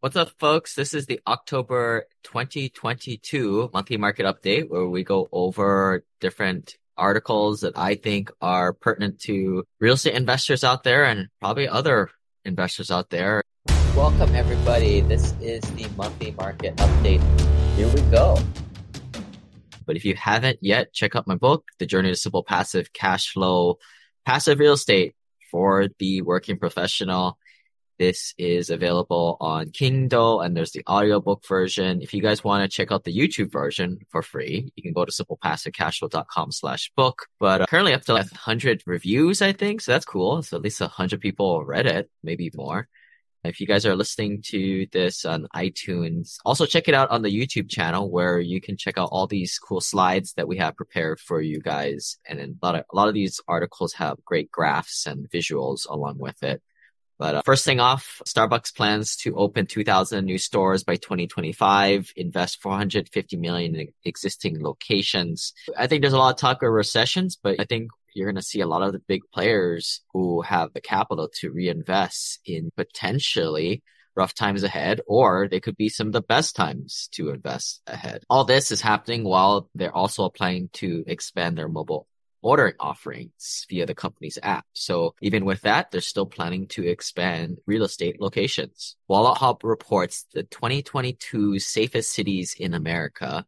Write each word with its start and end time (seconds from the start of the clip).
What's 0.00 0.14
up, 0.14 0.30
folks? 0.38 0.76
This 0.76 0.94
is 0.94 1.06
the 1.06 1.20
October 1.26 2.06
2022 2.22 3.70
monthly 3.72 3.96
market 3.96 4.26
update 4.26 4.70
where 4.70 4.86
we 4.86 5.02
go 5.02 5.28
over 5.32 6.04
different 6.20 6.76
articles 6.96 7.62
that 7.62 7.76
I 7.76 7.96
think 7.96 8.30
are 8.40 8.72
pertinent 8.72 9.18
to 9.22 9.64
real 9.80 9.94
estate 9.94 10.14
investors 10.14 10.62
out 10.62 10.84
there 10.84 11.02
and 11.02 11.26
probably 11.40 11.66
other 11.66 12.10
investors 12.44 12.92
out 12.92 13.10
there. 13.10 13.42
Welcome, 13.96 14.36
everybody. 14.36 15.00
This 15.00 15.34
is 15.40 15.62
the 15.72 15.88
monthly 15.96 16.30
market 16.30 16.76
update. 16.76 17.20
Here 17.74 17.88
we 17.88 18.00
go. 18.02 18.38
But 19.84 19.96
if 19.96 20.04
you 20.04 20.14
haven't 20.14 20.60
yet, 20.62 20.92
check 20.92 21.16
out 21.16 21.26
my 21.26 21.34
book, 21.34 21.64
The 21.80 21.86
Journey 21.86 22.10
to 22.10 22.14
Simple 22.14 22.44
Passive 22.44 22.92
Cash 22.92 23.32
Flow, 23.32 23.78
Passive 24.24 24.60
Real 24.60 24.74
Estate 24.74 25.16
for 25.50 25.88
the 25.98 26.22
Working 26.22 26.56
Professional. 26.56 27.36
This 27.98 28.32
is 28.38 28.70
available 28.70 29.36
on 29.40 29.70
Kindle 29.70 30.40
and 30.40 30.56
there's 30.56 30.70
the 30.70 30.84
audiobook 30.88 31.44
version. 31.44 32.00
If 32.00 32.14
you 32.14 32.22
guys 32.22 32.44
want 32.44 32.62
to 32.62 32.74
check 32.74 32.92
out 32.92 33.02
the 33.02 33.16
YouTube 33.16 33.50
version 33.50 33.98
for 34.08 34.22
free, 34.22 34.72
you 34.76 34.82
can 34.84 34.92
go 34.92 35.04
to 35.04 35.10
simplepassivecashflow.com 35.10 36.52
slash 36.52 36.92
book. 36.96 37.26
But 37.40 37.62
uh, 37.62 37.66
currently 37.66 37.94
up 37.94 38.02
to 38.02 38.12
like 38.12 38.30
100 38.30 38.84
reviews, 38.86 39.42
I 39.42 39.52
think. 39.52 39.80
So 39.80 39.90
that's 39.90 40.04
cool. 40.04 40.42
So 40.42 40.56
at 40.56 40.62
least 40.62 40.80
100 40.80 41.20
people 41.20 41.64
read 41.64 41.86
it, 41.86 42.08
maybe 42.22 42.52
more. 42.54 42.88
If 43.42 43.60
you 43.60 43.66
guys 43.66 43.86
are 43.86 43.96
listening 43.96 44.42
to 44.46 44.86
this 44.92 45.24
on 45.24 45.48
iTunes, 45.54 46.36
also 46.44 46.66
check 46.66 46.86
it 46.86 46.94
out 46.94 47.10
on 47.10 47.22
the 47.22 47.30
YouTube 47.30 47.68
channel 47.68 48.10
where 48.10 48.38
you 48.38 48.60
can 48.60 48.76
check 48.76 48.98
out 48.98 49.08
all 49.10 49.26
these 49.26 49.58
cool 49.58 49.80
slides 49.80 50.34
that 50.34 50.46
we 50.46 50.58
have 50.58 50.76
prepared 50.76 51.18
for 51.18 51.40
you 51.40 51.60
guys. 51.60 52.18
And 52.28 52.38
a 52.40 52.48
lot 52.64 52.74
of, 52.76 52.84
a 52.92 52.96
lot 52.96 53.08
of 53.08 53.14
these 53.14 53.40
articles 53.48 53.94
have 53.94 54.24
great 54.24 54.50
graphs 54.52 55.06
and 55.06 55.28
visuals 55.30 55.88
along 55.88 56.18
with 56.18 56.42
it. 56.44 56.62
But 57.18 57.34
uh, 57.34 57.42
first 57.44 57.64
thing 57.64 57.80
off, 57.80 58.22
Starbucks 58.26 58.74
plans 58.74 59.16
to 59.18 59.34
open 59.36 59.66
2,000 59.66 60.24
new 60.24 60.38
stores 60.38 60.84
by 60.84 60.96
2025, 60.96 62.12
invest 62.16 62.62
450 62.62 63.36
million 63.36 63.74
in 63.74 63.88
existing 64.04 64.62
locations. 64.62 65.52
I 65.76 65.88
think 65.88 66.02
there's 66.02 66.14
a 66.14 66.18
lot 66.18 66.34
of 66.34 66.40
talk 66.40 66.62
of 66.62 66.70
recessions, 66.70 67.36
but 67.42 67.58
I 67.58 67.64
think 67.64 67.90
you're 68.14 68.28
going 68.28 68.36
to 68.36 68.42
see 68.42 68.60
a 68.60 68.66
lot 68.66 68.82
of 68.82 68.92
the 68.92 69.00
big 69.00 69.22
players 69.32 70.00
who 70.12 70.42
have 70.42 70.72
the 70.72 70.80
capital 70.80 71.28
to 71.40 71.50
reinvest 71.50 72.40
in 72.44 72.70
potentially 72.76 73.82
rough 74.14 74.34
times 74.34 74.62
ahead, 74.64 75.00
or 75.06 75.48
they 75.48 75.60
could 75.60 75.76
be 75.76 75.88
some 75.88 76.08
of 76.08 76.12
the 76.12 76.20
best 76.20 76.56
times 76.56 77.08
to 77.12 77.30
invest 77.30 77.80
ahead. 77.86 78.22
All 78.28 78.44
this 78.44 78.72
is 78.72 78.80
happening 78.80 79.24
while 79.24 79.70
they're 79.74 79.94
also 79.94 80.28
planning 80.28 80.70
to 80.74 81.04
expand 81.06 81.56
their 81.56 81.68
mobile 81.68 82.06
ordering 82.42 82.74
offerings 82.78 83.66
via 83.68 83.86
the 83.86 83.94
company's 83.94 84.38
app. 84.42 84.64
So 84.72 85.14
even 85.20 85.44
with 85.44 85.62
that, 85.62 85.90
they're 85.90 86.00
still 86.00 86.26
planning 86.26 86.66
to 86.68 86.86
expand 86.86 87.58
real 87.66 87.84
estate 87.84 88.20
locations. 88.20 88.96
Wallet 89.08 89.38
Hub 89.38 89.64
reports 89.64 90.26
the 90.32 90.44
2022 90.44 91.58
safest 91.58 92.12
cities 92.12 92.54
in 92.58 92.74
America. 92.74 93.44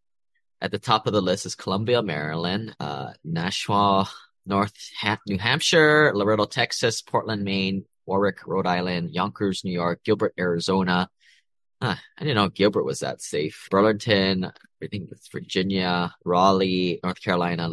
At 0.61 0.70
the 0.70 0.78
top 0.78 1.06
of 1.06 1.12
the 1.12 1.22
list 1.22 1.46
is 1.46 1.55
Columbia, 1.55 2.02
Maryland, 2.02 2.77
uh, 2.80 3.12
Nashua, 3.24 4.08
North 4.44 4.74
ha- 5.00 5.18
New 5.27 5.38
Hampshire, 5.38 6.12
Laredo, 6.14 6.44
Texas, 6.44 7.02
Portland, 7.02 7.44
Maine, 7.44 7.84
Warwick, 8.06 8.46
Rhode 8.46 8.66
Island, 8.66 9.11
Yonkers, 9.12 9.64
New 9.64 9.72
York, 9.72 10.02
Gilbert, 10.05 10.34
Arizona. 10.38 11.08
Huh, 11.80 11.94
I 12.18 12.20
didn't 12.22 12.36
know 12.36 12.48
Gilbert 12.48 12.84
was 12.84 13.00
that 13.00 13.22
safe. 13.22 13.68
Burlington, 13.70 14.44
I 14.44 14.86
think 14.86 15.08
it's 15.11 15.28
Virginia, 15.28 16.14
Raleigh, 16.24 17.00
North 17.02 17.22
Carolina, 17.22 17.70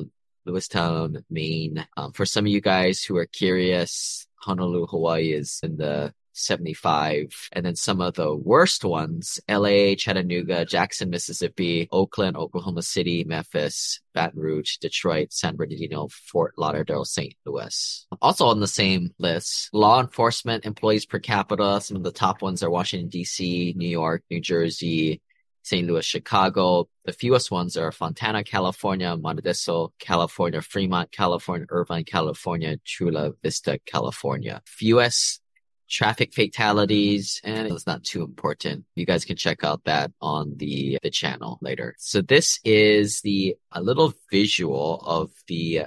Lewiston, 0.48 1.24
Maine. 1.30 1.86
Um, 1.96 2.14
for 2.14 2.26
some 2.26 2.46
of 2.46 2.52
you 2.52 2.62
guys 2.62 3.04
who 3.04 3.18
are 3.18 3.26
curious, 3.26 4.28
Honolulu, 4.38 4.88
Hawaii 4.88 5.34
is 5.34 5.60
in 5.62 5.78
the 5.78 6.14
75. 6.38 7.50
And 7.52 7.66
then 7.66 7.76
some 7.76 8.00
of 8.00 8.14
the 8.14 8.34
worst 8.34 8.86
ones, 8.86 9.40
LA, 9.50 9.96
Chattanooga, 9.96 10.66
Jackson, 10.66 11.10
Mississippi, 11.10 11.88
Oakland, 11.92 12.38
Oklahoma 12.38 12.84
City, 12.84 13.24
Memphis, 13.24 14.00
Baton 14.14 14.40
Rouge, 14.40 14.78
Detroit, 14.78 15.34
San 15.34 15.56
Bernardino, 15.56 16.08
Fort 16.10 16.54
Lauderdale, 16.58 17.06
St. 17.06 17.36
Louis. 17.46 18.08
Also 18.22 18.46
on 18.46 18.60
the 18.60 18.68
same 18.68 19.14
list, 19.18 19.70
law 19.74 20.00
enforcement 20.00 20.66
employees 20.66 21.06
per 21.06 21.20
capita. 21.20 21.82
Some 21.82 21.98
of 21.98 22.04
the 22.04 22.12
top 22.12 22.42
ones 22.42 22.64
are 22.64 22.70
Washington, 22.70 23.10
D.C., 23.10 23.74
New 23.76 23.90
York, 23.90 24.24
New 24.30 24.40
Jersey, 24.40 25.22
St. 25.68 25.86
Louis, 25.86 26.06
Chicago. 26.06 26.88
The 27.04 27.12
fewest 27.12 27.52
ones 27.52 27.76
are 27.76 27.92
Fontana, 27.92 28.44
California, 28.44 29.18
Modesto, 29.18 29.90
California, 30.00 30.62
Fremont, 30.62 31.12
California, 31.12 31.68
Irvine, 31.70 32.06
California, 32.06 32.78
Chula 32.86 33.34
Vista, 33.44 33.78
California. 33.86 34.62
Fewest 34.66 35.42
traffic 35.90 36.34
fatalities 36.34 37.40
and 37.44 37.68
it's 37.72 37.88
not 37.88 38.04
too 38.04 38.24
important. 38.24 38.86
You 38.96 39.06
guys 39.06 39.26
can 39.26 39.36
check 39.36 39.64
out 39.64 39.84
that 39.86 40.12
on 40.22 40.54
the 40.58 41.00
the 41.02 41.10
channel 41.10 41.60
later. 41.62 41.96
So 41.98 42.22
this 42.22 42.60
is 42.64 43.22
the 43.22 43.56
a 43.72 43.82
little 43.82 44.14
visual 44.32 45.02
of 45.06 45.32
the 45.48 45.84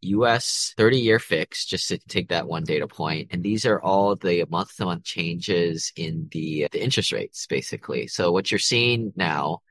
US 0.00 0.74
30 0.76 0.98
year 0.98 1.18
fix, 1.18 1.64
just 1.64 1.88
to 1.88 1.98
take 1.98 2.28
that 2.28 2.46
one 2.46 2.64
data 2.64 2.86
point. 2.86 3.28
And 3.32 3.42
these 3.42 3.66
are 3.66 3.80
all 3.80 4.16
the 4.16 4.44
month 4.48 4.76
to 4.76 4.84
month 4.84 5.04
changes 5.04 5.92
in 5.96 6.28
the, 6.32 6.68
the 6.72 6.82
interest 6.82 7.12
rates, 7.12 7.46
basically. 7.46 8.06
So 8.06 8.32
what 8.32 8.50
you're 8.50 8.58
seeing 8.58 9.12
now 9.16 9.62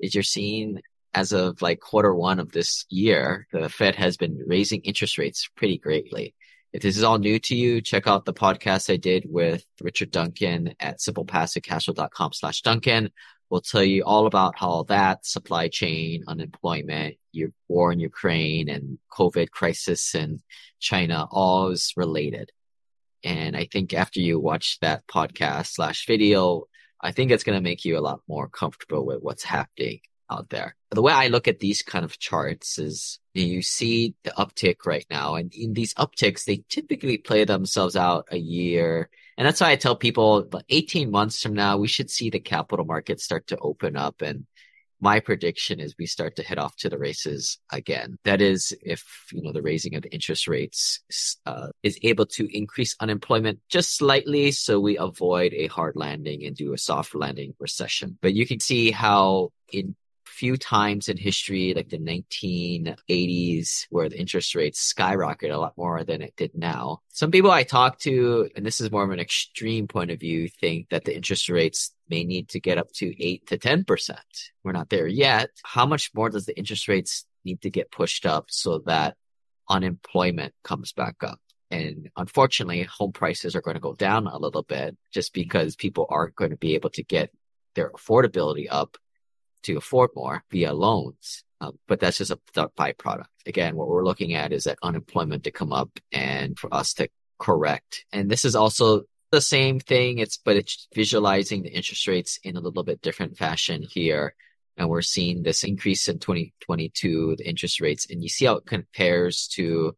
is 0.00 0.14
you're 0.14 0.22
seeing 0.22 0.80
as 1.14 1.32
of 1.32 1.62
like 1.62 1.80
quarter 1.80 2.14
one 2.14 2.40
of 2.40 2.52
this 2.52 2.84
year, 2.88 3.46
the 3.52 3.68
Fed 3.68 3.94
has 3.94 4.16
been 4.16 4.42
raising 4.46 4.80
interest 4.82 5.16
rates 5.16 5.48
pretty 5.56 5.78
greatly. 5.78 6.34
If 6.72 6.82
this 6.82 6.96
is 6.96 7.04
all 7.04 7.18
new 7.18 7.38
to 7.38 7.54
you, 7.54 7.80
check 7.80 8.08
out 8.08 8.24
the 8.24 8.34
podcast 8.34 8.92
I 8.92 8.96
did 8.96 9.26
with 9.28 9.64
Richard 9.80 10.10
Duncan 10.10 10.74
at 10.80 10.98
simplepassivecashflow.com 10.98 12.32
slash 12.32 12.62
Duncan. 12.62 13.10
We'll 13.50 13.60
tell 13.60 13.84
you 13.84 14.04
all 14.04 14.26
about 14.26 14.58
how 14.58 14.84
that 14.88 15.26
supply 15.26 15.68
chain, 15.68 16.24
unemployment, 16.26 17.16
your 17.32 17.50
war 17.68 17.92
in 17.92 18.00
Ukraine 18.00 18.68
and 18.68 18.98
COVID 19.12 19.50
crisis 19.50 20.14
in 20.14 20.40
China, 20.80 21.26
all 21.30 21.68
is 21.68 21.92
related. 21.96 22.50
And 23.22 23.56
I 23.56 23.66
think 23.70 23.94
after 23.94 24.20
you 24.20 24.38
watch 24.38 24.78
that 24.80 25.06
podcast 25.06 25.68
slash 25.68 26.06
video, 26.06 26.64
I 27.00 27.12
think 27.12 27.30
it's 27.30 27.44
going 27.44 27.58
to 27.58 27.62
make 27.62 27.84
you 27.84 27.98
a 27.98 28.00
lot 28.00 28.20
more 28.28 28.48
comfortable 28.48 29.04
with 29.04 29.20
what's 29.20 29.44
happening 29.44 30.00
out 30.30 30.48
there. 30.50 30.74
The 30.90 31.02
way 31.02 31.12
I 31.12 31.28
look 31.28 31.48
at 31.48 31.60
these 31.60 31.82
kind 31.82 32.04
of 32.04 32.18
charts 32.18 32.78
is 32.78 33.18
you 33.34 33.62
see 33.62 34.14
the 34.24 34.30
uptick 34.30 34.86
right 34.86 35.06
now 35.10 35.34
and 35.34 35.52
in 35.54 35.74
these 35.74 35.94
upticks, 35.94 36.44
they 36.44 36.64
typically 36.68 37.18
play 37.18 37.44
themselves 37.44 37.96
out 37.96 38.28
a 38.30 38.38
year. 38.38 39.10
And 39.36 39.46
that's 39.46 39.60
why 39.60 39.70
I 39.70 39.76
tell 39.76 39.96
people 39.96 40.48
18 40.68 41.10
months 41.10 41.42
from 41.42 41.54
now, 41.54 41.76
we 41.76 41.88
should 41.88 42.10
see 42.10 42.30
the 42.30 42.40
capital 42.40 42.84
markets 42.84 43.24
start 43.24 43.48
to 43.48 43.58
open 43.58 43.96
up. 43.96 44.22
And 44.22 44.46
my 45.00 45.20
prediction 45.20 45.80
is 45.80 45.94
we 45.98 46.06
start 46.06 46.36
to 46.36 46.42
head 46.42 46.58
off 46.58 46.76
to 46.76 46.88
the 46.88 46.98
races 46.98 47.58
again. 47.70 48.16
That 48.24 48.40
is, 48.40 48.72
if, 48.80 49.04
you 49.32 49.42
know, 49.42 49.52
the 49.52 49.60
raising 49.60 49.96
of 49.96 50.02
the 50.02 50.12
interest 50.12 50.48
rates, 50.48 51.00
uh, 51.44 51.68
is 51.82 51.98
able 52.02 52.26
to 52.26 52.48
increase 52.56 52.96
unemployment 53.00 53.60
just 53.68 53.96
slightly. 53.96 54.52
So 54.52 54.80
we 54.80 54.96
avoid 54.96 55.52
a 55.52 55.66
hard 55.66 55.94
landing 55.96 56.44
and 56.44 56.56
do 56.56 56.72
a 56.72 56.78
soft 56.78 57.14
landing 57.14 57.54
recession. 57.58 58.18
But 58.22 58.34
you 58.34 58.46
can 58.46 58.60
see 58.60 58.92
how 58.92 59.52
in 59.70 59.96
few 60.34 60.56
times 60.56 61.08
in 61.08 61.16
history, 61.16 61.72
like 61.74 61.88
the 61.88 61.98
1980s, 61.98 63.86
where 63.90 64.08
the 64.08 64.18
interest 64.18 64.54
rates 64.54 64.92
skyrocketed 64.92 65.54
a 65.54 65.58
lot 65.58 65.76
more 65.76 66.04
than 66.04 66.22
it 66.22 66.34
did 66.36 66.50
now. 66.54 67.00
Some 67.08 67.30
people 67.30 67.50
I 67.50 67.62
talk 67.62 67.98
to, 68.00 68.48
and 68.56 68.66
this 68.66 68.80
is 68.80 68.90
more 68.90 69.04
of 69.04 69.10
an 69.10 69.20
extreme 69.20 69.86
point 69.86 70.10
of 70.10 70.20
view, 70.20 70.48
think 70.48 70.90
that 70.90 71.04
the 71.04 71.14
interest 71.14 71.48
rates 71.48 71.94
may 72.08 72.24
need 72.24 72.48
to 72.50 72.60
get 72.60 72.78
up 72.78 72.90
to 72.92 73.24
8 73.24 73.46
to 73.46 73.58
10%. 73.58 74.16
We're 74.62 74.72
not 74.72 74.90
there 74.90 75.06
yet. 75.06 75.50
How 75.62 75.86
much 75.86 76.10
more 76.14 76.28
does 76.28 76.46
the 76.46 76.56
interest 76.58 76.88
rates 76.88 77.24
need 77.44 77.62
to 77.62 77.70
get 77.70 77.90
pushed 77.90 78.26
up 78.26 78.46
so 78.48 78.80
that 78.86 79.16
unemployment 79.68 80.54
comes 80.62 80.92
back 80.92 81.22
up? 81.22 81.40
And 81.70 82.10
unfortunately, 82.16 82.82
home 82.82 83.12
prices 83.12 83.56
are 83.56 83.62
going 83.62 83.74
to 83.74 83.80
go 83.80 83.94
down 83.94 84.26
a 84.26 84.38
little 84.38 84.62
bit 84.62 84.96
just 85.12 85.32
because 85.32 85.76
people 85.76 86.06
aren't 86.10 86.36
going 86.36 86.50
to 86.50 86.56
be 86.56 86.74
able 86.74 86.90
to 86.90 87.02
get 87.02 87.30
their 87.74 87.90
affordability 87.90 88.66
up 88.70 88.96
to 89.64 89.76
afford 89.76 90.10
more 90.14 90.44
via 90.50 90.72
loans. 90.72 91.44
Uh, 91.60 91.72
but 91.88 92.00
that's 92.00 92.18
just 92.18 92.30
a 92.30 92.38
byproduct. 92.56 93.26
Again, 93.46 93.76
what 93.76 93.88
we're 93.88 94.04
looking 94.04 94.34
at 94.34 94.52
is 94.52 94.64
that 94.64 94.78
unemployment 94.82 95.44
to 95.44 95.50
come 95.50 95.72
up 95.72 95.90
and 96.12 96.58
for 96.58 96.72
us 96.72 96.94
to 96.94 97.08
correct. 97.38 98.04
And 98.12 98.30
this 98.30 98.44
is 98.44 98.54
also 98.54 99.02
the 99.30 99.40
same 99.40 99.80
thing. 99.80 100.18
It's, 100.18 100.36
but 100.36 100.56
it's 100.56 100.88
visualizing 100.94 101.62
the 101.62 101.72
interest 101.72 102.06
rates 102.06 102.38
in 102.42 102.56
a 102.56 102.60
little 102.60 102.84
bit 102.84 103.02
different 103.02 103.36
fashion 103.36 103.82
here. 103.82 104.34
And 104.76 104.88
we're 104.88 105.02
seeing 105.02 105.42
this 105.42 105.62
increase 105.62 106.08
in 106.08 106.18
2022, 106.18 107.36
the 107.36 107.48
interest 107.48 107.80
rates, 107.80 108.06
and 108.10 108.22
you 108.22 108.28
see 108.28 108.46
how 108.46 108.56
it 108.56 108.66
compares 108.66 109.46
to 109.54 109.96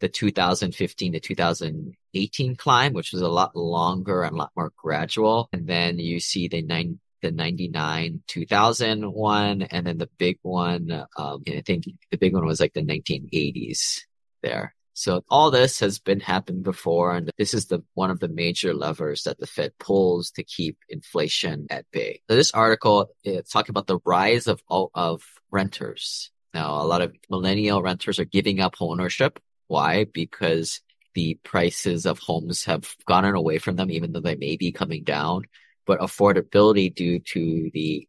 the 0.00 0.08
2015 0.08 1.12
to 1.12 1.20
2018 1.20 2.56
climb, 2.56 2.92
which 2.92 3.12
was 3.12 3.22
a 3.22 3.28
lot 3.28 3.56
longer 3.56 4.22
and 4.22 4.34
a 4.34 4.38
lot 4.38 4.52
more 4.56 4.72
gradual. 4.76 5.48
And 5.52 5.66
then 5.66 5.98
you 5.98 6.20
see 6.20 6.48
the 6.48 6.62
nine, 6.62 7.00
the 7.22 7.30
99 7.30 8.22
2000 8.26 9.12
one 9.12 9.62
and 9.62 9.86
then 9.86 9.98
the 9.98 10.10
big 10.18 10.38
one 10.42 10.90
um 11.16 11.42
i 11.48 11.62
think 11.64 11.84
the 12.10 12.18
big 12.18 12.34
one 12.34 12.44
was 12.44 12.60
like 12.60 12.74
the 12.74 12.82
1980s 12.82 14.00
there 14.42 14.74
So 14.98 15.22
all 15.30 15.52
this 15.52 15.78
has 15.78 16.00
been 16.00 16.18
happened 16.18 16.64
before, 16.64 17.14
and 17.14 17.30
this 17.38 17.54
is 17.54 17.66
the 17.66 17.84
one 17.94 18.10
of 18.10 18.18
the 18.18 18.26
major 18.26 18.74
levers 18.74 19.22
that 19.22 19.38
the 19.38 19.46
Fed 19.46 19.70
pulls 19.78 20.32
to 20.32 20.42
keep 20.42 20.76
inflation 20.88 21.68
at 21.70 21.86
bay. 21.92 22.20
So 22.28 22.34
this 22.34 22.50
article 22.50 23.08
it's 23.22 23.52
talking 23.52 23.70
about 23.70 23.86
the 23.86 24.00
rise 24.04 24.48
of 24.48 24.60
of 24.94 25.22
renters. 25.52 26.32
Now, 26.52 26.82
a 26.82 26.86
lot 26.86 27.00
of 27.00 27.14
millennial 27.30 27.80
renters 27.80 28.18
are 28.18 28.24
giving 28.24 28.58
up 28.58 28.74
ownership. 28.80 29.38
Why? 29.68 30.02
Because 30.02 30.80
the 31.14 31.38
prices 31.44 32.04
of 32.04 32.18
homes 32.18 32.64
have 32.64 32.92
gotten 33.06 33.36
away 33.36 33.58
from 33.58 33.76
them, 33.76 33.92
even 33.92 34.10
though 34.10 34.26
they 34.26 34.34
may 34.34 34.56
be 34.56 34.72
coming 34.72 35.04
down. 35.04 35.44
But 35.88 36.00
affordability 36.00 36.94
due 36.94 37.18
to 37.18 37.70
the 37.74 38.06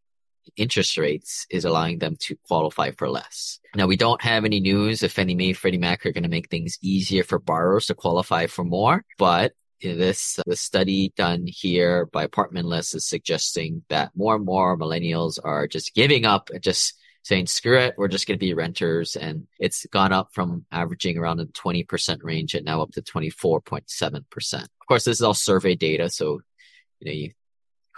interest 0.55 0.97
rates 0.97 1.47
is 1.49 1.65
allowing 1.65 1.99
them 1.99 2.15
to 2.19 2.35
qualify 2.47 2.91
for 2.91 3.09
less. 3.09 3.59
Now, 3.75 3.87
we 3.87 3.95
don't 3.95 4.21
have 4.21 4.45
any 4.45 4.59
news 4.59 5.01
if 5.01 5.13
Fannie 5.13 5.35
Mae, 5.35 5.53
Freddie 5.53 5.77
Mac 5.77 6.05
are 6.05 6.11
going 6.11 6.23
to 6.23 6.29
make 6.29 6.49
things 6.49 6.77
easier 6.81 7.23
for 7.23 7.39
borrowers 7.39 7.87
to 7.87 7.95
qualify 7.95 8.45
for 8.47 8.63
more, 8.63 9.05
but 9.17 9.53
this 9.81 10.39
the 10.45 10.55
study 10.57 11.13
done 11.15 11.45
here 11.47 12.05
by 12.07 12.23
Apartment 12.23 12.67
List 12.67 12.95
is 12.95 13.07
suggesting 13.07 13.83
that 13.87 14.11
more 14.15 14.35
and 14.35 14.45
more 14.45 14.77
millennials 14.77 15.39
are 15.41 15.67
just 15.67 15.95
giving 15.95 16.25
up 16.25 16.49
and 16.49 16.61
just 16.61 16.95
saying, 17.23 17.47
screw 17.47 17.79
it, 17.79 17.95
we're 17.97 18.07
just 18.07 18.27
going 18.27 18.37
to 18.37 18.45
be 18.45 18.53
renters. 18.53 19.15
And 19.15 19.47
it's 19.59 19.85
gone 19.85 20.11
up 20.11 20.29
from 20.33 20.65
averaging 20.71 21.17
around 21.17 21.37
the 21.37 21.45
20% 21.45 22.19
range 22.23 22.55
and 22.55 22.65
now 22.65 22.81
up 22.81 22.91
to 22.91 23.01
24.7%. 23.01 24.53
Of 24.63 24.69
course, 24.87 25.05
this 25.05 25.17
is 25.17 25.21
all 25.21 25.33
survey 25.33 25.75
data. 25.75 26.09
So, 26.09 26.41
you 26.99 27.05
know, 27.05 27.11
you, 27.11 27.31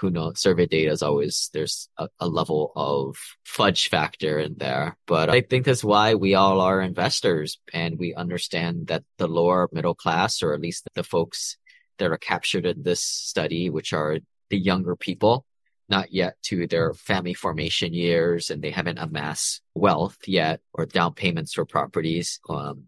who 0.01 0.09
knows, 0.09 0.39
survey 0.39 0.65
data 0.65 0.91
is 0.91 1.03
always, 1.03 1.51
there's 1.53 1.87
a, 1.97 2.09
a 2.19 2.27
level 2.27 2.73
of 2.75 3.15
fudge 3.45 3.87
factor 3.87 4.39
in 4.39 4.55
there. 4.57 4.97
But 5.05 5.29
I 5.29 5.41
think 5.41 5.65
that's 5.65 5.83
why 5.83 6.15
we 6.15 6.33
all 6.33 6.59
are 6.59 6.81
investors 6.81 7.59
and 7.71 7.99
we 7.99 8.15
understand 8.15 8.87
that 8.87 9.03
the 9.19 9.27
lower 9.27 9.69
middle 9.71 9.93
class, 9.93 10.41
or 10.41 10.53
at 10.53 10.59
least 10.59 10.87
the 10.95 11.03
folks 11.03 11.57
that 11.99 12.11
are 12.11 12.17
captured 12.17 12.65
in 12.65 12.81
this 12.81 13.03
study, 13.03 13.69
which 13.69 13.93
are 13.93 14.17
the 14.49 14.57
younger 14.57 14.95
people, 14.95 15.45
not 15.87 16.11
yet 16.11 16.35
to 16.43 16.65
their 16.65 16.93
family 16.93 17.35
formation 17.35 17.93
years 17.93 18.49
and 18.49 18.63
they 18.63 18.71
haven't 18.71 18.97
amassed 18.97 19.61
wealth 19.75 20.17
yet 20.25 20.61
or 20.73 20.87
down 20.87 21.13
payments 21.13 21.53
for 21.53 21.65
properties. 21.65 22.39
Um, 22.49 22.87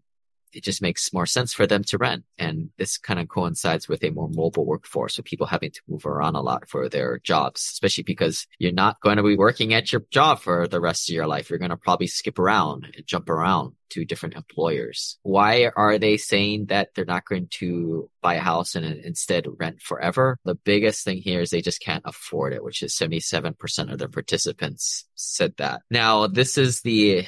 it 0.54 0.64
just 0.64 0.82
makes 0.82 1.12
more 1.12 1.26
sense 1.26 1.52
for 1.52 1.66
them 1.66 1.84
to 1.84 1.98
rent. 1.98 2.24
And 2.38 2.70
this 2.78 2.98
kind 2.98 3.20
of 3.20 3.28
coincides 3.28 3.88
with 3.88 4.02
a 4.04 4.10
more 4.10 4.28
mobile 4.28 4.66
workforce. 4.66 5.16
So 5.16 5.22
people 5.22 5.46
having 5.46 5.70
to 5.72 5.80
move 5.88 6.06
around 6.06 6.36
a 6.36 6.40
lot 6.40 6.68
for 6.68 6.88
their 6.88 7.18
jobs, 7.18 7.60
especially 7.72 8.04
because 8.04 8.46
you're 8.58 8.72
not 8.72 9.00
going 9.00 9.16
to 9.16 9.22
be 9.22 9.36
working 9.36 9.74
at 9.74 9.92
your 9.92 10.04
job 10.10 10.40
for 10.40 10.66
the 10.68 10.80
rest 10.80 11.08
of 11.08 11.14
your 11.14 11.26
life. 11.26 11.50
You're 11.50 11.58
going 11.58 11.70
to 11.70 11.76
probably 11.76 12.06
skip 12.06 12.38
around 12.38 12.86
and 12.94 13.06
jump 13.06 13.28
around 13.28 13.74
to 13.90 14.04
different 14.04 14.34
employers. 14.34 15.18
Why 15.22 15.70
are 15.76 15.98
they 15.98 16.16
saying 16.16 16.66
that 16.66 16.88
they're 16.94 17.04
not 17.04 17.26
going 17.26 17.48
to 17.58 18.10
buy 18.22 18.34
a 18.34 18.40
house 18.40 18.74
and 18.74 18.84
uh, 18.84 18.96
instead 19.04 19.46
rent 19.58 19.80
forever? 19.80 20.38
The 20.44 20.56
biggest 20.56 21.04
thing 21.04 21.18
here 21.18 21.40
is 21.40 21.50
they 21.50 21.60
just 21.60 21.80
can't 21.80 22.02
afford 22.04 22.52
it, 22.52 22.64
which 22.64 22.82
is 22.82 22.96
77% 22.96 23.92
of 23.92 23.98
the 23.98 24.08
participants 24.08 25.04
said 25.14 25.54
that. 25.58 25.82
Now, 25.90 26.26
this 26.26 26.58
is 26.58 26.80
the 26.80 27.24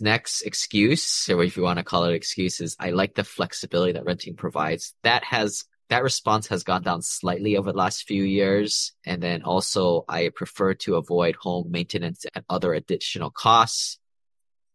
next 0.00 0.42
excuse, 0.42 1.28
or 1.28 1.42
if 1.42 1.56
you 1.56 1.62
want 1.62 1.78
to 1.78 1.84
call 1.84 2.04
it 2.04 2.14
excuses, 2.14 2.76
I 2.78 2.90
like 2.90 3.14
the 3.14 3.24
flexibility 3.24 3.92
that 3.92 4.04
renting 4.04 4.36
provides. 4.36 4.94
That 5.02 5.24
has 5.24 5.64
that 5.88 6.02
response 6.02 6.48
has 6.48 6.64
gone 6.64 6.82
down 6.82 7.02
slightly 7.02 7.56
over 7.56 7.70
the 7.70 7.78
last 7.78 8.08
few 8.08 8.24
years. 8.24 8.92
And 9.04 9.22
then 9.22 9.42
also 9.42 10.04
I 10.08 10.30
prefer 10.34 10.74
to 10.74 10.96
avoid 10.96 11.36
home 11.36 11.70
maintenance 11.70 12.26
and 12.34 12.44
other 12.48 12.74
additional 12.74 13.30
costs. 13.30 13.98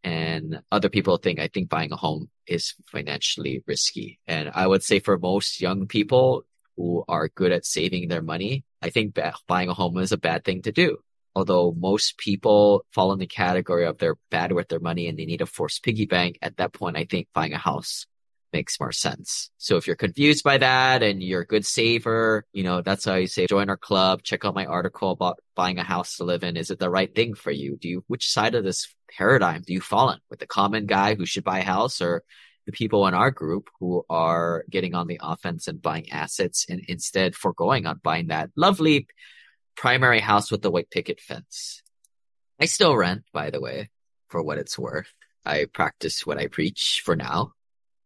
And 0.03 0.61
other 0.71 0.89
people 0.89 1.17
think 1.17 1.39
I 1.39 1.47
think 1.47 1.69
buying 1.69 1.91
a 1.91 1.97
home 1.97 2.29
is 2.47 2.73
financially 2.87 3.61
risky. 3.67 4.19
And 4.25 4.49
I 4.53 4.65
would 4.65 4.83
say 4.83 4.99
for 4.99 5.19
most 5.19 5.61
young 5.61 5.85
people 5.85 6.43
who 6.77 7.03
are 7.07 7.27
good 7.27 7.51
at 7.51 7.65
saving 7.65 8.07
their 8.07 8.21
money, 8.21 8.63
I 8.81 8.89
think 8.89 9.17
buying 9.47 9.69
a 9.69 9.73
home 9.73 9.97
is 9.97 10.13
a 10.13 10.17
bad 10.17 10.45
thing 10.45 10.61
to 10.63 10.71
do 10.71 10.99
although 11.35 11.73
most 11.77 12.17
people 12.17 12.85
fall 12.91 13.13
in 13.13 13.19
the 13.19 13.27
category 13.27 13.85
of 13.85 13.97
they're 13.97 14.17
bad 14.29 14.51
with 14.51 14.67
their 14.67 14.79
money 14.79 15.07
and 15.07 15.17
they 15.17 15.25
need 15.25 15.41
a 15.41 15.45
forced 15.45 15.83
piggy 15.83 16.05
bank, 16.05 16.37
at 16.41 16.57
that 16.57 16.73
point, 16.73 16.97
I 16.97 17.05
think 17.05 17.27
buying 17.33 17.53
a 17.53 17.57
house 17.57 18.05
makes 18.53 18.79
more 18.79 18.91
sense. 18.91 19.49
So 19.57 19.77
if 19.77 19.87
you're 19.87 19.95
confused 19.95 20.43
by 20.43 20.57
that 20.57 21.03
and 21.03 21.23
you're 21.23 21.41
a 21.41 21.47
good 21.47 21.65
saver, 21.65 22.45
you 22.51 22.63
know, 22.63 22.81
that's 22.81 23.05
how 23.05 23.15
you 23.15 23.27
say 23.27 23.47
join 23.47 23.69
our 23.69 23.77
club, 23.77 24.23
check 24.23 24.43
out 24.43 24.55
my 24.55 24.65
article 24.65 25.11
about 25.11 25.39
buying 25.55 25.79
a 25.79 25.83
house 25.83 26.17
to 26.17 26.25
live 26.25 26.43
in. 26.43 26.57
Is 26.57 26.69
it 26.69 26.79
the 26.79 26.89
right 26.89 27.13
thing 27.13 27.33
for 27.33 27.51
you? 27.51 27.77
Do 27.77 27.87
you, 27.87 28.03
which 28.07 28.29
side 28.29 28.55
of 28.55 28.63
this 28.63 28.93
paradigm 29.17 29.63
do 29.65 29.73
you 29.73 29.81
fall 29.81 30.09
in 30.11 30.19
with 30.29 30.39
the 30.39 30.47
common 30.47 30.85
guy 30.85 31.15
who 31.15 31.25
should 31.25 31.43
buy 31.43 31.59
a 31.59 31.63
house 31.63 32.01
or 32.01 32.23
the 32.65 32.71
people 32.71 33.07
in 33.07 33.13
our 33.13 33.31
group 33.31 33.69
who 33.79 34.03
are 34.09 34.65
getting 34.69 34.93
on 34.93 35.07
the 35.07 35.19
offense 35.21 35.67
and 35.67 35.81
buying 35.81 36.11
assets 36.11 36.65
and 36.69 36.81
instead 36.87 37.35
foregoing 37.35 37.85
on 37.85 37.99
buying 38.03 38.27
that 38.27 38.49
lovely 38.55 39.07
primary 39.75 40.19
house 40.19 40.51
with 40.51 40.61
the 40.61 40.71
white 40.71 40.89
picket 40.89 41.19
fence. 41.19 41.81
I 42.59 42.65
still 42.65 42.95
rent, 42.95 43.23
by 43.33 43.49
the 43.49 43.61
way, 43.61 43.89
for 44.29 44.43
what 44.43 44.57
it's 44.57 44.77
worth. 44.77 45.11
I 45.45 45.65
practice 45.65 46.25
what 46.25 46.37
I 46.37 46.47
preach 46.47 47.01
for 47.03 47.15
now. 47.15 47.53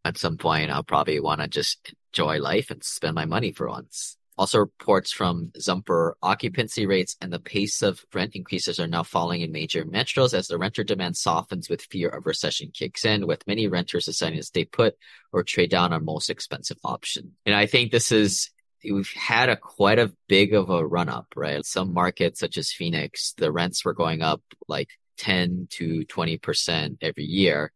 At 0.06 0.18
some 0.18 0.38
point, 0.38 0.72
I'll 0.72 0.84
probably 0.84 1.20
want 1.20 1.42
to 1.42 1.48
just 1.48 1.94
enjoy 2.14 2.40
life 2.40 2.72
and 2.72 2.84
spend 2.84 3.16
my 3.16 3.26
money 3.26 3.52
for 3.52 3.68
once. 3.68 4.18
Also 4.38 4.60
reports 4.60 5.12
from 5.12 5.52
Zumper 5.60 6.16
occupancy 6.22 6.86
rates 6.86 7.16
and 7.22 7.32
the 7.32 7.40
pace 7.40 7.82
of 7.82 8.06
rent 8.14 8.36
increases 8.36 8.80
are 8.80 8.88
now 8.88 9.04
falling 9.04 9.42
in 9.42 9.52
major 9.52 9.86
metros 9.86 10.34
as 10.34 10.48
the 10.48 10.58
renter 10.58 10.84
demand 10.84 11.16
softens 11.16 11.70
with 11.70 11.82
fear 11.82 12.10
of 12.10 12.26
recession 12.26 12.70
kicks 12.74 13.06
in, 13.06 13.28
with 13.28 13.48
many 13.48 13.68
renters 13.68 14.06
deciding 14.06 14.38
to 14.38 14.44
stay 14.44 14.66
put 14.66 14.98
or 15.32 15.44
trade 15.44 15.70
down 15.70 15.94
on 15.94 16.04
most 16.04 16.30
expensive 16.30 16.78
option. 16.84 17.32
And 17.46 17.56
I 17.56 17.66
think 17.66 17.92
this 17.92 18.12
is 18.12 18.50
we've 18.92 19.12
had 19.14 19.50
a 19.50 19.56
quite 19.56 20.00
a 20.00 20.14
big 20.28 20.54
of 20.54 20.70
a 20.70 20.86
run 20.86 21.10
up, 21.10 21.28
right? 21.36 21.66
Some 21.66 21.94
markets 21.94 22.40
such 22.40 22.58
as 22.58 22.72
Phoenix, 22.72 23.34
the 23.38 23.52
rents 23.52 23.86
were 23.86 23.94
going 23.94 24.22
up 24.22 24.42
like 24.68 24.90
10 25.18 25.68
to 25.72 26.06
20% 26.06 26.98
every 27.02 27.24
year. 27.24 27.72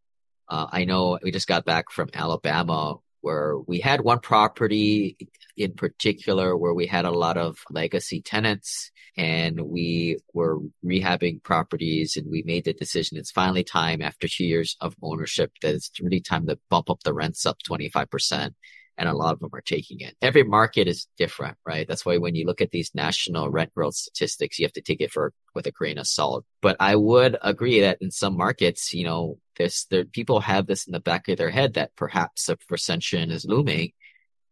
Uh, 0.47 0.67
I 0.71 0.85
know 0.85 1.19
we 1.21 1.31
just 1.31 1.47
got 1.47 1.65
back 1.65 1.91
from 1.91 2.09
Alabama 2.13 2.95
where 3.21 3.57
we 3.57 3.79
had 3.79 4.01
one 4.01 4.19
property 4.19 5.17
in 5.57 5.73
particular 5.73 6.55
where 6.55 6.73
we 6.73 6.87
had 6.87 7.05
a 7.05 7.11
lot 7.11 7.37
of 7.37 7.57
legacy 7.69 8.21
tenants 8.21 8.91
and 9.17 9.59
we 9.59 10.17
were 10.33 10.59
rehabbing 10.85 11.43
properties 11.43 12.15
and 12.15 12.29
we 12.31 12.43
made 12.43 12.63
the 12.63 12.73
decision 12.73 13.17
it's 13.17 13.31
finally 13.31 13.63
time 13.63 14.01
after 14.01 14.27
two 14.27 14.45
years 14.45 14.77
of 14.79 14.95
ownership 15.01 15.51
that 15.61 15.75
it's 15.75 15.91
really 16.01 16.21
time 16.21 16.47
to 16.47 16.57
bump 16.69 16.89
up 16.89 17.03
the 17.03 17.13
rents 17.13 17.45
up 17.45 17.57
25% 17.69 18.53
and 18.99 19.07
a 19.07 19.13
lot 19.13 19.31
of 19.31 19.39
them 19.39 19.49
are 19.53 19.61
taking 19.61 20.01
it. 20.01 20.17
Every 20.21 20.43
market 20.43 20.87
is 20.87 21.07
different, 21.17 21.57
right? 21.65 21.87
That's 21.87 22.05
why 22.05 22.17
when 22.17 22.35
you 22.35 22.45
look 22.45 22.59
at 22.59 22.71
these 22.71 22.91
national 22.93 23.49
rent 23.49 23.73
growth 23.73 23.95
statistics, 23.95 24.59
you 24.59 24.65
have 24.65 24.73
to 24.73 24.81
take 24.81 24.99
it 24.99 25.11
for 25.11 25.31
with 25.55 25.65
a 25.67 25.71
grain 25.71 25.97
of 25.97 26.05
salt. 26.05 26.43
But 26.61 26.75
I 26.81 26.97
would 26.97 27.37
agree 27.41 27.79
that 27.79 27.99
in 28.01 28.11
some 28.11 28.35
markets, 28.35 28.93
you 28.93 29.05
know, 29.05 29.37
this 29.57 29.85
there 29.85 30.03
people 30.03 30.41
have 30.41 30.67
this 30.67 30.85
in 30.85 30.91
the 30.91 30.99
back 30.99 31.29
of 31.29 31.37
their 31.37 31.49
head 31.49 31.75
that 31.75 31.95
perhaps 31.95 32.49
a 32.49 32.57
recession 32.69 33.31
is 33.31 33.45
looming, 33.45 33.93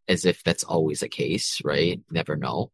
as 0.08 0.24
if 0.24 0.42
that's 0.44 0.64
always 0.64 1.02
the 1.02 1.10
case, 1.10 1.60
right? 1.66 2.00
Never 2.10 2.38
know. 2.38 2.72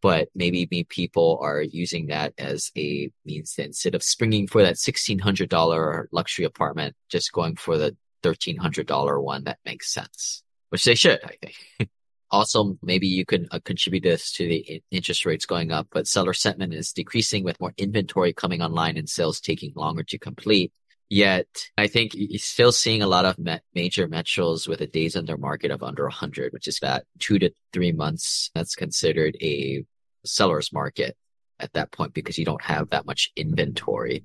But 0.00 0.30
maybe 0.34 0.66
people 0.88 1.38
are 1.42 1.60
using 1.60 2.06
that 2.06 2.32
as 2.38 2.72
a 2.76 3.10
means 3.26 3.54
that 3.56 3.66
instead 3.66 3.94
of 3.94 4.02
springing 4.02 4.48
for 4.48 4.62
that 4.62 4.76
$1,600 4.76 6.06
luxury 6.10 6.44
apartment, 6.46 6.96
just 7.10 7.32
going 7.32 7.56
for 7.56 7.76
the 7.76 7.96
$1,300 8.24 9.22
one 9.22 9.44
that 9.44 9.58
makes 9.64 9.92
sense 9.92 10.41
which 10.72 10.84
they 10.84 10.94
should, 10.94 11.20
I 11.22 11.36
think. 11.42 11.90
also, 12.30 12.78
maybe 12.82 13.06
you 13.06 13.26
can 13.26 13.46
uh, 13.50 13.60
contribute 13.62 14.04
this 14.04 14.32
to 14.32 14.48
the 14.48 14.82
interest 14.90 15.26
rates 15.26 15.44
going 15.44 15.70
up, 15.70 15.88
but 15.92 16.08
seller 16.08 16.32
sentiment 16.32 16.72
is 16.72 16.94
decreasing 16.94 17.44
with 17.44 17.60
more 17.60 17.74
inventory 17.76 18.32
coming 18.32 18.62
online 18.62 18.96
and 18.96 19.06
sales 19.06 19.38
taking 19.38 19.74
longer 19.76 20.02
to 20.04 20.18
complete. 20.18 20.72
Yet, 21.10 21.46
I 21.76 21.88
think 21.88 22.12
you're 22.14 22.38
still 22.38 22.72
seeing 22.72 23.02
a 23.02 23.06
lot 23.06 23.26
of 23.26 23.36
major 23.74 24.08
metros 24.08 24.66
with 24.66 24.80
a 24.80 24.86
days 24.86 25.14
under 25.14 25.36
market 25.36 25.70
of 25.70 25.82
under 25.82 26.04
100, 26.04 26.54
which 26.54 26.66
is 26.66 26.78
that 26.78 27.04
two 27.18 27.38
to 27.38 27.50
three 27.74 27.92
months. 27.92 28.50
That's 28.54 28.74
considered 28.74 29.36
a 29.42 29.84
seller's 30.24 30.72
market 30.72 31.18
at 31.60 31.74
that 31.74 31.92
point 31.92 32.14
because 32.14 32.38
you 32.38 32.46
don't 32.46 32.64
have 32.64 32.88
that 32.90 33.04
much 33.04 33.30
inventory. 33.36 34.24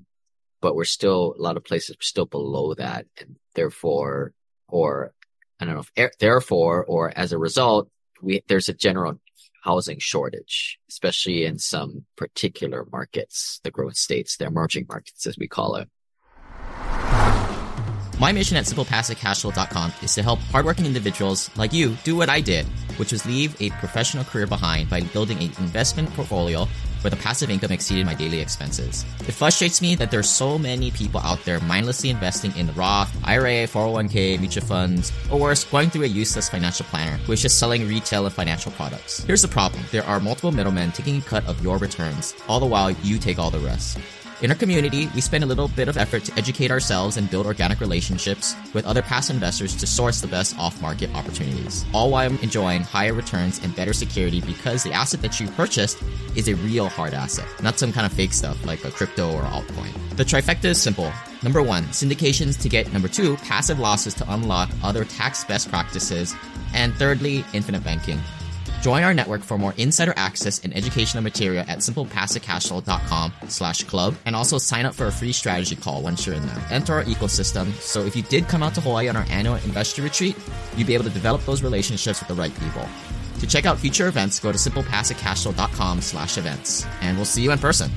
But 0.62 0.76
we're 0.76 0.84
still, 0.84 1.34
a 1.38 1.42
lot 1.42 1.58
of 1.58 1.64
places 1.64 1.90
are 1.90 2.00
still 2.00 2.24
below 2.24 2.72
that. 2.72 3.04
And 3.20 3.36
therefore, 3.54 4.32
or 4.66 5.12
I 5.60 5.64
don't 5.64 5.74
know 5.74 5.82
if 5.96 6.18
therefore 6.18 6.84
or 6.84 7.12
as 7.16 7.32
a 7.32 7.38
result, 7.38 7.90
we, 8.22 8.42
there's 8.48 8.68
a 8.68 8.74
general 8.74 9.20
housing 9.62 9.98
shortage, 9.98 10.78
especially 10.88 11.44
in 11.44 11.58
some 11.58 12.04
particular 12.16 12.86
markets, 12.90 13.60
the 13.64 13.70
growth 13.70 13.96
states, 13.96 14.36
the 14.36 14.46
emerging 14.46 14.86
markets, 14.88 15.26
as 15.26 15.36
we 15.36 15.48
call 15.48 15.76
it. 15.76 15.88
My 18.20 18.32
mission 18.32 18.56
at 18.56 18.64
simplepassivecashflow.com 18.64 19.92
is 20.02 20.12
to 20.16 20.24
help 20.24 20.40
hardworking 20.50 20.86
individuals 20.86 21.56
like 21.56 21.72
you 21.72 21.96
do 22.02 22.16
what 22.16 22.28
I 22.28 22.40
did, 22.40 22.66
which 22.96 23.12
was 23.12 23.24
leave 23.24 23.54
a 23.62 23.70
professional 23.70 24.24
career 24.24 24.48
behind 24.48 24.90
by 24.90 25.02
building 25.02 25.38
an 25.38 25.52
investment 25.58 26.12
portfolio 26.14 26.66
where 27.02 27.12
the 27.12 27.16
passive 27.16 27.48
income 27.48 27.70
exceeded 27.70 28.06
my 28.06 28.14
daily 28.14 28.40
expenses. 28.40 29.04
It 29.20 29.32
frustrates 29.32 29.80
me 29.80 29.94
that 29.94 30.10
there's 30.10 30.28
so 30.28 30.58
many 30.58 30.90
people 30.90 31.20
out 31.20 31.44
there 31.44 31.60
mindlessly 31.60 32.10
investing 32.10 32.52
in 32.56 32.74
Roth, 32.74 33.14
IRA, 33.24 33.68
401k, 33.68 34.40
mutual 34.40 34.64
funds, 34.64 35.12
or 35.30 35.38
worse, 35.38 35.62
going 35.62 35.90
through 35.90 36.02
a 36.02 36.08
useless 36.08 36.48
financial 36.48 36.86
planner 36.86 37.18
who 37.18 37.32
is 37.32 37.40
just 37.42 37.60
selling 37.60 37.86
retail 37.86 38.24
and 38.26 38.34
financial 38.34 38.72
products. 38.72 39.22
Here's 39.22 39.42
the 39.42 39.48
problem. 39.48 39.84
There 39.92 40.04
are 40.04 40.18
multiple 40.18 40.50
middlemen 40.50 40.90
taking 40.90 41.18
a 41.18 41.22
cut 41.22 41.46
of 41.46 41.62
your 41.62 41.78
returns, 41.78 42.34
all 42.48 42.58
the 42.58 42.66
while 42.66 42.90
you 42.90 43.18
take 43.18 43.38
all 43.38 43.52
the 43.52 43.60
rest. 43.60 43.98
In 44.40 44.52
our 44.52 44.56
community, 44.56 45.08
we 45.16 45.20
spend 45.20 45.42
a 45.42 45.48
little 45.48 45.66
bit 45.66 45.88
of 45.88 45.96
effort 45.96 46.22
to 46.26 46.38
educate 46.38 46.70
ourselves 46.70 47.16
and 47.16 47.28
build 47.28 47.44
organic 47.44 47.80
relationships 47.80 48.54
with 48.72 48.86
other 48.86 49.02
past 49.02 49.30
investors 49.30 49.74
to 49.74 49.84
source 49.84 50.20
the 50.20 50.28
best 50.28 50.56
off 50.60 50.80
market 50.80 51.12
opportunities, 51.12 51.84
all 51.92 52.12
while 52.12 52.30
enjoying 52.40 52.82
higher 52.82 53.14
returns 53.14 53.58
and 53.64 53.74
better 53.74 53.92
security 53.92 54.40
because 54.40 54.84
the 54.84 54.92
asset 54.92 55.22
that 55.22 55.40
you 55.40 55.48
purchased 55.48 56.00
is 56.36 56.46
a 56.48 56.54
real 56.54 56.88
hard 56.88 57.14
asset, 57.14 57.48
not 57.64 57.80
some 57.80 57.92
kind 57.92 58.06
of 58.06 58.12
fake 58.12 58.32
stuff 58.32 58.64
like 58.64 58.84
a 58.84 58.92
crypto 58.92 59.32
or 59.32 59.42
altcoin. 59.42 59.92
The 60.16 60.24
trifecta 60.24 60.66
is 60.66 60.80
simple. 60.80 61.12
Number 61.42 61.60
one, 61.60 61.82
syndications 61.86 62.60
to 62.62 62.68
get 62.68 62.92
number 62.92 63.08
two, 63.08 63.36
passive 63.38 63.80
losses 63.80 64.14
to 64.14 64.32
unlock 64.32 64.70
other 64.84 65.04
tax 65.04 65.42
best 65.46 65.68
practices, 65.68 66.32
and 66.74 66.94
thirdly, 66.94 67.44
infinite 67.54 67.82
banking. 67.82 68.20
Join 68.80 69.02
our 69.02 69.12
network 69.12 69.42
for 69.42 69.58
more 69.58 69.74
insider 69.76 70.14
access 70.16 70.64
and 70.64 70.76
educational 70.76 71.22
material 71.22 71.64
at 71.68 71.78
simplepassivecashflow.com 71.78 73.32
slash 73.48 73.82
club 73.84 74.14
and 74.24 74.36
also 74.36 74.58
sign 74.58 74.86
up 74.86 74.94
for 74.94 75.06
a 75.06 75.12
free 75.12 75.32
strategy 75.32 75.74
call 75.74 76.00
once 76.00 76.24
you're 76.24 76.36
in 76.36 76.46
there. 76.46 76.64
Enter 76.70 76.94
our 76.94 77.04
ecosystem 77.04 77.72
so 77.80 78.02
if 78.04 78.14
you 78.14 78.22
did 78.22 78.46
come 78.46 78.62
out 78.62 78.74
to 78.76 78.80
Hawaii 78.80 79.08
on 79.08 79.16
our 79.16 79.26
annual 79.30 79.56
investor 79.56 80.02
retreat, 80.02 80.36
you'd 80.76 80.86
be 80.86 80.94
able 80.94 81.04
to 81.04 81.10
develop 81.10 81.44
those 81.44 81.62
relationships 81.62 82.20
with 82.20 82.28
the 82.28 82.34
right 82.34 82.56
people. 82.60 82.86
To 83.40 83.46
check 83.48 83.66
out 83.66 83.78
future 83.78 84.06
events, 84.06 84.38
go 84.38 84.52
to 84.52 84.58
simplepassivecashflow.com 84.58 86.00
slash 86.00 86.38
events 86.38 86.86
and 87.00 87.16
we'll 87.16 87.26
see 87.26 87.42
you 87.42 87.50
in 87.50 87.58
person. 87.58 87.90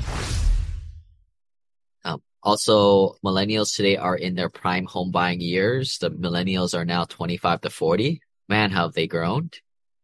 Um, 2.04 2.24
also, 2.42 3.18
millennials 3.24 3.76
today 3.76 3.98
are 3.98 4.16
in 4.16 4.34
their 4.34 4.50
prime 4.50 4.86
home 4.86 5.12
buying 5.12 5.42
years. 5.42 6.00
The 6.00 6.10
millennials 6.10 6.76
are 6.76 6.86
now 6.86 7.06
25 7.06 7.62
to 7.62 7.70
40. 7.70 8.22
Man, 8.50 8.72
how 8.72 8.84
have 8.84 8.94
they 8.94 9.06
grown? 9.06 9.52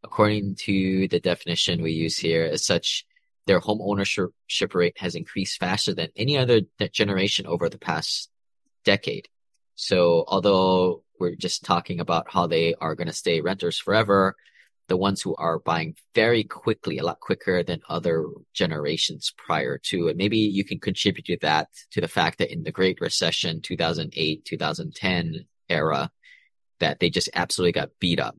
According 0.03 0.55
to 0.55 1.07
the 1.07 1.19
definition 1.19 1.81
we 1.81 1.91
use 1.91 2.17
here, 2.17 2.43
as 2.43 2.65
such, 2.65 3.05
their 3.45 3.59
home 3.59 3.79
ownership 3.81 4.31
rate 4.73 4.97
has 4.97 5.15
increased 5.15 5.59
faster 5.59 5.93
than 5.93 6.09
any 6.15 6.37
other 6.37 6.61
generation 6.91 7.47
over 7.47 7.69
the 7.69 7.79
past 7.79 8.29
decade. 8.83 9.27
So 9.75 10.25
although 10.27 11.03
we're 11.19 11.35
just 11.35 11.63
talking 11.63 11.99
about 11.99 12.31
how 12.31 12.47
they 12.47 12.75
are 12.75 12.95
going 12.95 13.07
to 13.07 13.13
stay 13.13 13.41
renters 13.41 13.79
forever, 13.79 14.35
the 14.87 14.97
ones 14.97 15.21
who 15.21 15.35
are 15.35 15.59
buying 15.59 15.95
very 16.15 16.43
quickly, 16.43 16.97
a 16.97 17.03
lot 17.03 17.19
quicker 17.19 17.63
than 17.63 17.81
other 17.89 18.25
generations 18.53 19.33
prior 19.37 19.77
to, 19.77 20.07
and 20.07 20.17
maybe 20.17 20.37
you 20.37 20.63
can 20.63 20.79
contribute 20.79 21.25
to 21.25 21.37
that 21.41 21.67
to 21.91 22.01
the 22.01 22.07
fact 22.07 22.37
that 22.39 22.51
in 22.51 22.63
the 22.63 22.71
Great 22.71 22.99
Recession, 23.01 23.61
2008, 23.61 24.45
2010 24.45 25.45
era, 25.69 26.09
that 26.79 26.99
they 26.99 27.09
just 27.09 27.29
absolutely 27.33 27.73
got 27.73 27.89
beat 27.99 28.19
up 28.19 28.37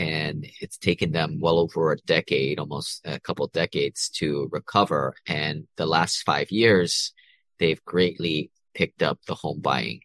and 0.00 0.46
it's 0.62 0.78
taken 0.78 1.12
them 1.12 1.40
well 1.40 1.58
over 1.58 1.92
a 1.92 1.96
decade, 1.98 2.58
almost 2.58 3.02
a 3.04 3.20
couple 3.20 3.46
decades 3.48 4.08
to 4.08 4.48
recover. 4.50 5.14
And 5.26 5.66
the 5.76 5.84
last 5.84 6.22
five 6.22 6.50
years, 6.50 7.12
they've 7.58 7.84
greatly 7.84 8.50
picked 8.74 9.02
up 9.02 9.18
the 9.26 9.34
home 9.34 9.60
buying. 9.60 10.00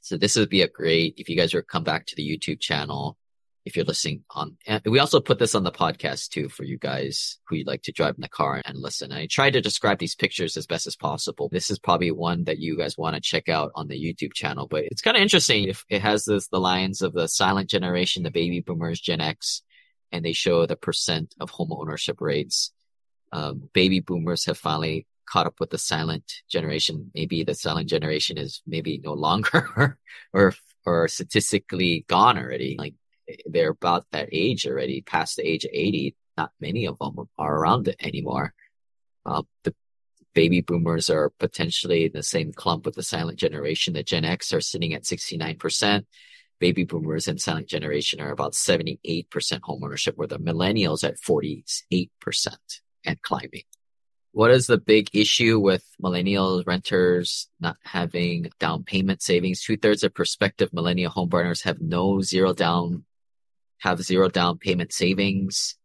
So 0.00 0.16
this 0.16 0.36
would 0.36 0.48
be 0.48 0.62
a 0.62 0.68
great, 0.68 1.14
if 1.18 1.28
you 1.28 1.36
guys 1.36 1.54
were 1.54 1.62
come 1.62 1.82
back 1.82 2.06
to 2.06 2.14
the 2.14 2.22
YouTube 2.22 2.60
channel, 2.60 3.18
if 3.66 3.76
you're 3.76 3.84
listening 3.84 4.22
on, 4.30 4.56
and 4.66 4.80
we 4.86 5.00
also 5.00 5.20
put 5.20 5.40
this 5.40 5.56
on 5.56 5.64
the 5.64 5.72
podcast 5.72 6.28
too 6.28 6.48
for 6.48 6.62
you 6.62 6.78
guys 6.78 7.38
who 7.48 7.56
like 7.64 7.82
to 7.82 7.92
drive 7.92 8.14
in 8.14 8.22
the 8.22 8.28
car 8.28 8.62
and 8.64 8.78
listen. 8.78 9.12
I 9.12 9.26
try 9.26 9.50
to 9.50 9.60
describe 9.60 9.98
these 9.98 10.14
pictures 10.14 10.56
as 10.56 10.66
best 10.66 10.86
as 10.86 10.94
possible. 10.94 11.48
This 11.50 11.68
is 11.68 11.78
probably 11.78 12.12
one 12.12 12.44
that 12.44 12.58
you 12.58 12.78
guys 12.78 12.96
want 12.96 13.16
to 13.16 13.20
check 13.20 13.48
out 13.48 13.72
on 13.74 13.88
the 13.88 14.00
YouTube 14.00 14.32
channel, 14.32 14.68
but 14.68 14.84
it's 14.84 15.02
kind 15.02 15.16
of 15.16 15.22
interesting. 15.22 15.64
If 15.64 15.84
it 15.90 16.00
has 16.00 16.24
this, 16.24 16.46
the 16.48 16.60
lines 16.60 17.02
of 17.02 17.12
the 17.12 17.26
silent 17.26 17.68
generation, 17.68 18.22
the 18.22 18.30
baby 18.30 18.60
boomers, 18.60 19.00
Gen 19.00 19.20
X, 19.20 19.62
and 20.12 20.24
they 20.24 20.32
show 20.32 20.64
the 20.64 20.76
percent 20.76 21.34
of 21.40 21.50
home 21.50 21.72
ownership 21.72 22.20
rates. 22.20 22.72
Um, 23.32 23.68
baby 23.74 23.98
boomers 23.98 24.46
have 24.46 24.56
finally 24.56 25.06
caught 25.28 25.46
up 25.46 25.58
with 25.58 25.70
the 25.70 25.78
silent 25.78 26.32
generation. 26.48 27.10
Maybe 27.14 27.42
the 27.42 27.54
silent 27.54 27.88
generation 27.88 28.38
is 28.38 28.62
maybe 28.64 29.00
no 29.02 29.12
longer 29.12 29.98
or 30.32 30.54
or 30.84 31.08
statistically 31.08 32.04
gone 32.08 32.38
already. 32.38 32.76
Like 32.78 32.94
they're 33.46 33.70
about 33.70 34.06
that 34.12 34.28
age 34.32 34.66
already, 34.66 35.02
past 35.02 35.36
the 35.36 35.48
age 35.48 35.64
of 35.64 35.70
80. 35.72 36.14
Not 36.36 36.52
many 36.60 36.86
of 36.86 36.98
them 36.98 37.16
are 37.38 37.58
around 37.58 37.88
it 37.88 37.96
anymore. 38.00 38.54
Uh, 39.24 39.42
the 39.64 39.74
baby 40.34 40.60
boomers 40.60 41.08
are 41.08 41.30
potentially 41.38 42.04
in 42.04 42.12
the 42.12 42.22
same 42.22 42.52
clump 42.52 42.84
with 42.84 42.94
the 42.94 43.02
silent 43.02 43.38
generation. 43.38 43.94
The 43.94 44.02
Gen 44.02 44.24
X 44.24 44.52
are 44.52 44.60
sitting 44.60 44.92
at 44.92 45.04
69%. 45.04 46.04
Baby 46.58 46.84
boomers 46.84 47.26
and 47.26 47.40
silent 47.40 47.68
generation 47.68 48.20
are 48.20 48.30
about 48.30 48.52
78% 48.52 49.26
homeownership, 49.28 50.12
where 50.16 50.28
the 50.28 50.38
millennials 50.38 51.04
at 51.04 51.20
48% 51.20 52.08
and 53.04 53.20
climbing. 53.22 53.62
What 54.32 54.50
is 54.50 54.66
the 54.66 54.76
big 54.76 55.08
issue 55.14 55.58
with 55.58 55.82
millennial 55.98 56.62
renters 56.66 57.48
not 57.58 57.76
having 57.82 58.50
down 58.60 58.84
payment 58.84 59.22
savings? 59.22 59.62
Two 59.62 59.78
thirds 59.78 60.04
of 60.04 60.12
prospective 60.12 60.74
millennial 60.74 61.10
homebuyers 61.10 61.62
have 61.62 61.80
no 61.80 62.20
zero 62.20 62.52
down 62.52 63.04
have 63.78 64.02
zero 64.02 64.28
down 64.28 64.58
payment 64.58 64.92
savings. 64.92 65.76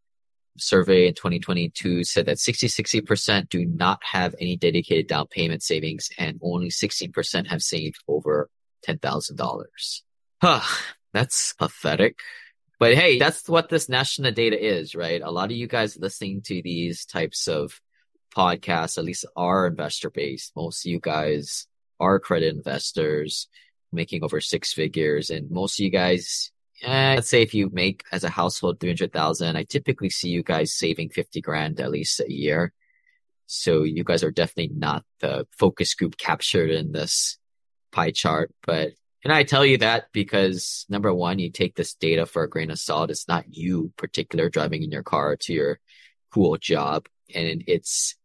Survey 0.57 1.07
in 1.07 1.13
2022 1.13 2.03
said 2.03 2.25
that 2.25 2.39
60 2.39 2.67
60% 2.67 3.49
do 3.49 3.65
not 3.65 3.99
have 4.03 4.35
any 4.39 4.57
dedicated 4.57 5.07
down 5.07 5.27
payment 5.27 5.63
savings 5.63 6.09
and 6.17 6.39
only 6.41 6.69
16% 6.69 7.47
have 7.47 7.61
saved 7.61 7.97
over 8.07 8.49
$10,000. 8.87 10.01
Huh, 10.41 10.61
that's 11.13 11.53
pathetic. 11.53 12.19
But 12.79 12.95
hey, 12.95 13.19
that's 13.19 13.47
what 13.47 13.69
this 13.69 13.87
national 13.87 14.31
data 14.31 14.59
is, 14.59 14.95
right? 14.95 15.21
A 15.21 15.31
lot 15.31 15.51
of 15.51 15.57
you 15.57 15.67
guys 15.67 15.97
listening 15.97 16.41
to 16.45 16.61
these 16.63 17.05
types 17.05 17.47
of 17.47 17.79
podcasts, 18.35 18.97
at 18.97 19.05
least 19.05 19.25
our 19.35 19.67
investor 19.67 20.09
base, 20.09 20.51
most 20.55 20.85
of 20.85 20.91
you 20.91 20.99
guys 20.99 21.67
are 21.99 22.19
credit 22.19 22.55
investors 22.55 23.47
making 23.91 24.23
over 24.23 24.41
six 24.41 24.73
figures. 24.73 25.29
And 25.29 25.51
most 25.51 25.79
of 25.79 25.83
you 25.83 25.91
guys 25.91 26.51
eh, 26.81 27.15
let's 27.15 27.29
say 27.29 27.41
if 27.41 27.53
you 27.53 27.69
make 27.71 28.03
as 28.11 28.23
a 28.23 28.29
household 28.29 28.79
300,000, 28.79 29.55
I 29.55 29.63
typically 29.63 30.09
see 30.09 30.29
you 30.29 30.43
guys 30.43 30.73
saving 30.73 31.09
50 31.09 31.41
grand 31.41 31.79
at 31.79 31.91
least 31.91 32.19
a 32.19 32.31
year. 32.31 32.73
So 33.47 33.83
you 33.83 34.03
guys 34.03 34.23
are 34.23 34.31
definitely 34.31 34.75
not 34.75 35.03
the 35.19 35.45
focus 35.51 35.93
group 35.93 36.17
captured 36.17 36.71
in 36.71 36.91
this 36.91 37.37
pie 37.91 38.11
chart. 38.11 38.53
But, 38.65 38.93
and 39.23 39.33
I 39.33 39.43
tell 39.43 39.65
you 39.65 39.77
that 39.79 40.05
because 40.13 40.85
number 40.89 41.13
one, 41.13 41.39
you 41.39 41.51
take 41.51 41.75
this 41.75 41.93
data 41.93 42.25
for 42.25 42.43
a 42.43 42.49
grain 42.49 42.71
of 42.71 42.79
salt. 42.79 43.11
It's 43.11 43.27
not 43.27 43.53
you 43.55 43.91
particular 43.97 44.49
driving 44.49 44.83
in 44.83 44.91
your 44.91 45.03
car 45.03 45.35
to 45.35 45.53
your 45.53 45.79
cool 46.31 46.57
job. 46.57 47.07
And 47.35 47.63
it's 47.67 48.15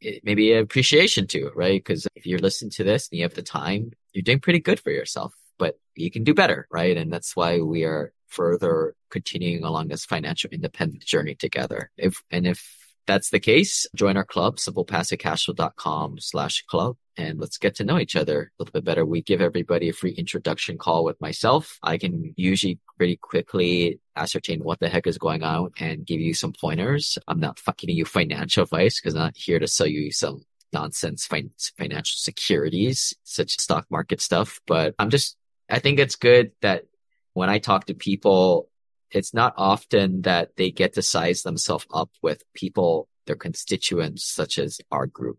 it, 0.00 0.22
maybe 0.24 0.52
appreciation 0.54 1.26
too, 1.26 1.50
right? 1.54 1.82
Because 1.82 2.06
if 2.14 2.26
you're 2.26 2.38
listening 2.38 2.70
to 2.72 2.84
this 2.84 3.08
and 3.08 3.18
you 3.18 3.24
have 3.24 3.34
the 3.34 3.42
time, 3.42 3.92
you're 4.12 4.22
doing 4.22 4.40
pretty 4.40 4.60
good 4.60 4.80
for 4.80 4.90
yourself 4.90 5.34
but 5.60 5.78
you 5.94 6.10
can 6.10 6.24
do 6.24 6.34
better, 6.34 6.66
right? 6.72 6.96
And 6.96 7.12
that's 7.12 7.36
why 7.36 7.60
we 7.60 7.84
are 7.84 8.12
further 8.26 8.96
continuing 9.10 9.62
along 9.62 9.88
this 9.88 10.06
financial 10.06 10.50
independent 10.50 11.04
journey 11.04 11.34
together. 11.34 11.90
If, 11.96 12.22
and 12.30 12.46
if 12.46 12.76
that's 13.06 13.30
the 13.30 13.40
case, 13.40 13.86
join 13.94 14.16
our 14.16 14.24
club, 14.24 14.56
simplepassivecashflow.com 14.56 16.18
slash 16.20 16.64
club. 16.66 16.96
And 17.16 17.38
let's 17.38 17.58
get 17.58 17.74
to 17.76 17.84
know 17.84 17.98
each 17.98 18.16
other 18.16 18.38
a 18.40 18.62
little 18.62 18.72
bit 18.72 18.84
better. 18.84 19.04
We 19.04 19.20
give 19.20 19.42
everybody 19.42 19.90
a 19.90 19.92
free 19.92 20.12
introduction 20.12 20.78
call 20.78 21.04
with 21.04 21.20
myself. 21.20 21.78
I 21.82 21.98
can 21.98 22.32
usually 22.36 22.78
pretty 22.96 23.16
quickly 23.16 24.00
ascertain 24.16 24.60
what 24.60 24.80
the 24.80 24.88
heck 24.88 25.06
is 25.06 25.18
going 25.18 25.42
on 25.42 25.72
and 25.78 26.06
give 26.06 26.20
you 26.20 26.32
some 26.32 26.54
pointers. 26.58 27.18
I'm 27.28 27.40
not 27.40 27.60
giving 27.76 27.96
you 27.96 28.06
financial 28.06 28.62
advice 28.62 28.98
because 28.98 29.14
I'm 29.14 29.22
not 29.22 29.36
here 29.36 29.58
to 29.58 29.68
sell 29.68 29.86
you 29.86 30.12
some 30.12 30.42
nonsense 30.72 31.26
fin- 31.26 31.50
financial 31.76 32.16
securities, 32.16 33.14
such 33.24 33.56
as 33.56 33.62
stock 33.64 33.86
market 33.90 34.20
stuff, 34.20 34.60
but 34.66 34.94
I'm 34.98 35.10
just 35.10 35.36
I 35.70 35.78
think 35.78 35.98
it's 35.98 36.16
good 36.16 36.52
that 36.62 36.84
when 37.32 37.48
I 37.48 37.58
talk 37.58 37.86
to 37.86 37.94
people, 37.94 38.68
it's 39.10 39.32
not 39.32 39.54
often 39.56 40.22
that 40.22 40.56
they 40.56 40.70
get 40.70 40.94
to 40.94 41.02
size 41.02 41.42
themselves 41.42 41.86
up 41.92 42.10
with 42.22 42.42
people, 42.54 43.08
their 43.26 43.36
constituents, 43.36 44.24
such 44.24 44.58
as 44.58 44.80
our 44.90 45.06
group. 45.06 45.38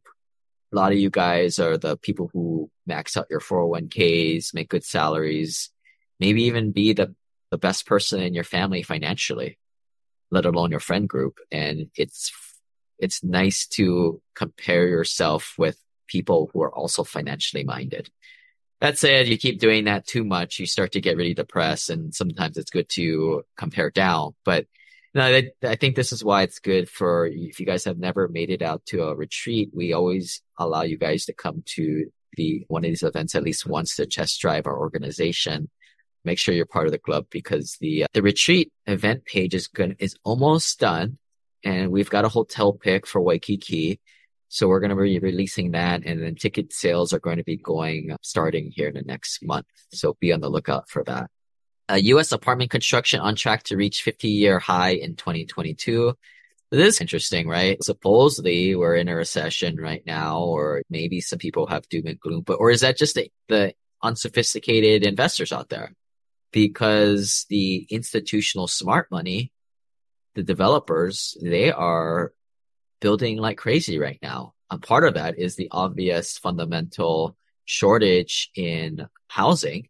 A 0.71 0.75
lot 0.75 0.93
of 0.93 0.97
you 0.97 1.09
guys 1.09 1.59
are 1.59 1.77
the 1.77 1.97
people 1.97 2.29
who 2.31 2.69
max 2.87 3.17
out 3.17 3.27
your 3.29 3.41
401ks, 3.41 4.53
make 4.53 4.69
good 4.69 4.85
salaries, 4.85 5.69
maybe 6.19 6.43
even 6.43 6.71
be 6.71 6.93
the, 6.93 7.13
the 7.49 7.57
best 7.57 7.85
person 7.85 8.21
in 8.21 8.33
your 8.33 8.45
family 8.45 8.83
financially, 8.83 9.57
let 10.31 10.45
alone 10.45 10.71
your 10.71 10.79
friend 10.79 11.09
group. 11.09 11.39
And 11.51 11.87
it's, 11.95 12.31
it's 12.99 13.23
nice 13.23 13.67
to 13.67 14.21
compare 14.33 14.87
yourself 14.87 15.55
with 15.57 15.77
people 16.07 16.49
who 16.53 16.61
are 16.61 16.73
also 16.73 17.03
financially 17.03 17.65
minded 17.65 18.09
That 18.81 18.97
said, 18.97 19.27
you 19.27 19.37
keep 19.37 19.59
doing 19.59 19.85
that 19.85 20.07
too 20.07 20.23
much, 20.23 20.57
you 20.57 20.65
start 20.65 20.93
to 20.93 21.01
get 21.01 21.15
really 21.15 21.35
depressed 21.35 21.91
and 21.91 22.13
sometimes 22.13 22.57
it's 22.57 22.71
good 22.71 22.89
to 22.89 23.43
compare 23.55 23.91
down. 23.91 24.33
But 24.43 24.65
I, 25.15 25.51
I 25.63 25.75
think 25.75 25.95
this 25.95 26.11
is 26.11 26.23
why 26.23 26.41
it's 26.41 26.59
good 26.59 26.89
for 26.89 27.27
if 27.27 27.59
you 27.59 27.65
guys 27.65 27.83
have 27.85 27.99
never 27.99 28.27
made 28.27 28.49
it 28.49 28.63
out 28.63 28.85
to 28.87 29.03
a 29.03 29.15
retreat, 29.15 29.69
we 29.73 29.93
always 29.93 30.41
allow 30.57 30.81
you 30.81 30.97
guys 30.97 31.25
to 31.25 31.33
come 31.33 31.63
to 31.75 32.05
the 32.37 32.65
one 32.69 32.83
of 32.83 32.89
these 32.89 33.03
events 33.03 33.35
at 33.35 33.43
least 33.43 33.67
once 33.67 33.95
to 33.97 34.05
test 34.05 34.39
drive 34.39 34.65
our 34.65 34.79
organization. 34.79 35.69
Make 36.23 36.39
sure 36.39 36.55
you're 36.55 36.65
part 36.65 36.85
of 36.85 36.91
the 36.91 36.99
club 36.99 37.25
because 37.29 37.77
the 37.81 38.05
the 38.13 38.21
retreat 38.21 38.71
event 38.85 39.25
page 39.25 39.53
is 39.53 39.67
good 39.67 39.95
is 39.99 40.15
almost 40.23 40.79
done, 40.79 41.17
and 41.63 41.91
we've 41.91 42.09
got 42.09 42.25
a 42.25 42.29
hotel 42.29 42.73
pick 42.73 43.05
for 43.05 43.19
Waikiki. 43.21 43.99
So 44.51 44.67
we're 44.67 44.81
going 44.81 44.89
to 44.89 45.01
be 45.01 45.17
releasing 45.17 45.71
that 45.71 46.05
and 46.05 46.21
then 46.21 46.35
ticket 46.35 46.73
sales 46.73 47.13
are 47.13 47.19
going 47.19 47.37
to 47.37 47.43
be 47.43 47.55
going 47.55 48.13
starting 48.21 48.69
here 48.69 48.89
in 48.89 48.95
the 48.95 49.01
next 49.01 49.41
month. 49.41 49.65
So 49.93 50.17
be 50.19 50.33
on 50.33 50.41
the 50.41 50.49
lookout 50.49 50.89
for 50.89 51.05
that. 51.05 51.31
Uh, 51.89 51.95
U.S. 51.95 52.33
apartment 52.33 52.69
construction 52.69 53.21
on 53.21 53.37
track 53.37 53.63
to 53.63 53.77
reach 53.77 54.03
50 54.03 54.27
year 54.27 54.59
high 54.59 54.89
in 54.89 55.15
2022. 55.15 56.17
This 56.69 56.95
is 56.95 57.01
interesting, 57.01 57.47
right? 57.47 57.81
Supposedly 57.81 58.75
we're 58.75 58.97
in 58.97 59.07
a 59.07 59.15
recession 59.15 59.77
right 59.77 60.03
now, 60.05 60.41
or 60.41 60.81
maybe 60.89 61.21
some 61.21 61.39
people 61.39 61.67
have 61.67 61.87
doom 61.87 62.07
and 62.07 62.19
gloom, 62.19 62.41
but, 62.41 62.55
or 62.55 62.71
is 62.71 62.81
that 62.81 62.97
just 62.97 63.15
the, 63.15 63.31
the 63.47 63.73
unsophisticated 64.03 65.05
investors 65.05 65.53
out 65.53 65.69
there? 65.69 65.93
Because 66.51 67.45
the 67.49 67.87
institutional 67.89 68.67
smart 68.67 69.09
money, 69.11 69.53
the 70.35 70.43
developers, 70.43 71.37
they 71.41 71.71
are 71.71 72.33
building 73.01 73.37
like 73.37 73.57
crazy 73.57 73.99
right 73.99 74.19
now. 74.21 74.53
And 74.69 74.81
part 74.81 75.03
of 75.03 75.15
that 75.15 75.37
is 75.37 75.57
the 75.57 75.67
obvious 75.71 76.37
fundamental 76.37 77.35
shortage 77.65 78.49
in 78.55 79.07
housing. 79.27 79.89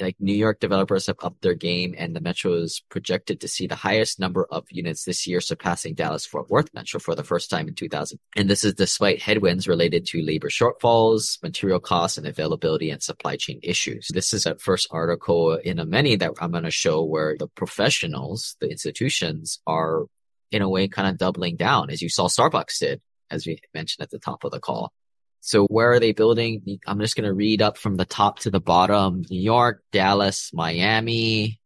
Like 0.00 0.16
New 0.18 0.34
York 0.34 0.58
developers 0.58 1.06
have 1.06 1.18
upped 1.22 1.42
their 1.42 1.54
game 1.54 1.94
and 1.96 2.16
the 2.16 2.20
metro 2.20 2.54
is 2.54 2.82
projected 2.88 3.40
to 3.40 3.48
see 3.48 3.66
the 3.66 3.76
highest 3.76 4.18
number 4.18 4.46
of 4.50 4.64
units 4.70 5.04
this 5.04 5.26
year, 5.26 5.40
surpassing 5.40 5.94
Dallas 5.94 6.26
Fort 6.26 6.50
Worth 6.50 6.72
Metro 6.74 6.98
for 6.98 7.14
the 7.14 7.22
first 7.22 7.50
time 7.50 7.68
in 7.68 7.74
2000. 7.74 8.18
And 8.34 8.48
this 8.48 8.64
is 8.64 8.74
despite 8.74 9.22
headwinds 9.22 9.68
related 9.68 10.06
to 10.06 10.22
labor 10.22 10.48
shortfalls, 10.48 11.40
material 11.42 11.78
costs, 11.78 12.18
and 12.18 12.26
availability 12.26 12.90
and 12.90 13.02
supply 13.02 13.36
chain 13.36 13.60
issues. 13.62 14.08
This 14.12 14.32
is 14.32 14.46
a 14.46 14.56
first 14.56 14.88
article 14.90 15.54
in 15.54 15.78
a 15.78 15.84
many 15.84 16.16
that 16.16 16.32
I'm 16.40 16.52
going 16.52 16.64
to 16.64 16.70
show 16.70 17.04
where 17.04 17.36
the 17.38 17.48
professionals, 17.48 18.56
the 18.60 18.70
institutions 18.70 19.60
are 19.66 20.06
in 20.52 20.62
a 20.62 20.68
way 20.68 20.86
kind 20.86 21.08
of 21.08 21.18
doubling 21.18 21.56
down 21.56 21.90
as 21.90 22.02
you 22.02 22.08
saw 22.08 22.28
Starbucks 22.28 22.78
did, 22.78 23.00
as 23.30 23.46
we 23.46 23.58
mentioned 23.74 24.04
at 24.04 24.10
the 24.10 24.18
top 24.18 24.44
of 24.44 24.52
the 24.52 24.60
call. 24.60 24.92
So 25.40 25.66
where 25.66 25.90
are 25.90 25.98
they 25.98 26.12
building? 26.12 26.78
I'm 26.86 27.00
just 27.00 27.16
going 27.16 27.26
to 27.26 27.34
read 27.34 27.62
up 27.62 27.76
from 27.76 27.96
the 27.96 28.04
top 28.04 28.38
to 28.40 28.50
the 28.50 28.60
bottom. 28.60 29.24
New 29.28 29.40
York, 29.40 29.82
Dallas, 29.90 30.52
Miami, 30.52 31.58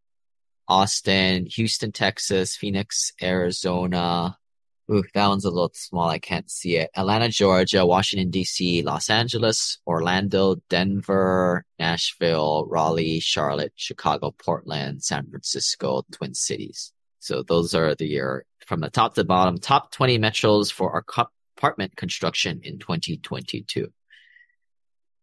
Austin, 0.67 1.47
Houston, 1.47 1.93
Texas, 1.93 2.57
Phoenix, 2.57 3.13
Arizona. 3.23 4.39
Ooh, 4.91 5.03
that 5.15 5.27
one's 5.27 5.45
a 5.45 5.51
little 5.51 5.73
small. 5.75 6.09
I 6.09 6.19
can't 6.19 6.51
see 6.51 6.77
it. 6.77 6.91
Atlanta, 6.97 7.29
Georgia, 7.29 7.85
Washington, 7.85 8.31
DC, 8.31 8.85
Los 8.85 9.11
Angeles, 9.11 9.79
Orlando, 9.87 10.57
Denver, 10.71 11.65
Nashville, 11.79 12.67
Raleigh, 12.67 13.21
Charlotte, 13.21 13.73
Chicago, 13.75 14.31
Portland, 14.31 15.03
San 15.03 15.29
Francisco, 15.29 16.05
Twin 16.13 16.35
Cities. 16.35 16.93
So 17.19 17.43
those 17.43 17.75
are 17.75 17.95
the 17.95 18.07
year 18.07 18.45
from 18.67 18.81
the 18.81 18.91
top 18.91 19.15
to 19.15 19.25
bottom, 19.25 19.59
top 19.59 19.93
20 19.93 20.19
metros 20.19 20.73
for 20.73 20.93
our 20.93 21.05
apartment 21.57 21.97
construction 21.97 22.61
in 22.63 22.79
2022. 22.79 23.93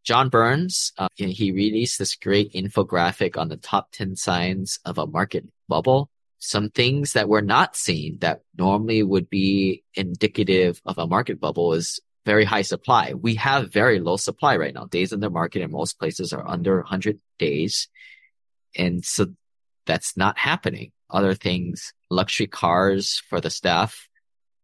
John 0.03 0.29
Burns, 0.29 0.91
uh, 0.97 1.07
he 1.15 1.51
released 1.51 1.97
this 1.97 2.15
great 2.15 2.53
infographic 2.53 3.37
on 3.37 3.47
the 3.47 3.57
top 3.57 3.91
10 3.93 4.17
signs 4.17 4.79
of 4.83 4.97
a 4.97 5.07
market 5.07 5.45
bubble. 5.69 6.09
Some 6.39 6.69
things 6.69 7.13
that 7.13 7.29
we're 7.29 7.39
not 7.39 7.77
seeing 7.77 8.17
that 8.19 8.41
normally 8.57 9.01
would 9.01 9.29
be 9.29 9.83
indicative 9.93 10.81
of 10.85 10.97
a 10.97 11.07
market 11.07 11.39
bubble 11.39 11.73
is 11.73 12.01
very 12.25 12.43
high 12.43 12.63
supply. 12.63 13.13
We 13.13 13.35
have 13.35 13.71
very 13.71 13.99
low 13.99 14.17
supply 14.17 14.57
right 14.57 14.73
now. 14.73 14.85
Days 14.85 15.13
in 15.13 15.21
the 15.21 15.29
market 15.29 15.61
in 15.61 15.71
most 15.71 15.99
places 15.99 16.33
are 16.33 16.45
under 16.45 16.77
100 16.77 17.19
days. 17.39 17.87
And 18.75 19.05
so 19.05 19.27
that's 19.85 20.17
not 20.17 20.37
happening 20.37 20.91
other 21.13 21.33
things, 21.33 21.93
luxury 22.09 22.47
cars 22.47 23.21
for 23.29 23.39
the 23.39 23.49
staff. 23.49 24.09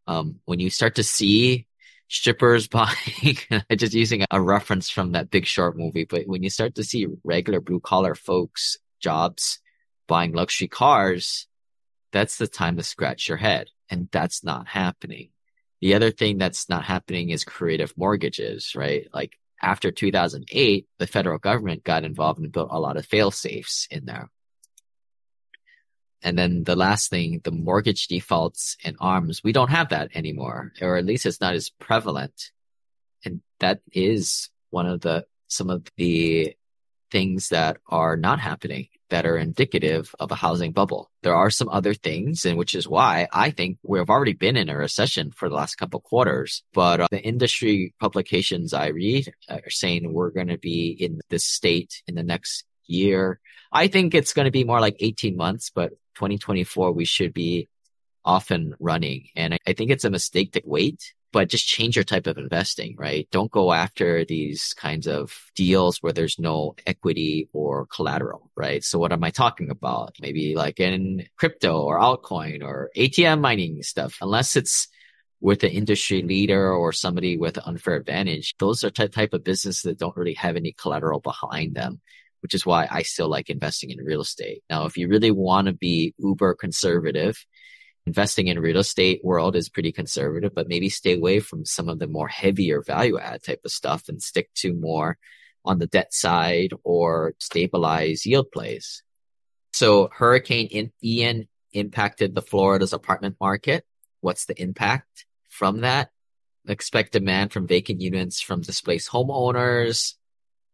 Um, 0.07 0.39
when 0.45 0.59
you 0.59 0.69
start 0.69 0.95
to 0.95 1.03
see 1.03 1.67
strippers 2.07 2.67
buying, 2.67 3.37
just 3.75 3.93
using 3.93 4.25
a 4.29 4.41
reference 4.41 4.89
from 4.89 5.13
that 5.13 5.29
big 5.29 5.45
short 5.45 5.77
movie, 5.77 6.05
but 6.05 6.27
when 6.27 6.43
you 6.43 6.49
start 6.49 6.75
to 6.75 6.83
see 6.83 7.07
regular 7.23 7.61
blue 7.61 7.79
collar 7.79 8.15
folks, 8.15 8.77
jobs 8.99 9.59
buying 10.07 10.33
luxury 10.33 10.67
cars, 10.67 11.47
that's 12.11 12.37
the 12.37 12.47
time 12.47 12.77
to 12.77 12.83
scratch 12.83 13.29
your 13.29 13.37
head. 13.37 13.69
And 13.89 14.09
that's 14.11 14.43
not 14.43 14.67
happening. 14.67 15.29
The 15.81 15.93
other 15.93 16.11
thing 16.11 16.37
that's 16.37 16.67
not 16.69 16.83
happening 16.83 17.29
is 17.29 17.43
creative 17.43 17.93
mortgages, 17.97 18.75
right? 18.75 19.07
Like 19.13 19.37
after 19.61 19.91
2008, 19.91 20.87
the 20.97 21.07
federal 21.07 21.37
government 21.37 21.83
got 21.83 22.03
involved 22.03 22.39
and 22.39 22.51
built 22.51 22.69
a 22.71 22.79
lot 22.79 22.97
of 22.97 23.05
fail 23.05 23.31
safes 23.31 23.87
in 23.89 24.05
there. 24.05 24.29
And 26.21 26.37
then 26.37 26.63
the 26.63 26.75
last 26.75 27.09
thing, 27.09 27.41
the 27.43 27.51
mortgage 27.51 28.07
defaults 28.07 28.77
and 28.83 28.95
arms, 28.99 29.43
we 29.43 29.53
don't 29.53 29.69
have 29.69 29.89
that 29.89 30.09
anymore, 30.15 30.73
or 30.81 30.97
at 30.97 31.05
least 31.05 31.25
it's 31.25 31.41
not 31.41 31.55
as 31.55 31.69
prevalent. 31.69 32.51
And 33.23 33.41
that 33.59 33.81
is 33.91 34.49
one 34.69 34.85
of 34.85 35.01
the, 35.01 35.25
some 35.47 35.69
of 35.69 35.87
the 35.97 36.55
things 37.11 37.49
that 37.49 37.77
are 37.87 38.15
not 38.15 38.39
happening 38.39 38.87
that 39.09 39.25
are 39.25 39.37
indicative 39.37 40.13
of 40.19 40.31
a 40.31 40.35
housing 40.35 40.71
bubble. 40.71 41.09
There 41.23 41.35
are 41.35 41.49
some 41.49 41.69
other 41.69 41.93
things, 41.93 42.45
and 42.45 42.57
which 42.57 42.75
is 42.75 42.87
why 42.87 43.27
I 43.33 43.49
think 43.49 43.79
we've 43.83 44.09
already 44.09 44.33
been 44.33 44.55
in 44.55 44.69
a 44.69 44.77
recession 44.77 45.31
for 45.31 45.49
the 45.49 45.55
last 45.55 45.75
couple 45.75 45.99
quarters. 45.99 46.63
But 46.73 47.01
uh, 47.01 47.07
the 47.09 47.21
industry 47.21 47.93
publications 47.99 48.73
I 48.73 48.87
read 48.87 49.33
are 49.49 49.69
saying 49.69 50.13
we're 50.13 50.29
going 50.29 50.47
to 50.47 50.57
be 50.57 50.89
in 50.91 51.21
this 51.29 51.45
state 51.45 52.03
in 52.07 52.15
the 52.15 52.23
next 52.23 52.65
year. 52.85 53.39
I 53.71 53.87
think 53.87 54.13
it's 54.13 54.33
going 54.33 54.45
to 54.45 54.51
be 54.51 54.63
more 54.63 54.79
like 54.79 54.97
18 54.99 55.35
months, 55.35 55.71
but 55.73 55.93
2024, 56.15 56.91
we 56.91 57.05
should 57.05 57.33
be 57.33 57.67
off 58.25 58.51
and 58.51 58.75
running. 58.79 59.27
And 59.35 59.57
I, 59.65 59.73
think 59.73 59.91
it's 59.91 60.03
a 60.03 60.09
mistake 60.09 60.53
to 60.53 60.61
wait, 60.65 61.13
but 61.31 61.49
just 61.49 61.67
change 61.67 61.95
your 61.95 62.03
type 62.03 62.27
of 62.27 62.37
investing, 62.37 62.95
right? 62.97 63.27
Don't 63.31 63.51
go 63.51 63.71
after 63.71 64.25
these 64.25 64.73
kinds 64.73 65.07
of 65.07 65.33
deals 65.55 66.03
where 66.03 66.13
there's 66.13 66.37
no 66.37 66.75
equity 66.85 67.49
or 67.53 67.85
collateral, 67.87 68.51
right? 68.55 68.83
So 68.83 68.99
what 68.99 69.11
am 69.11 69.23
I 69.23 69.29
talking 69.29 69.69
about? 69.69 70.15
Maybe 70.21 70.55
like 70.55 70.79
in 70.79 71.27
crypto 71.37 71.81
or 71.81 71.99
altcoin 71.99 72.63
or 72.63 72.91
ATM 72.95 73.39
mining 73.41 73.81
stuff, 73.83 74.17
unless 74.21 74.55
it's 74.55 74.87
with 75.41 75.63
an 75.63 75.71
industry 75.71 76.21
leader 76.21 76.71
or 76.71 76.91
somebody 76.91 77.37
with 77.37 77.57
an 77.57 77.63
unfair 77.65 77.95
advantage. 77.95 78.55
Those 78.59 78.83
are 78.83 78.89
type, 78.89 79.13
type 79.13 79.33
of 79.33 79.43
business 79.43 79.83
that 79.83 79.97
don't 79.97 80.17
really 80.17 80.33
have 80.33 80.57
any 80.57 80.73
collateral 80.73 81.21
behind 81.21 81.75
them 81.75 82.01
which 82.41 82.53
is 82.53 82.65
why 82.65 82.87
I 82.89 83.03
still 83.03 83.29
like 83.29 83.49
investing 83.49 83.91
in 83.91 83.99
real 83.99 84.21
estate. 84.21 84.63
Now, 84.69 84.85
if 84.85 84.97
you 84.97 85.07
really 85.07 85.31
want 85.31 85.67
to 85.67 85.73
be 85.73 86.13
uber 86.17 86.55
conservative, 86.55 87.45
investing 88.05 88.47
in 88.47 88.59
real 88.59 88.77
estate 88.77 89.21
world 89.23 89.55
is 89.55 89.69
pretty 89.69 89.91
conservative, 89.91 90.53
but 90.55 90.67
maybe 90.67 90.89
stay 90.89 91.15
away 91.15 91.39
from 91.39 91.65
some 91.65 91.89
of 91.89 91.99
the 91.99 92.07
more 92.07 92.27
heavier 92.27 92.81
value 92.81 93.19
add 93.19 93.43
type 93.43 93.61
of 93.65 93.71
stuff 93.71 94.09
and 94.09 94.21
stick 94.21 94.49
to 94.55 94.73
more 94.73 95.17
on 95.65 95.79
the 95.79 95.87
debt 95.87 96.13
side 96.13 96.71
or 96.83 97.33
stabilize 97.39 98.25
yield 98.25 98.51
plays. 98.51 99.03
So 99.73 100.09
Hurricane 100.11 100.91
Ian 101.03 101.47
impacted 101.73 102.33
the 102.33 102.41
Florida's 102.41 102.93
apartment 102.93 103.35
market. 103.39 103.85
What's 104.21 104.45
the 104.45 104.59
impact 104.59 105.25
from 105.47 105.81
that? 105.81 106.09
Expect 106.67 107.13
demand 107.13 107.51
from 107.51 107.67
vacant 107.67 108.01
units 108.01 108.41
from 108.41 108.61
displaced 108.61 109.09
homeowners, 109.09 110.15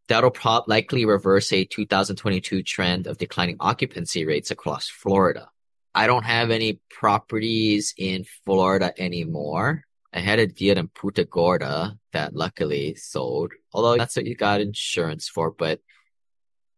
That'll 0.08 0.32
prob 0.32 0.66
likely 0.68 1.06
reverse 1.06 1.52
a 1.52 1.66
2022 1.66 2.62
trend 2.64 3.08
of 3.08 3.18
declining 3.18 3.58
occupancy 3.60 4.26
rates 4.26 4.52
across 4.52 4.88
Florida. 4.88 5.50
I 5.96 6.08
don't 6.08 6.26
have 6.26 6.52
any 6.52 6.82
properties 6.90 7.94
in 7.98 8.26
Florida 8.44 8.94
anymore. 8.98 9.86
I 10.14 10.20
had 10.20 10.40
a 10.40 10.48
deal 10.48 10.78
in 10.78 10.88
Punta 10.90 11.26
Gorda 11.26 11.98
that 12.14 12.36
luckily 12.36 12.96
sold, 12.96 13.54
although 13.74 13.98
that's 13.98 14.16
what 14.16 14.26
you 14.26 14.36
got 14.36 14.62
insurance 14.62 15.28
for. 15.28 15.52
But, 15.52 15.82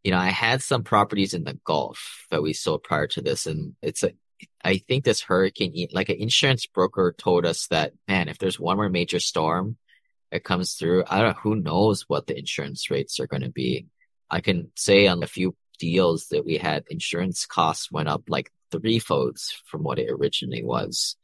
you 0.04 0.12
know, 0.12 0.18
I 0.18 0.30
had 0.30 0.62
some 0.62 0.84
properties 0.84 1.34
in 1.34 1.44
the 1.44 1.60
Gulf 1.66 2.26
that 2.32 2.42
we 2.42 2.54
sold 2.54 2.84
prior 2.84 3.08
to 3.08 3.22
this. 3.22 3.46
And 3.46 3.76
it's 3.82 4.04
a, 4.04 4.12
I 4.64 4.78
think 4.78 5.04
this 5.04 5.22
hurricane, 5.22 5.88
like 5.92 6.10
an 6.10 6.18
insurance 6.18 6.66
broker 6.66 7.14
told 7.18 7.46
us 7.46 7.68
that, 7.68 7.94
man, 8.08 8.28
if 8.28 8.38
there's 8.38 8.60
one 8.60 8.78
more 8.78 8.90
major 8.90 9.20
storm, 9.20 9.78
it 10.32 10.44
comes 10.44 10.74
through. 10.74 11.04
I 11.08 11.22
don't 11.22 11.38
who 11.38 11.56
knows 11.56 12.06
what 12.08 12.28
the 12.28 12.38
insurance 12.38 12.90
rates 12.90 13.20
are 13.20 13.28
going 13.28 13.44
to 13.44 13.50
be. 13.50 13.88
I 14.30 14.42
can 14.42 14.72
say 14.76 15.08
on 15.08 15.24
a 15.24 15.28
few 15.28 15.56
deals 15.80 16.28
that 16.28 16.46
we 16.46 16.58
had 16.58 16.84
insurance 16.90 17.46
costs 17.46 17.92
went 17.92 18.10
up 18.10 18.24
like 18.28 18.52
three 18.72 19.00
folds 19.00 19.62
from 19.68 19.84
what 19.84 20.00
it 20.00 20.10
originally 20.10 20.64
was. 20.64 21.16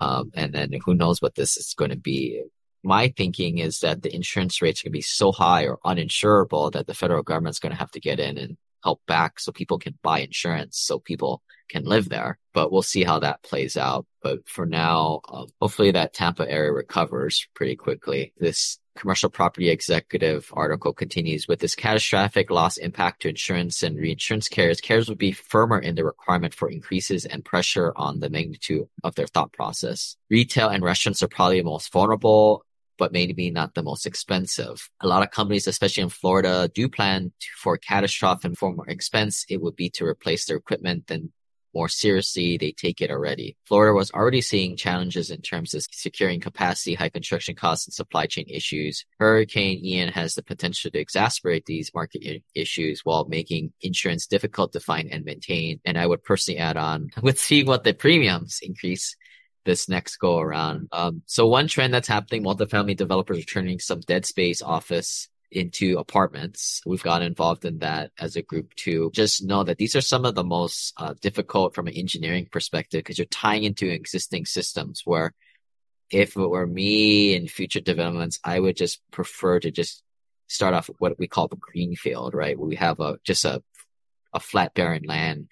Um, 0.00 0.30
and 0.34 0.52
then 0.54 0.72
who 0.84 0.94
knows 0.94 1.20
what 1.20 1.34
this 1.34 1.56
is 1.56 1.74
going 1.76 1.90
to 1.90 1.96
be. 1.96 2.42
my 2.82 3.08
thinking 3.16 3.58
is 3.58 3.80
that 3.80 4.02
the 4.02 4.14
insurance 4.14 4.60
rates 4.60 4.80
are 4.80 4.84
going 4.84 4.92
to 4.92 4.98
be 4.98 5.02
so 5.02 5.32
high 5.32 5.66
or 5.66 5.78
uninsurable 5.84 6.72
that 6.72 6.86
the 6.86 6.94
federal 6.94 7.22
government's 7.22 7.58
going 7.58 7.72
to 7.72 7.78
have 7.78 7.90
to 7.92 8.00
get 8.00 8.20
in 8.20 8.36
and 8.36 8.56
help 8.84 9.00
back 9.06 9.40
so 9.40 9.50
people 9.50 9.78
can 9.78 9.98
buy 10.02 10.20
insurance 10.20 10.78
so 10.78 10.98
people 10.98 11.42
can 11.68 11.84
live 11.84 12.08
there. 12.08 12.38
But 12.52 12.70
we'll 12.70 12.82
see 12.82 13.02
how 13.02 13.18
that 13.20 13.42
plays 13.42 13.76
out. 13.76 14.06
But 14.22 14.48
for 14.48 14.66
now, 14.66 15.20
um, 15.28 15.46
hopefully 15.60 15.90
that 15.92 16.12
Tampa 16.12 16.48
area 16.48 16.70
recovers 16.72 17.48
pretty 17.54 17.74
quickly. 17.74 18.32
This 18.38 18.78
commercial 18.96 19.28
property 19.28 19.70
executive 19.70 20.50
article 20.52 20.92
continues 20.92 21.48
with 21.48 21.58
this 21.58 21.74
catastrophic 21.74 22.50
loss 22.50 22.76
impact 22.76 23.22
to 23.22 23.28
insurance 23.28 23.82
and 23.82 23.96
reinsurance 23.96 24.48
carriers. 24.48 24.80
Carriers 24.80 25.08
would 25.08 25.18
be 25.18 25.32
firmer 25.32 25.78
in 25.78 25.96
the 25.96 26.04
requirement 26.04 26.54
for 26.54 26.70
increases 26.70 27.24
and 27.24 27.44
pressure 27.44 27.92
on 27.96 28.20
the 28.20 28.30
magnitude 28.30 28.86
of 29.02 29.14
their 29.16 29.26
thought 29.26 29.52
process. 29.52 30.16
Retail 30.30 30.68
and 30.68 30.84
restaurants 30.84 31.22
are 31.22 31.28
probably 31.28 31.58
the 31.58 31.64
most 31.64 31.92
vulnerable 31.92 32.64
but 32.98 33.12
maybe 33.12 33.50
not 33.50 33.74
the 33.74 33.82
most 33.82 34.06
expensive. 34.06 34.88
A 35.00 35.06
lot 35.06 35.22
of 35.22 35.30
companies, 35.30 35.66
especially 35.66 36.02
in 36.02 36.08
Florida, 36.08 36.70
do 36.74 36.88
plan 36.88 37.32
for 37.56 37.76
catastrophe 37.76 38.48
and 38.48 38.58
for 38.58 38.74
more 38.74 38.88
expense. 38.88 39.44
It 39.48 39.60
would 39.60 39.76
be 39.76 39.90
to 39.90 40.04
replace 40.04 40.46
their 40.46 40.56
equipment 40.56 41.06
than 41.06 41.32
more 41.74 41.88
seriously, 41.88 42.56
they 42.56 42.70
take 42.70 43.00
it 43.00 43.10
already. 43.10 43.56
Florida 43.66 43.92
was 43.94 44.10
already 44.12 44.40
seeing 44.40 44.76
challenges 44.76 45.30
in 45.30 45.42
terms 45.42 45.74
of 45.74 45.84
securing 45.90 46.40
capacity, 46.40 46.94
high 46.94 47.08
construction 47.08 47.54
costs, 47.56 47.86
and 47.86 47.92
supply 47.92 48.26
chain 48.26 48.46
issues. 48.48 49.04
Hurricane 49.18 49.84
Ian 49.84 50.10
has 50.10 50.34
the 50.34 50.42
potential 50.42 50.90
to 50.90 51.04
exacerbate 51.04 51.66
these 51.66 51.90
market 51.94 52.42
issues 52.54 53.00
while 53.02 53.26
making 53.26 53.72
insurance 53.80 54.26
difficult 54.26 54.72
to 54.72 54.80
find 54.80 55.10
and 55.10 55.24
maintain. 55.24 55.80
And 55.84 55.98
I 55.98 56.06
would 56.06 56.22
personally 56.22 56.58
add 56.58 56.76
on 56.76 57.10
with 57.22 57.40
seeing 57.40 57.66
what 57.66 57.84
the 57.84 57.92
premiums 57.92 58.60
increase 58.62 59.16
this 59.64 59.88
next 59.88 60.16
go 60.16 60.38
around. 60.38 60.88
Um, 60.92 61.22
so 61.26 61.46
one 61.46 61.68
trend 61.68 61.94
that's 61.94 62.08
happening, 62.08 62.44
multifamily 62.44 62.96
developers 62.96 63.38
are 63.38 63.42
turning 63.42 63.78
some 63.78 64.00
dead 64.00 64.26
space 64.26 64.62
office 64.62 65.28
into 65.50 65.98
apartments. 65.98 66.80
We've 66.84 67.02
gotten 67.02 67.26
involved 67.26 67.64
in 67.64 67.78
that 67.78 68.10
as 68.18 68.36
a 68.36 68.42
group 68.42 68.74
too. 68.74 69.10
Just 69.14 69.44
know 69.44 69.62
that 69.64 69.78
these 69.78 69.96
are 69.96 70.00
some 70.00 70.24
of 70.24 70.34
the 70.34 70.44
most 70.44 70.92
uh, 70.96 71.14
difficult 71.20 71.74
from 71.74 71.86
an 71.86 71.94
engineering 71.94 72.48
perspective 72.50 72.98
because 73.00 73.18
you're 73.18 73.26
tying 73.26 73.64
into 73.64 73.88
existing 73.88 74.46
systems 74.46 75.02
where 75.04 75.32
if 76.10 76.36
it 76.36 76.48
were 76.48 76.66
me 76.66 77.34
in 77.34 77.48
future 77.48 77.80
developments, 77.80 78.38
I 78.44 78.60
would 78.60 78.76
just 78.76 79.00
prefer 79.10 79.60
to 79.60 79.70
just 79.70 80.02
start 80.48 80.74
off 80.74 80.90
what 80.98 81.18
we 81.18 81.26
call 81.26 81.48
the 81.48 81.56
green 81.56 81.94
field, 81.96 82.34
right? 82.34 82.58
Where 82.58 82.68
we 82.68 82.76
have 82.76 83.00
a, 83.00 83.18
just 83.24 83.44
a, 83.44 83.62
a 84.32 84.40
flat 84.40 84.74
barren 84.74 85.04
land 85.06 85.48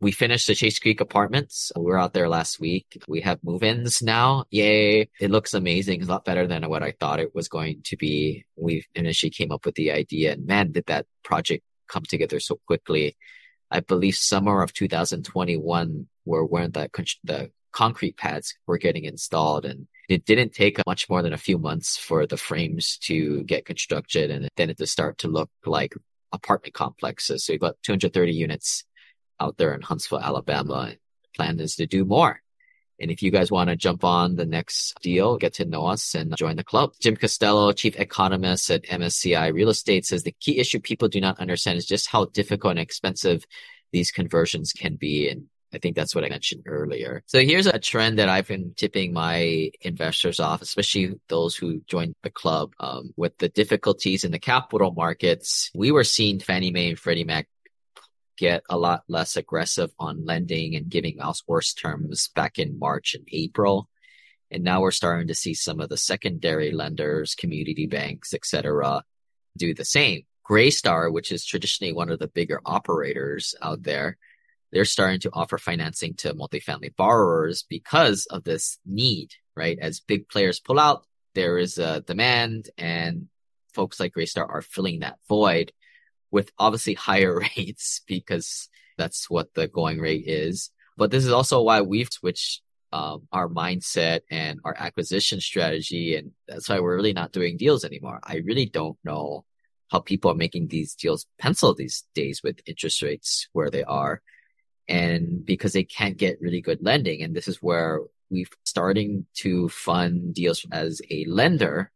we 0.00 0.12
finished 0.12 0.46
the 0.46 0.54
Chase 0.54 0.78
Creek 0.78 1.00
apartments. 1.00 1.72
We 1.76 1.84
were 1.84 1.98
out 1.98 2.12
there 2.12 2.28
last 2.28 2.60
week. 2.60 3.02
We 3.08 3.20
have 3.22 3.42
move-ins 3.42 4.00
now. 4.00 4.44
Yay. 4.50 5.08
It 5.20 5.30
looks 5.30 5.54
amazing. 5.54 6.00
It's 6.00 6.08
a 6.08 6.12
lot 6.12 6.24
better 6.24 6.46
than 6.46 6.68
what 6.68 6.84
I 6.84 6.92
thought 6.92 7.20
it 7.20 7.34
was 7.34 7.48
going 7.48 7.82
to 7.84 7.96
be. 7.96 8.44
We 8.56 8.84
initially 8.94 9.30
came 9.30 9.50
up 9.50 9.66
with 9.66 9.74
the 9.74 9.90
idea 9.90 10.32
and 10.32 10.46
man, 10.46 10.72
did 10.72 10.86
that 10.86 11.06
project 11.24 11.64
come 11.88 12.04
together 12.04 12.38
so 12.38 12.60
quickly. 12.66 13.16
I 13.70 13.80
believe 13.80 14.14
summer 14.14 14.62
of 14.62 14.72
2021 14.72 16.06
were 16.24 16.44
when 16.44 16.70
the, 16.70 16.88
the 17.24 17.50
concrete 17.72 18.16
pads 18.16 18.54
were 18.66 18.78
getting 18.78 19.04
installed 19.04 19.64
and 19.64 19.88
it 20.08 20.24
didn't 20.24 20.54
take 20.54 20.80
much 20.86 21.10
more 21.10 21.22
than 21.22 21.32
a 21.32 21.38
few 21.38 21.58
months 21.58 21.96
for 21.96 22.24
the 22.24 22.36
frames 22.36 22.98
to 22.98 23.42
get 23.44 23.66
constructed 23.66 24.30
and 24.30 24.48
then 24.56 24.70
it 24.70 24.78
to 24.78 24.86
start 24.86 25.18
to 25.18 25.28
look 25.28 25.50
like 25.66 25.94
apartment 26.32 26.74
complexes. 26.74 27.44
So 27.44 27.52
we've 27.52 27.60
got 27.60 27.76
230 27.82 28.32
units 28.32 28.84
out 29.40 29.56
there 29.58 29.74
in 29.74 29.82
Huntsville, 29.82 30.20
Alabama. 30.20 30.92
Plan 31.34 31.60
is 31.60 31.76
to 31.76 31.86
do 31.86 32.04
more. 32.04 32.40
And 33.00 33.10
if 33.10 33.22
you 33.22 33.30
guys 33.30 33.50
want 33.50 33.70
to 33.70 33.76
jump 33.76 34.02
on 34.02 34.34
the 34.34 34.46
next 34.46 35.00
deal, 35.00 35.36
get 35.36 35.54
to 35.54 35.64
know 35.64 35.86
us 35.86 36.14
and 36.14 36.36
join 36.36 36.56
the 36.56 36.64
club. 36.64 36.92
Jim 37.00 37.16
Costello, 37.16 37.72
chief 37.72 37.98
economist 37.98 38.70
at 38.70 38.84
MSCI 38.84 39.52
Real 39.52 39.68
Estate 39.68 40.04
says 40.04 40.24
the 40.24 40.32
key 40.32 40.58
issue 40.58 40.80
people 40.80 41.08
do 41.08 41.20
not 41.20 41.38
understand 41.38 41.78
is 41.78 41.86
just 41.86 42.08
how 42.08 42.24
difficult 42.26 42.72
and 42.72 42.80
expensive 42.80 43.46
these 43.92 44.10
conversions 44.10 44.72
can 44.72 44.96
be. 44.96 45.28
And 45.28 45.46
I 45.72 45.78
think 45.78 45.94
that's 45.94 46.14
what 46.14 46.24
I 46.24 46.28
mentioned 46.28 46.64
earlier. 46.66 47.22
So 47.26 47.40
here's 47.40 47.66
a 47.66 47.78
trend 47.78 48.18
that 48.18 48.28
I've 48.28 48.48
been 48.48 48.72
tipping 48.74 49.12
my 49.12 49.70
investors 49.80 50.40
off, 50.40 50.62
especially 50.62 51.20
those 51.28 51.54
who 51.54 51.80
joined 51.86 52.14
the 52.22 52.30
club. 52.30 52.72
Um, 52.80 53.12
with 53.16 53.36
the 53.38 53.48
difficulties 53.48 54.24
in 54.24 54.32
the 54.32 54.38
capital 54.38 54.92
markets, 54.92 55.70
we 55.74 55.92
were 55.92 56.04
seeing 56.04 56.40
Fannie 56.40 56.70
Mae 56.70 56.90
and 56.90 56.98
Freddie 56.98 57.24
Mac 57.24 57.48
get 58.38 58.62
a 58.70 58.78
lot 58.78 59.02
less 59.08 59.36
aggressive 59.36 59.90
on 59.98 60.24
lending 60.24 60.76
and 60.76 60.88
giving 60.88 61.20
out 61.20 61.42
worse 61.46 61.74
terms 61.74 62.30
back 62.34 62.58
in 62.58 62.78
March 62.78 63.14
and 63.14 63.26
April. 63.32 63.88
And 64.50 64.64
now 64.64 64.80
we're 64.80 64.92
starting 64.92 65.28
to 65.28 65.34
see 65.34 65.52
some 65.52 65.80
of 65.80 65.90
the 65.90 65.96
secondary 65.96 66.70
lenders, 66.70 67.34
community 67.34 67.86
banks, 67.86 68.32
etc., 68.32 69.02
do 69.56 69.74
the 69.74 69.84
same. 69.84 70.22
Greystar, 70.48 71.12
which 71.12 71.30
is 71.32 71.44
traditionally 71.44 71.92
one 71.92 72.08
of 72.08 72.18
the 72.18 72.28
bigger 72.28 72.62
operators 72.64 73.54
out 73.60 73.82
there, 73.82 74.16
they're 74.72 74.84
starting 74.84 75.20
to 75.20 75.30
offer 75.32 75.58
financing 75.58 76.14
to 76.14 76.34
multifamily 76.34 76.94
borrowers 76.96 77.64
because 77.68 78.26
of 78.26 78.44
this 78.44 78.78
need, 78.86 79.32
right? 79.56 79.78
As 79.80 80.00
big 80.00 80.28
players 80.28 80.60
pull 80.60 80.78
out, 80.78 81.04
there 81.34 81.58
is 81.58 81.78
a 81.78 82.00
demand 82.00 82.70
and 82.78 83.28
folks 83.74 84.00
like 84.00 84.14
Greystar 84.14 84.48
are 84.48 84.62
filling 84.62 85.00
that 85.00 85.18
void 85.28 85.72
with 86.30 86.50
obviously 86.58 86.94
higher 86.94 87.38
rates 87.56 88.02
because 88.06 88.68
that's 88.96 89.30
what 89.30 89.54
the 89.54 89.68
going 89.68 89.98
rate 89.98 90.24
is. 90.26 90.70
But 90.96 91.10
this 91.10 91.24
is 91.24 91.32
also 91.32 91.62
why 91.62 91.80
we've 91.82 92.12
switched 92.12 92.62
um, 92.92 93.28
our 93.32 93.48
mindset 93.48 94.20
and 94.30 94.60
our 94.64 94.74
acquisition 94.76 95.40
strategy. 95.40 96.16
And 96.16 96.32
that's 96.46 96.68
why 96.68 96.80
we're 96.80 96.96
really 96.96 97.12
not 97.12 97.32
doing 97.32 97.56
deals 97.56 97.84
anymore. 97.84 98.20
I 98.22 98.36
really 98.44 98.66
don't 98.66 98.98
know 99.04 99.44
how 99.90 100.00
people 100.00 100.30
are 100.30 100.36
making 100.36 100.68
these 100.68 100.94
deals 100.94 101.26
pencil 101.38 101.74
these 101.74 102.04
days 102.14 102.42
with 102.42 102.60
interest 102.66 103.02
rates 103.02 103.48
where 103.52 103.70
they 103.70 103.84
are. 103.84 104.22
And 104.88 105.44
because 105.44 105.74
they 105.74 105.84
can't 105.84 106.16
get 106.16 106.40
really 106.40 106.62
good 106.62 106.82
lending. 106.82 107.22
And 107.22 107.34
this 107.34 107.46
is 107.46 107.62
where 107.62 108.00
we're 108.30 108.46
starting 108.64 109.26
to 109.34 109.68
fund 109.68 110.34
deals 110.34 110.64
as 110.72 111.00
a 111.10 111.24
lender 111.26 111.92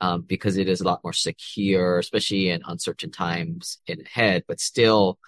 um, 0.00 0.22
because 0.22 0.56
it 0.56 0.68
is 0.68 0.80
a 0.80 0.84
lot 0.84 1.04
more 1.04 1.12
secure, 1.12 1.98
especially 1.98 2.50
in 2.50 2.62
uncertain 2.66 3.10
times 3.10 3.78
in 3.86 4.00
ahead. 4.00 4.44
But 4.48 4.60
still, 4.60 5.18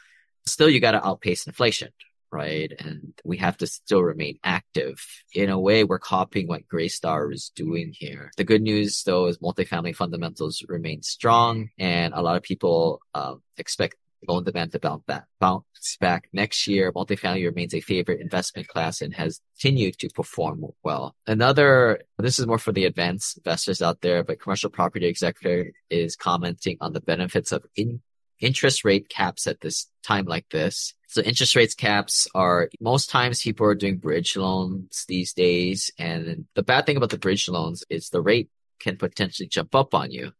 still 0.47 0.69
you 0.69 0.81
got 0.81 0.93
to 0.93 1.07
outpace 1.07 1.47
inflation, 1.47 1.91
right? 2.31 2.73
And 2.79 3.13
we 3.25 3.37
have 3.39 3.57
to 3.59 3.67
still 3.67 4.03
remain 4.03 4.39
active. 4.43 5.05
In 5.35 5.51
a 5.51 5.61
way, 5.61 5.85
we're 5.85 5.99
copying 5.99 6.49
what 6.49 6.69
Greystar 6.69 7.33
is 7.33 7.53
doing 7.55 7.93
here. 7.95 8.33
The 8.37 8.45
good 8.45 8.63
news, 8.63 9.03
though, 9.05 9.27
is 9.27 9.39
multifamily 9.39 9.95
fundamentals 9.95 10.65
remain 10.69 11.03
strong, 11.03 11.71
and 11.79 12.15
a 12.15 12.23
lot 12.23 12.37
of 12.37 12.43
people 12.43 13.01
uh, 13.15 13.35
expect 13.57 13.97
loan 14.29 14.45
demand 14.45 14.73
to 14.73 14.79
bounce 14.79 15.05
back, 15.05 15.25
bounce 15.41 15.97
back 16.01 16.29
next 16.33 16.67
year. 16.67 16.93
Multifamily 16.93 17.45
remains 17.45 17.75
a 17.75 17.81
favorite 17.81 18.21
investment 18.21 18.69
class 18.69 19.01
and 19.01 19.15
has 19.15 19.41
continued 19.61 19.99
to 19.99 20.09
perform 20.11 20.65
well. 20.83 21.15
Another, 21.27 22.01
this 22.19 22.39
is 22.39 22.47
more 22.47 22.59
for 22.59 22.73
the 22.73 22.85
advanced 22.85 23.39
investors 23.39 23.83
out 23.83 24.01
there, 24.01 24.23
but 24.23 24.41
commercial 24.41 24.71
property 24.71 25.07
executive 25.07 25.73
is 25.91 26.17
commenting 26.17 26.77
on 26.81 26.93
the 26.93 27.01
benefits 27.01 27.53
of 27.53 27.65
in, 27.77 28.01
interest 28.43 28.85
rate 28.85 29.09
caps 29.09 29.47
at 29.47 29.61
this 29.61 29.89
time 30.03 30.27
like 30.27 30.49
this. 30.51 30.95
So 31.07 31.23
interest 31.23 31.55
rates 31.55 31.75
caps 31.75 32.27
are 32.35 32.69
most 32.81 33.09
times 33.09 33.43
people 33.43 33.67
are 33.67 33.75
doing 33.75 33.99
bridge 33.99 34.37
loans 34.37 35.05
these 35.09 35.33
days. 35.33 35.91
And 35.99 36.47
the 36.55 36.63
bad 36.63 36.85
thing 36.85 36.97
about 36.97 37.11
the 37.11 37.19
bridge 37.19 37.49
loans 37.49 37.85
is 37.89 38.11
the 38.11 38.21
rate 38.21 38.51
can 38.81 38.97
potentially 38.97 39.47
jump 39.47 39.75
up 39.75 39.95
on 39.95 40.11
you. 40.11 40.33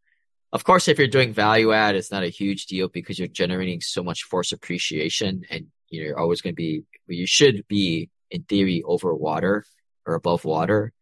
Of 0.53 0.63
course, 0.63 0.87
if 0.87 0.99
you're 0.99 1.07
doing 1.07 1.33
value 1.33 1.73
add, 1.73 1.95
it's 1.95 2.11
not 2.11 2.21
a 2.21 2.29
huge 2.29 2.67
deal 2.67 2.87
because 2.87 3.17
you're 3.17 3.27
generating 3.27 3.81
so 3.81 4.03
much 4.03 4.23
force 4.23 4.51
appreciation 4.51 5.45
and 5.49 5.65
you're 5.89 6.17
always 6.17 6.41
going 6.41 6.53
to 6.53 6.55
be, 6.55 6.83
you 7.07 7.25
should 7.25 7.67
be 7.67 8.11
in 8.29 8.43
theory 8.43 8.83
over 8.85 9.15
water 9.15 9.65
or 10.05 10.13
above 10.13 10.45
water. 10.45 10.93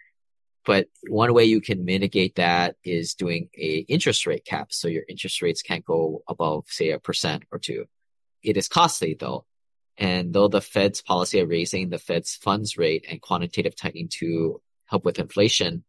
But 0.65 0.87
one 1.09 1.33
way 1.33 1.43
you 1.43 1.59
can 1.59 1.83
mitigate 1.83 2.35
that 2.35 2.77
is 2.85 3.13
doing 3.13 3.49
a 3.57 3.79
interest 3.89 4.25
rate 4.25 4.45
cap. 4.45 4.71
So 4.71 4.87
your 4.87 5.03
interest 5.09 5.41
rates 5.41 5.61
can't 5.61 5.83
go 5.83 6.23
above, 6.29 6.65
say, 6.67 6.91
a 6.91 6.99
percent 6.99 7.43
or 7.51 7.59
two. 7.59 7.87
It 8.41 8.55
is 8.55 8.69
costly 8.69 9.17
though. 9.19 9.45
And 9.97 10.33
though 10.33 10.47
the 10.47 10.61
Fed's 10.61 11.01
policy 11.01 11.41
of 11.41 11.49
raising 11.49 11.89
the 11.89 11.99
Fed's 11.99 12.35
funds 12.35 12.77
rate 12.77 13.05
and 13.09 13.21
quantitative 13.21 13.75
tightening 13.75 14.07
to 14.19 14.61
help 14.85 15.03
with 15.03 15.19
inflation 15.19 15.83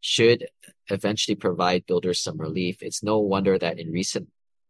should 0.00 0.48
eventually 0.90 1.34
provide 1.34 1.86
builders 1.86 2.20
some 2.20 2.38
relief. 2.38 2.82
It's 2.82 3.02
no 3.02 3.18
wonder 3.18 3.58
that 3.58 3.78
in 3.78 3.92
recent 3.92 4.28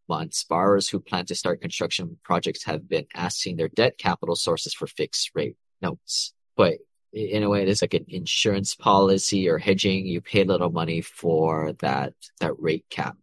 months, 0.08 0.44
borrowers 0.44 0.88
who 0.88 1.00
plan 1.00 1.26
to 1.26 1.34
start 1.34 1.60
construction 1.60 2.18
projects 2.22 2.64
have 2.64 2.88
been 2.88 3.06
asking 3.14 3.56
their 3.56 3.68
debt 3.68 3.98
capital 3.98 4.36
sources 4.36 4.74
for 4.74 4.86
fixed 4.86 5.30
rate 5.34 5.56
notes. 5.82 6.32
But 6.56 6.78
in 7.12 7.42
a 7.42 7.48
way, 7.48 7.62
it 7.62 7.68
is 7.68 7.82
like 7.82 7.94
an 7.94 8.06
insurance 8.08 8.74
policy 8.74 9.48
or 9.48 9.58
hedging. 9.58 10.06
You 10.06 10.20
pay 10.20 10.42
a 10.42 10.46
little 10.46 10.70
money 10.70 11.00
for 11.00 11.72
that, 11.80 12.14
that 12.40 12.58
rate 12.58 12.86
cap. 12.90 13.16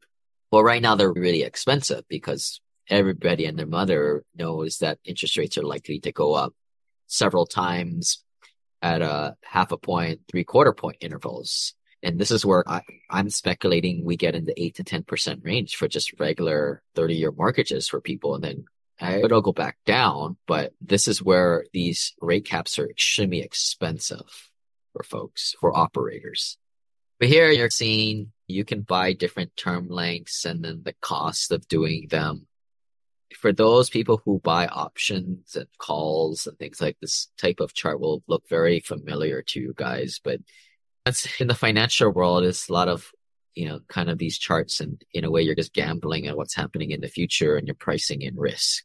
Well, 0.52 0.64
right 0.64 0.82
now 0.82 0.96
they're 0.96 1.12
really 1.12 1.44
expensive 1.44 2.04
because 2.08 2.62
everybody 2.90 3.46
and 3.46 3.58
their 3.58 3.66
mother 3.66 4.24
knows 4.36 4.78
that 4.80 5.00
interest 5.04 5.38
rates 5.38 5.58
are 5.58 5.64
likely 5.64 6.00
to 6.00 6.12
go 6.12 6.34
up 6.34 6.54
several 7.08 7.46
times 7.46 8.24
at 8.82 9.02
a 9.02 9.36
half 9.44 9.72
a 9.72 9.78
point, 9.78 10.22
three 10.30 10.44
quarter 10.44 10.74
point 10.74 10.98
intervals 11.02 11.74
And 12.06 12.20
this 12.20 12.30
is 12.30 12.46
where 12.46 12.64
I, 12.70 12.84
I'm 13.10 13.32
speculating 13.32 14.06
we 14.06 14.16
get 14.16 14.36
in 14.36 14.46
the 14.46 14.54
eight 14.62 14.76
to 14.76 14.84
10% 14.84 15.44
range 15.44 15.76
for 15.76 15.88
just 15.88 16.14
regular 16.20 16.84
30 16.94 17.16
year 17.16 17.32
mortgages 17.32 17.88
for 17.88 18.00
people. 18.00 18.36
And 18.36 18.44
then 18.44 18.66
it'll 19.02 19.42
go 19.42 19.52
back 19.52 19.80
down, 19.88 20.38
but 20.46 20.74
this 20.80 21.08
is 21.08 21.24
where 21.24 21.66
these 21.74 22.14
rate 22.22 22.46
caps 22.46 22.78
are 22.78 22.88
extremely 22.88 23.42
expensive 23.42 24.52
for 24.94 25.02
folks, 25.02 25.56
for 25.60 25.76
operators. 25.76 26.60
But 27.20 27.30
here 27.30 27.50
you're 27.50 27.72
seeing 27.72 28.32
you 28.46 28.66
can 28.66 28.82
buy 28.82 29.14
different 29.14 29.58
term 29.58 29.90
lengths 29.90 30.46
and 30.46 30.64
then 30.64 30.84
the 30.86 30.94
cost 31.02 31.52
of 31.52 31.68
doing 31.68 32.06
them. 32.10 32.46
For 33.34 33.52
those 33.52 33.90
people 33.90 34.22
who 34.24 34.40
buy 34.40 34.68
options 34.68 35.56
and 35.56 35.66
calls 35.80 36.46
and 36.46 36.56
things 36.60 36.80
like 36.80 36.98
this 37.02 37.30
type 37.40 37.60
of 37.60 37.74
chart 37.74 38.00
will 38.00 38.22
look 38.28 38.48
very 38.48 38.80
familiar 38.80 39.42
to 39.42 39.60
you 39.60 39.74
guys, 39.76 40.22
but 40.24 40.40
that's 41.06 41.40
in 41.40 41.48
the 41.48 41.56
financial 41.56 42.12
world 42.12 42.44
is 42.44 42.68
a 42.68 42.74
lot 42.74 42.88
of 42.88 43.12
you 43.54 43.68
know 43.68 43.80
kind 43.88 44.10
of 44.10 44.18
these 44.18 44.38
charts 44.38 44.80
and 44.80 45.04
in 45.14 45.24
a 45.24 45.32
way 45.32 45.42
you're 45.42 45.56
just 45.56 45.74
gambling 45.74 46.28
at 46.28 46.36
what's 46.36 46.56
happening 46.56 46.92
in 46.92 47.02
the 47.02 47.08
future 47.08 47.56
and 47.56 47.68
you're 47.68 47.76
pricing 47.76 48.22
in 48.22 48.36
risk 48.36 48.84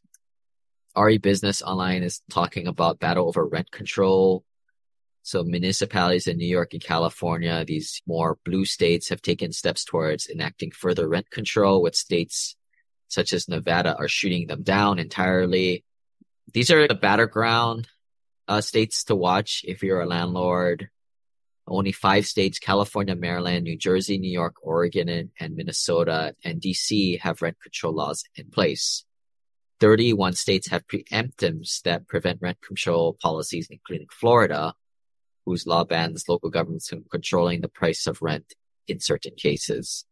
RE 0.95 1.17
Business 1.17 1.61
Online 1.61 2.03
is 2.03 2.21
talking 2.29 2.67
about 2.67 2.99
battle 2.99 3.27
over 3.27 3.45
rent 3.45 3.71
control. 3.71 4.43
So 5.23 5.43
municipalities 5.43 6.27
in 6.27 6.37
New 6.37 6.47
York 6.47 6.73
and 6.73 6.83
California, 6.83 7.63
these 7.65 8.01
more 8.07 8.37
blue 8.43 8.65
states 8.65 9.09
have 9.09 9.21
taken 9.21 9.53
steps 9.53 9.85
towards 9.85 10.27
enacting 10.27 10.71
further 10.71 11.07
rent 11.07 11.29
control 11.29 11.81
with 11.81 11.95
states 11.95 12.55
such 13.07 13.33
as 13.33 13.47
Nevada 13.47 13.95
are 13.97 14.07
shooting 14.07 14.47
them 14.47 14.63
down 14.63 14.97
entirely. 14.97 15.83
These 16.53 16.71
are 16.71 16.87
the 16.87 16.95
battleground 16.95 17.87
uh, 18.47 18.61
states 18.61 19.03
to 19.05 19.15
watch 19.15 19.63
if 19.67 19.83
you're 19.83 20.01
a 20.01 20.07
landlord. 20.07 20.89
Only 21.71 21.93
five 21.93 22.25
states, 22.25 22.59
California, 22.59 23.15
Maryland, 23.15 23.63
New 23.63 23.77
Jersey, 23.77 24.17
New 24.17 24.31
York, 24.31 24.55
Oregon, 24.61 25.07
and, 25.07 25.29
and 25.39 25.55
Minnesota 25.55 26.35
and 26.43 26.59
DC 26.59 27.21
have 27.21 27.41
rent 27.41 27.61
control 27.61 27.93
laws 27.93 28.25
in 28.35 28.51
place. 28.51 29.05
31 29.79 30.33
states 30.33 30.69
have 30.69 30.85
preemptives 30.85 31.81
that 31.83 32.09
prevent 32.09 32.41
rent 32.41 32.57
control 32.61 33.17
policies, 33.21 33.69
including 33.71 34.07
Florida, 34.11 34.73
whose 35.45 35.65
law 35.65 35.85
bans 35.85 36.27
local 36.27 36.49
governments 36.49 36.89
from 36.89 37.05
controlling 37.09 37.61
the 37.61 37.69
price 37.69 38.05
of 38.05 38.21
rent 38.21 38.53
in 38.89 38.99
certain 38.99 39.33
cases. 39.37 40.03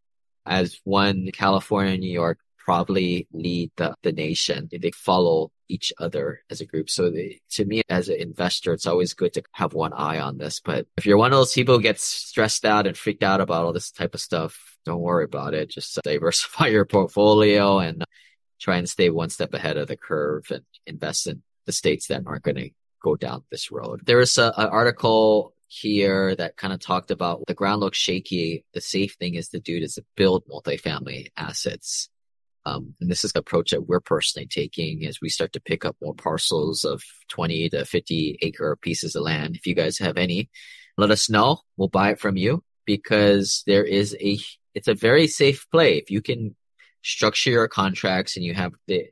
As 0.45 0.79
one, 0.85 1.27
California 1.33 1.91
and 1.91 2.01
New 2.01 2.11
York 2.11 2.39
probably 2.57 3.27
lead 3.33 3.71
the, 3.75 3.95
the 4.01 4.13
nation. 4.13 4.69
They 4.71 4.91
follow 4.91 5.51
each 5.69 5.93
other 5.99 6.41
as 6.49 6.59
a 6.59 6.65
group. 6.65 6.89
So 6.89 7.09
they, 7.09 7.39
to 7.51 7.65
me, 7.65 7.81
as 7.89 8.09
an 8.09 8.19
investor, 8.19 8.73
it's 8.73 8.87
always 8.87 9.13
good 9.13 9.33
to 9.33 9.43
have 9.53 9.73
one 9.73 9.93
eye 9.93 10.19
on 10.19 10.37
this. 10.37 10.59
But 10.59 10.87
if 10.97 11.05
you're 11.05 11.17
one 11.17 11.31
of 11.31 11.37
those 11.37 11.53
people 11.53 11.75
who 11.75 11.81
gets 11.81 12.03
stressed 12.03 12.65
out 12.65 12.87
and 12.87 12.97
freaked 12.97 13.23
out 13.23 13.39
about 13.39 13.65
all 13.65 13.73
this 13.73 13.91
type 13.91 14.13
of 14.13 14.21
stuff, 14.21 14.77
don't 14.85 15.01
worry 15.01 15.25
about 15.25 15.53
it. 15.53 15.69
Just 15.69 15.97
uh, 15.97 16.01
diversify 16.03 16.67
your 16.67 16.85
portfolio 16.85 17.79
and 17.79 18.03
try 18.59 18.77
and 18.77 18.89
stay 18.89 19.09
one 19.09 19.29
step 19.29 19.53
ahead 19.53 19.77
of 19.77 19.87
the 19.87 19.95
curve 19.95 20.45
and 20.51 20.63
invest 20.85 21.27
in 21.27 21.41
the 21.65 21.71
states 21.71 22.07
that 22.07 22.23
aren't 22.25 22.43
going 22.43 22.55
to 22.55 22.69
go 23.01 23.15
down 23.15 23.43
this 23.49 23.71
road. 23.71 24.01
There 24.05 24.17
was 24.17 24.37
an 24.37 24.51
article 24.55 25.53
here 25.67 26.35
that 26.35 26.57
kind 26.57 26.73
of 26.73 26.79
talked 26.79 27.11
about 27.11 27.45
the 27.47 27.53
ground 27.53 27.79
looks 27.79 27.97
shaky. 27.97 28.65
The 28.73 28.81
safe 28.81 29.13
thing 29.13 29.35
is 29.35 29.49
to 29.49 29.59
do 29.59 29.77
is 29.77 29.93
to 29.93 30.03
build 30.15 30.43
multifamily 30.47 31.27
assets. 31.37 32.09
Um, 32.65 32.95
and 32.99 33.09
this 33.09 33.23
is 33.23 33.31
the 33.31 33.39
approach 33.39 33.71
that 33.71 33.87
we're 33.87 33.99
personally 33.99 34.47
taking 34.47 35.05
as 35.05 35.19
we 35.21 35.29
start 35.29 35.53
to 35.53 35.61
pick 35.61 35.85
up 35.85 35.95
more 36.01 36.13
parcels 36.13 36.83
of 36.83 37.01
20 37.29 37.69
to 37.69 37.85
50 37.85 38.39
acre 38.41 38.77
pieces 38.81 39.15
of 39.15 39.23
land. 39.23 39.55
If 39.55 39.65
you 39.65 39.73
guys 39.73 39.97
have 39.99 40.17
any, 40.17 40.49
let 40.97 41.11
us 41.11 41.29
know. 41.29 41.61
We'll 41.77 41.87
buy 41.87 42.11
it 42.11 42.19
from 42.19 42.37
you 42.37 42.63
because 42.85 43.63
there 43.65 43.85
is 43.85 44.15
a, 44.19 44.37
it's 44.73 44.87
a 44.87 44.93
very 44.93 45.27
safe 45.27 45.65
play. 45.71 45.97
If 45.97 46.11
you 46.11 46.21
can 46.21 46.55
structure 47.01 47.49
your 47.49 47.67
contracts 47.67 48.35
and 48.35 48.45
you 48.45 48.53
have 48.53 48.73
the 48.87 49.07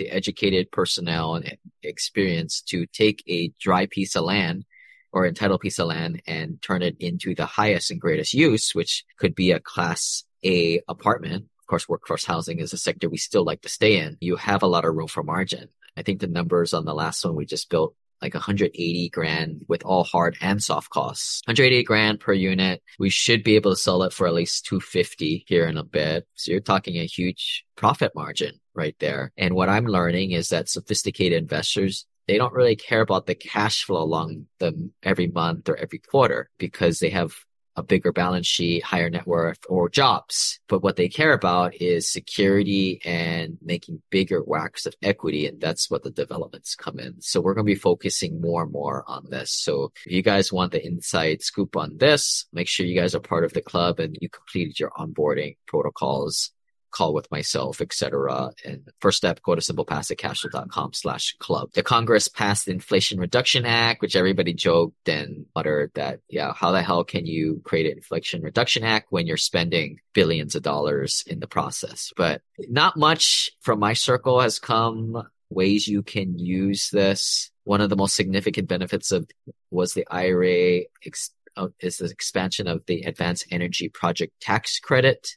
the 0.00 0.10
educated 0.10 0.72
personnel 0.72 1.34
and 1.34 1.58
experience 1.82 2.62
to 2.62 2.86
take 2.86 3.22
a 3.28 3.52
dry 3.60 3.84
piece 3.84 4.16
of 4.16 4.24
land 4.24 4.64
or 5.12 5.26
entitled 5.26 5.60
piece 5.60 5.78
of 5.78 5.88
land 5.88 6.22
and 6.26 6.60
turn 6.62 6.80
it 6.80 6.96
into 6.98 7.34
the 7.34 7.44
highest 7.44 7.90
and 7.90 8.00
greatest 8.00 8.32
use, 8.32 8.74
which 8.74 9.04
could 9.18 9.34
be 9.34 9.52
a 9.52 9.60
class 9.60 10.24
A 10.42 10.80
apartment. 10.88 11.49
Course, 11.70 11.88
workforce 11.88 12.24
housing 12.24 12.58
is 12.58 12.72
a 12.72 12.76
sector 12.76 13.08
we 13.08 13.16
still 13.16 13.44
like 13.44 13.62
to 13.62 13.68
stay 13.68 13.98
in. 13.98 14.16
You 14.20 14.34
have 14.34 14.64
a 14.64 14.66
lot 14.66 14.84
of 14.84 14.92
room 14.92 15.06
for 15.06 15.22
margin. 15.22 15.68
I 15.96 16.02
think 16.02 16.18
the 16.18 16.26
numbers 16.26 16.74
on 16.74 16.84
the 16.84 16.94
last 16.94 17.24
one 17.24 17.36
we 17.36 17.46
just 17.46 17.70
built 17.70 17.94
like 18.20 18.34
180 18.34 19.08
grand 19.10 19.64
with 19.68 19.84
all 19.84 20.02
hard 20.02 20.36
and 20.40 20.60
soft 20.60 20.90
costs. 20.90 21.42
180 21.46 21.84
grand 21.84 22.18
per 22.18 22.32
unit. 22.32 22.82
We 22.98 23.08
should 23.08 23.44
be 23.44 23.54
able 23.54 23.70
to 23.70 23.76
sell 23.76 24.02
it 24.02 24.12
for 24.12 24.26
at 24.26 24.34
least 24.34 24.66
250 24.66 25.44
here 25.46 25.68
in 25.68 25.78
a 25.78 25.84
bit. 25.84 26.26
So 26.34 26.50
you're 26.50 26.60
talking 26.60 26.96
a 26.96 27.06
huge 27.06 27.64
profit 27.76 28.16
margin 28.16 28.58
right 28.74 28.96
there. 28.98 29.30
And 29.36 29.54
what 29.54 29.68
I'm 29.68 29.86
learning 29.86 30.32
is 30.32 30.48
that 30.48 30.68
sophisticated 30.68 31.40
investors 31.40 32.04
they 32.26 32.36
don't 32.36 32.52
really 32.52 32.76
care 32.76 33.00
about 33.00 33.26
the 33.26 33.34
cash 33.36 33.84
flow 33.84 34.02
along 34.02 34.46
them 34.58 34.92
every 35.02 35.28
month 35.28 35.68
or 35.68 35.76
every 35.76 35.98
quarter 35.98 36.50
because 36.58 36.98
they 36.98 37.10
have 37.10 37.32
a 37.80 37.82
bigger 37.82 38.12
balance 38.12 38.46
sheet, 38.46 38.84
higher 38.84 39.10
net 39.10 39.26
worth, 39.26 39.58
or 39.68 39.88
jobs. 39.88 40.60
But 40.68 40.82
what 40.82 40.96
they 40.96 41.08
care 41.08 41.32
about 41.32 41.74
is 41.80 42.12
security 42.12 43.00
and 43.04 43.58
making 43.62 44.02
bigger 44.10 44.40
whacks 44.40 44.86
of 44.86 44.94
equity. 45.02 45.46
And 45.46 45.60
that's 45.60 45.90
what 45.90 46.02
the 46.02 46.10
developments 46.10 46.76
come 46.76 47.00
in. 47.00 47.20
So 47.20 47.40
we're 47.40 47.54
going 47.54 47.66
to 47.66 47.74
be 47.74 47.74
focusing 47.74 48.40
more 48.40 48.62
and 48.62 48.72
more 48.72 49.04
on 49.08 49.26
this. 49.30 49.50
So 49.50 49.92
if 50.06 50.12
you 50.12 50.22
guys 50.22 50.52
want 50.52 50.72
the 50.72 50.86
inside 50.86 51.42
scoop 51.42 51.76
on 51.76 51.96
this, 51.96 52.46
make 52.52 52.68
sure 52.68 52.86
you 52.86 53.00
guys 53.00 53.14
are 53.14 53.20
part 53.20 53.44
of 53.44 53.54
the 53.54 53.62
club 53.62 53.98
and 53.98 54.16
you 54.20 54.28
completed 54.28 54.78
your 54.78 54.90
onboarding 54.90 55.56
protocols 55.66 56.52
call 56.90 57.14
with 57.14 57.30
myself, 57.30 57.80
etc. 57.80 58.50
And 58.64 58.88
first 59.00 59.18
step, 59.18 59.40
go 59.42 59.54
to 59.54 59.60
simplepassivecashflow.com 59.60 60.92
slash 60.92 61.36
club. 61.38 61.70
The 61.74 61.82
Congress 61.82 62.28
passed 62.28 62.66
the 62.66 62.72
Inflation 62.72 63.18
Reduction 63.18 63.64
Act, 63.64 64.02
which 64.02 64.16
everybody 64.16 64.52
joked 64.52 65.08
and 65.08 65.46
uttered 65.54 65.92
that, 65.94 66.20
yeah, 66.28 66.52
how 66.54 66.70
the 66.72 66.82
hell 66.82 67.04
can 67.04 67.26
you 67.26 67.60
create 67.64 67.86
an 67.86 67.98
Inflation 67.98 68.42
Reduction 68.42 68.84
Act 68.84 69.06
when 69.10 69.26
you're 69.26 69.36
spending 69.36 70.00
billions 70.12 70.54
of 70.54 70.62
dollars 70.62 71.24
in 71.26 71.40
the 71.40 71.46
process? 71.46 72.12
But 72.16 72.42
not 72.58 72.96
much 72.96 73.50
from 73.60 73.78
my 73.78 73.92
circle 73.92 74.40
has 74.40 74.58
come 74.58 75.22
ways 75.50 75.88
you 75.88 76.02
can 76.02 76.38
use 76.38 76.90
this. 76.90 77.50
One 77.64 77.80
of 77.80 77.90
the 77.90 77.96
most 77.96 78.14
significant 78.14 78.68
benefits 78.68 79.12
of 79.12 79.28
was 79.70 79.92
the 79.92 80.06
IRA 80.10 80.82
ex- 81.04 81.32
uh, 81.56 81.68
is 81.80 81.98
the 81.98 82.06
expansion 82.06 82.66
of 82.66 82.84
the 82.86 83.02
Advanced 83.02 83.46
Energy 83.50 83.88
Project 83.88 84.32
Tax 84.40 84.78
Credit 84.78 85.36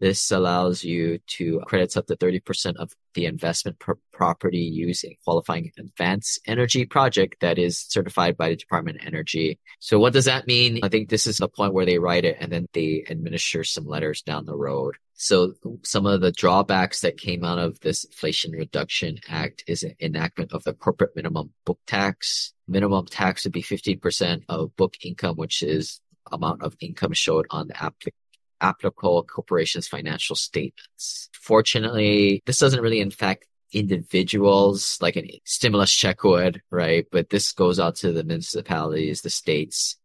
this 0.00 0.30
allows 0.30 0.84
you 0.84 1.18
to 1.26 1.60
credits 1.66 1.96
up 1.96 2.06
to 2.06 2.16
30% 2.16 2.76
of 2.76 2.92
the 3.14 3.26
investment 3.26 3.78
per 3.78 3.94
property 4.12 4.58
using 4.58 5.16
qualifying 5.24 5.70
advanced 5.78 6.40
energy 6.46 6.84
project 6.84 7.36
that 7.40 7.58
is 7.58 7.78
certified 7.78 8.36
by 8.36 8.50
the 8.50 8.56
Department 8.56 9.00
of 9.00 9.06
Energy. 9.06 9.58
So 9.78 9.98
what 9.98 10.12
does 10.12 10.24
that 10.24 10.46
mean? 10.46 10.80
I 10.82 10.88
think 10.88 11.08
this 11.08 11.26
is 11.26 11.38
the 11.38 11.48
point 11.48 11.74
where 11.74 11.86
they 11.86 11.98
write 11.98 12.24
it 12.24 12.36
and 12.40 12.50
then 12.50 12.66
they 12.72 13.04
administer 13.08 13.64
some 13.64 13.86
letters 13.86 14.22
down 14.22 14.46
the 14.46 14.56
road. 14.56 14.96
So 15.14 15.54
some 15.84 16.06
of 16.06 16.20
the 16.20 16.32
drawbacks 16.32 17.00
that 17.00 17.16
came 17.16 17.44
out 17.44 17.58
of 17.58 17.78
this 17.80 18.04
Inflation 18.04 18.52
Reduction 18.52 19.18
Act 19.28 19.62
is 19.68 19.84
an 19.84 19.94
enactment 20.00 20.52
of 20.52 20.64
the 20.64 20.74
corporate 20.74 21.14
minimum 21.14 21.52
book 21.64 21.78
tax. 21.86 22.52
Minimum 22.66 23.06
tax 23.06 23.44
would 23.44 23.52
be 23.52 23.62
15% 23.62 24.42
of 24.48 24.74
book 24.76 24.96
income, 25.04 25.36
which 25.36 25.62
is 25.62 26.00
amount 26.32 26.62
of 26.62 26.76
income 26.80 27.12
showed 27.12 27.46
on 27.50 27.68
the 27.68 27.82
application 27.82 28.23
applicable 28.64 29.24
corporation's 29.24 29.86
financial 29.86 30.36
statements. 30.36 31.28
Fortunately, 31.32 32.42
this 32.46 32.58
doesn't 32.58 32.80
really 32.80 33.02
affect 33.02 33.46
individuals 33.72 34.98
like 35.00 35.16
a 35.16 35.40
stimulus 35.44 35.92
check 35.92 36.24
would, 36.24 36.62
right? 36.70 37.06
But 37.10 37.30
this 37.30 37.52
goes 37.52 37.78
out 37.78 37.96
to 37.96 38.12
the 38.12 38.24
municipalities, 38.24 39.20
the 39.20 39.30
states 39.30 39.96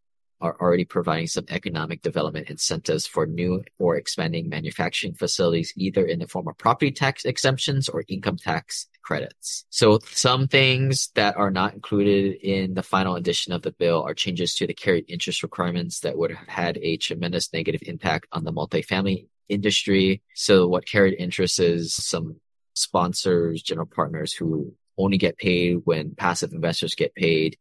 are 0.42 0.56
already 0.60 0.86
providing 0.86 1.28
some 1.28 1.46
economic 1.50 2.02
development 2.02 2.50
incentives 2.50 3.06
for 3.06 3.26
new 3.26 3.64
or 3.78 3.98
expanding 3.98 4.50
manufacturing 4.50 5.14
facilities, 5.14 5.74
either 5.76 6.06
in 6.06 6.20
the 6.20 6.28
form 6.28 6.48
of 6.48 6.58
property 6.58 6.92
tax 6.92 7.26
exemptions 7.26 7.90
or 7.90 8.04
income 8.08 8.38
tax 8.38 8.88
credits. 9.02 9.66
So 9.70 10.00
some 10.12 10.48
things 10.48 11.10
that 11.16 11.36
are 11.36 11.52
not 11.52 11.74
included 11.74 12.36
in 12.42 12.74
the 12.74 12.84
final 12.84 13.16
edition 13.16 13.54
of 13.54 13.64
the 13.64 13.72
bill 13.72 14.04
are 14.04 14.14
changes 14.14 14.54
to 14.56 14.68
the 14.68 14.74
carried 14.74 15.06
interest 15.08 15.44
requirements 15.44 16.02
that 16.02 16.18
would 16.18 16.32
have 16.32 16.48
had 16.48 16.78
a 16.78 16.98
tremendous 16.98 17.52
negative 17.52 17.82
impact 17.86 18.28
on 18.32 18.44
the 18.44 18.54
multifamily 18.54 19.28
industry. 19.50 20.22
So 20.36 20.68
what 20.68 20.86
carried 20.86 21.16
interest 21.20 21.60
is 21.60 21.94
some 21.94 22.40
sponsors, 22.76 23.62
general 23.62 23.88
partners 23.88 24.34
who 24.34 24.74
only 24.98 25.18
get 25.18 25.38
paid 25.38 25.82
when 25.86 26.16
passive 26.16 26.54
investors 26.54 26.94
get 26.94 27.16
paid 27.16 27.58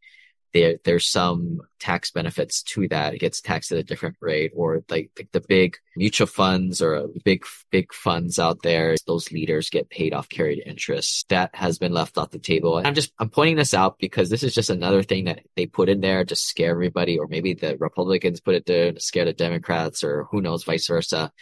there 0.54 0.78
there's 0.84 1.06
some 1.06 1.60
tax 1.78 2.10
benefits 2.10 2.62
to 2.62 2.88
that. 2.88 3.14
It 3.14 3.20
gets 3.20 3.40
taxed 3.40 3.70
at 3.72 3.78
a 3.78 3.82
different 3.82 4.16
rate, 4.20 4.52
or 4.54 4.82
like, 4.88 5.28
the 5.32 5.40
big 5.40 5.76
mutual 5.96 6.26
funds 6.26 6.80
or 6.80 7.08
big 7.24 7.44
big 7.70 7.92
funds 7.92 8.38
out 8.38 8.62
there, 8.62 8.96
those 9.06 9.30
leaders 9.30 9.70
get 9.70 9.90
paid 9.90 10.14
off 10.14 10.28
carried 10.28 10.62
interest. 10.64 11.28
That 11.28 11.54
has 11.54 11.78
been 11.78 11.92
left 11.92 12.18
off 12.18 12.30
the 12.30 12.38
table. 12.38 12.78
And 12.78 12.86
I'm 12.86 12.94
just 12.94 13.12
I'm 13.18 13.30
pointing 13.30 13.56
this 13.56 13.74
out 13.74 13.98
because 13.98 14.30
this 14.30 14.42
is 14.42 14.54
just 14.54 14.70
another 14.70 15.02
thing 15.02 15.26
that 15.26 15.40
they 15.56 15.66
put 15.66 15.88
in 15.88 16.00
there 16.00 16.24
to 16.24 16.36
scare 16.36 16.70
everybody, 16.70 17.18
or 17.18 17.26
maybe 17.28 17.54
the 17.54 17.76
Republicans 17.78 18.40
put 18.40 18.54
it 18.54 18.66
there 18.66 18.92
to 18.92 19.00
scare 19.00 19.24
the 19.24 19.32
Democrats, 19.32 20.02
or 20.02 20.24
who 20.30 20.40
knows, 20.40 20.64
vice 20.64 20.86
versa. 20.86 21.32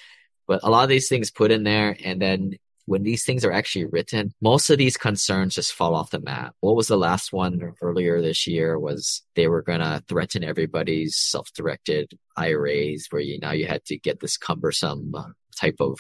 But 0.47 0.61
a 0.63 0.71
lot 0.71 0.85
of 0.85 0.89
these 0.89 1.09
things 1.09 1.31
put 1.31 1.51
in 1.51 1.65
there, 1.65 1.97
and 2.05 2.21
then 2.23 2.59
when 2.87 3.03
these 3.03 3.25
things 3.25 3.45
are 3.45 3.53
actually 3.53 3.85
written, 3.85 4.33
most 4.41 4.71
of 4.71 4.79
these 4.79 4.97
concerns 4.97 5.57
just 5.57 5.75
fall 5.75 5.95
off 5.95 6.11
the 6.11 6.21
map. 6.21 6.55
What 6.61 6.77
was 6.77 6.87
the 6.87 6.97
last 6.97 7.33
one 7.33 7.75
earlier 7.83 8.23
this 8.23 8.47
year 8.47 8.79
was 8.79 9.23
they 9.35 9.49
were 9.49 9.63
going 9.63 9.81
to 9.81 10.03
threaten 10.09 10.45
everybody's 10.45 11.17
self-directed 11.17 12.13
IRAs 12.37 13.09
where 13.11 13.21
you 13.21 13.39
now 13.41 13.51
you 13.51 13.67
had 13.67 13.85
to 13.87 13.99
get 13.99 14.21
this 14.21 14.37
cumbersome 14.37 15.13
uh, 15.15 15.25
type 15.57 15.77
of 15.81 15.99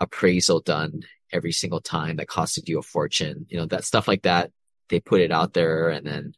appraisal 0.00 0.60
done 0.60 1.02
every 1.32 1.52
single 1.52 1.80
time 1.80 2.16
that 2.16 2.28
costed 2.28 2.66
you 2.66 2.78
a 2.78 2.82
fortune. 2.82 3.46
You 3.50 3.58
know, 3.58 3.66
that 3.66 3.84
stuff 3.84 4.08
like 4.08 4.22
that. 4.22 4.50
They 4.88 5.00
put 5.00 5.20
it 5.20 5.30
out 5.30 5.52
there 5.52 5.90
and 5.90 6.06
then 6.06 6.32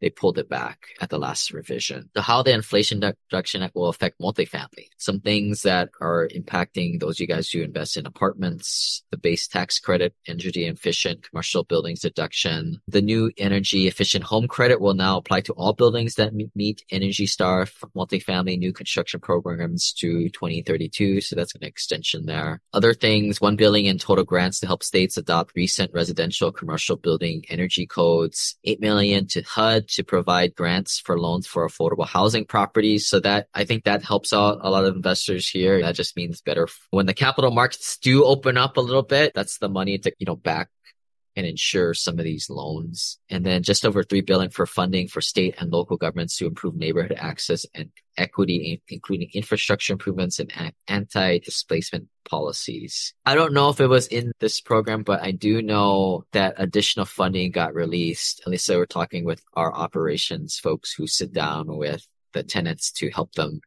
they 0.00 0.10
pulled 0.10 0.38
it 0.38 0.48
back 0.48 0.88
at 1.00 1.10
the 1.10 1.18
last 1.18 1.52
revision. 1.52 2.10
So 2.16 2.22
how 2.22 2.42
the 2.42 2.52
Inflation 2.52 3.00
Reduction 3.00 3.62
Act 3.62 3.74
will 3.74 3.88
affect 3.88 4.20
multifamily. 4.20 4.88
Some 4.98 5.20
things 5.20 5.62
that 5.62 5.90
are 6.00 6.28
impacting 6.28 7.00
those 7.00 7.20
you 7.20 7.26
guys 7.26 7.50
who 7.50 7.62
invest 7.62 7.96
in 7.96 8.06
apartments, 8.06 9.02
the 9.10 9.16
base 9.16 9.46
tax 9.46 9.78
credit, 9.78 10.14
energy 10.26 10.66
efficient 10.66 11.28
commercial 11.28 11.64
buildings 11.64 12.00
deduction. 12.00 12.80
The 12.88 13.02
new 13.02 13.30
energy 13.36 13.86
efficient 13.86 14.24
home 14.24 14.48
credit 14.48 14.80
will 14.80 14.94
now 14.94 15.18
apply 15.18 15.42
to 15.42 15.52
all 15.54 15.72
buildings 15.72 16.14
that 16.14 16.32
meet 16.54 16.84
Energy 16.90 17.26
Star 17.26 17.66
multifamily 17.96 18.58
new 18.58 18.72
construction 18.72 19.20
programs 19.20 19.92
to 19.94 20.28
2032. 20.30 21.20
So 21.20 21.36
that's 21.36 21.54
an 21.54 21.64
extension 21.64 22.26
there. 22.26 22.60
Other 22.72 22.94
things, 22.94 23.40
1 23.40 23.56
billion 23.56 23.90
in 23.90 23.98
total 23.98 24.24
grants 24.24 24.60
to 24.60 24.66
help 24.66 24.82
states 24.82 25.16
adopt 25.16 25.54
recent 25.56 25.92
residential 25.92 26.52
commercial 26.52 26.96
building 26.96 27.44
energy 27.48 27.86
codes, 27.86 28.56
8 28.64 28.80
million 28.80 29.26
to 29.28 29.42
HUD 29.42 29.89
to 29.94 30.04
provide 30.04 30.54
grants 30.54 31.00
for 31.00 31.18
loans 31.18 31.46
for 31.46 31.68
affordable 31.68 32.06
housing 32.06 32.44
properties. 32.44 33.08
So 33.08 33.20
that 33.20 33.48
I 33.54 33.64
think 33.64 33.84
that 33.84 34.02
helps 34.02 34.32
out 34.32 34.58
a 34.62 34.70
lot 34.70 34.84
of 34.84 34.96
investors 34.96 35.48
here. 35.48 35.82
That 35.82 35.94
just 35.94 36.16
means 36.16 36.40
better 36.40 36.68
when 36.90 37.06
the 37.06 37.14
capital 37.14 37.50
markets 37.50 37.98
do 37.98 38.24
open 38.24 38.56
up 38.56 38.76
a 38.76 38.80
little 38.80 39.02
bit. 39.02 39.32
That's 39.34 39.58
the 39.58 39.68
money 39.68 39.98
to, 39.98 40.12
you 40.18 40.26
know, 40.26 40.36
back 40.36 40.68
and 41.40 41.48
insure 41.48 41.94
some 41.94 42.18
of 42.18 42.24
these 42.24 42.50
loans. 42.50 43.18
And 43.30 43.44
then 43.44 43.62
just 43.62 43.86
over 43.86 44.02
3 44.02 44.20
billion 44.20 44.50
for 44.50 44.66
funding 44.66 45.08
for 45.08 45.22
state 45.22 45.54
and 45.58 45.72
local 45.72 45.96
governments 45.96 46.36
to 46.36 46.46
improve 46.46 46.76
neighborhood 46.76 47.16
access 47.16 47.64
and 47.74 47.90
equity, 48.18 48.82
including 48.88 49.30
infrastructure 49.32 49.94
improvements 49.94 50.38
and 50.38 50.52
anti-displacement 50.86 52.08
policies. 52.28 53.14
I 53.24 53.34
don't 53.34 53.54
know 53.54 53.70
if 53.70 53.80
it 53.80 53.86
was 53.86 54.06
in 54.08 54.32
this 54.38 54.60
program, 54.60 55.02
but 55.02 55.22
I 55.22 55.30
do 55.30 55.62
know 55.62 56.26
that 56.32 56.56
additional 56.58 57.06
funding 57.06 57.52
got 57.52 57.74
released. 57.74 58.42
At 58.44 58.50
least 58.50 58.68
they 58.68 58.76
were 58.76 58.84
talking 58.84 59.24
with 59.24 59.42
our 59.54 59.74
operations 59.74 60.58
folks 60.58 60.92
who 60.92 61.06
sit 61.06 61.32
down 61.32 61.78
with 61.78 62.06
the 62.34 62.42
tenants 62.42 62.92
to 62.92 63.10
help 63.10 63.32
them 63.32 63.62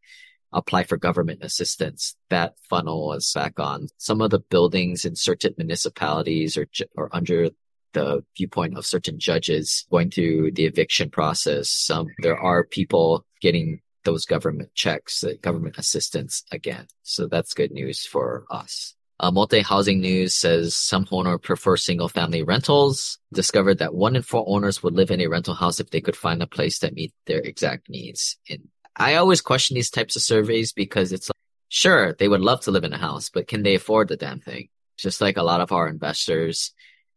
apply 0.53 0.83
for 0.83 0.97
government 0.97 1.43
assistance. 1.43 2.15
That 2.29 2.53
funnel 2.69 3.07
was 3.07 3.31
back 3.33 3.59
on. 3.59 3.88
Some 3.97 4.21
of 4.21 4.29
the 4.29 4.39
buildings 4.39 5.03
in 5.03 5.15
certain 5.15 5.53
municipalities 5.57 6.57
are, 6.57 6.67
are 6.97 7.09
under 7.12 7.49
the 7.93 8.23
viewpoint 8.38 8.77
of 8.77 8.86
certain 8.86 9.19
judges 9.19 9.86
going 9.89 10.12
through 10.12 10.51
the 10.51 10.65
eviction 10.65 11.10
process. 11.10 11.69
Some, 11.69 12.08
there 12.19 12.38
are 12.38 12.63
people 12.63 13.25
getting 13.41 13.82
those 14.03 14.25
government 14.25 14.73
checks, 14.73 15.23
government 15.41 15.77
assistance 15.77 16.43
again. 16.51 16.88
So 17.03 17.27
that's 17.27 17.53
good 17.53 17.71
news 17.71 18.06
for 18.06 18.45
us. 18.49 18.95
Uh, 19.19 19.32
multi-housing 19.32 20.01
news 20.01 20.36
says 20.36 20.75
some 20.75 21.06
homeowners 21.06 21.41
prefer 21.41 21.77
single 21.77 22.10
family 22.10 22.43
rentals. 22.43 23.19
Discovered 23.32 23.77
that 23.77 23.93
one 23.93 24.15
in 24.15 24.21
four 24.21 24.43
owners 24.47 24.84
would 24.84 24.95
live 24.95 25.12
in 25.12 25.21
a 25.21 25.27
rental 25.27 25.53
house 25.53 25.79
if 25.79 25.91
they 25.91 26.01
could 26.01 26.17
find 26.17 26.41
a 26.41 26.47
place 26.47 26.79
that 26.79 26.93
meet 26.93 27.13
their 27.25 27.39
exact 27.39 27.89
needs. 27.89 28.38
And 28.49 28.67
I 28.95 29.15
always 29.15 29.41
question 29.41 29.75
these 29.75 29.91
types 29.91 30.15
of 30.15 30.21
surveys 30.21 30.73
because 30.73 31.13
it's 31.13 31.29
like, 31.29 31.36
sure, 31.69 32.13
they 32.13 32.27
would 32.27 32.41
love 32.41 32.62
to 32.62 32.71
live 32.71 32.84
in 32.84 32.93
a 32.93 32.97
house, 32.97 33.29
but 33.29 33.47
can 33.47 33.63
they 33.63 33.75
afford 33.75 34.10
the 34.10 34.17
damn 34.17 34.39
thing? 34.39 34.67
Just 34.97 35.21
like 35.21 35.38
a 35.38 35.43
lot 35.43 35.62
of 35.62 35.71
our 35.71 35.88
investors, 35.88 36.73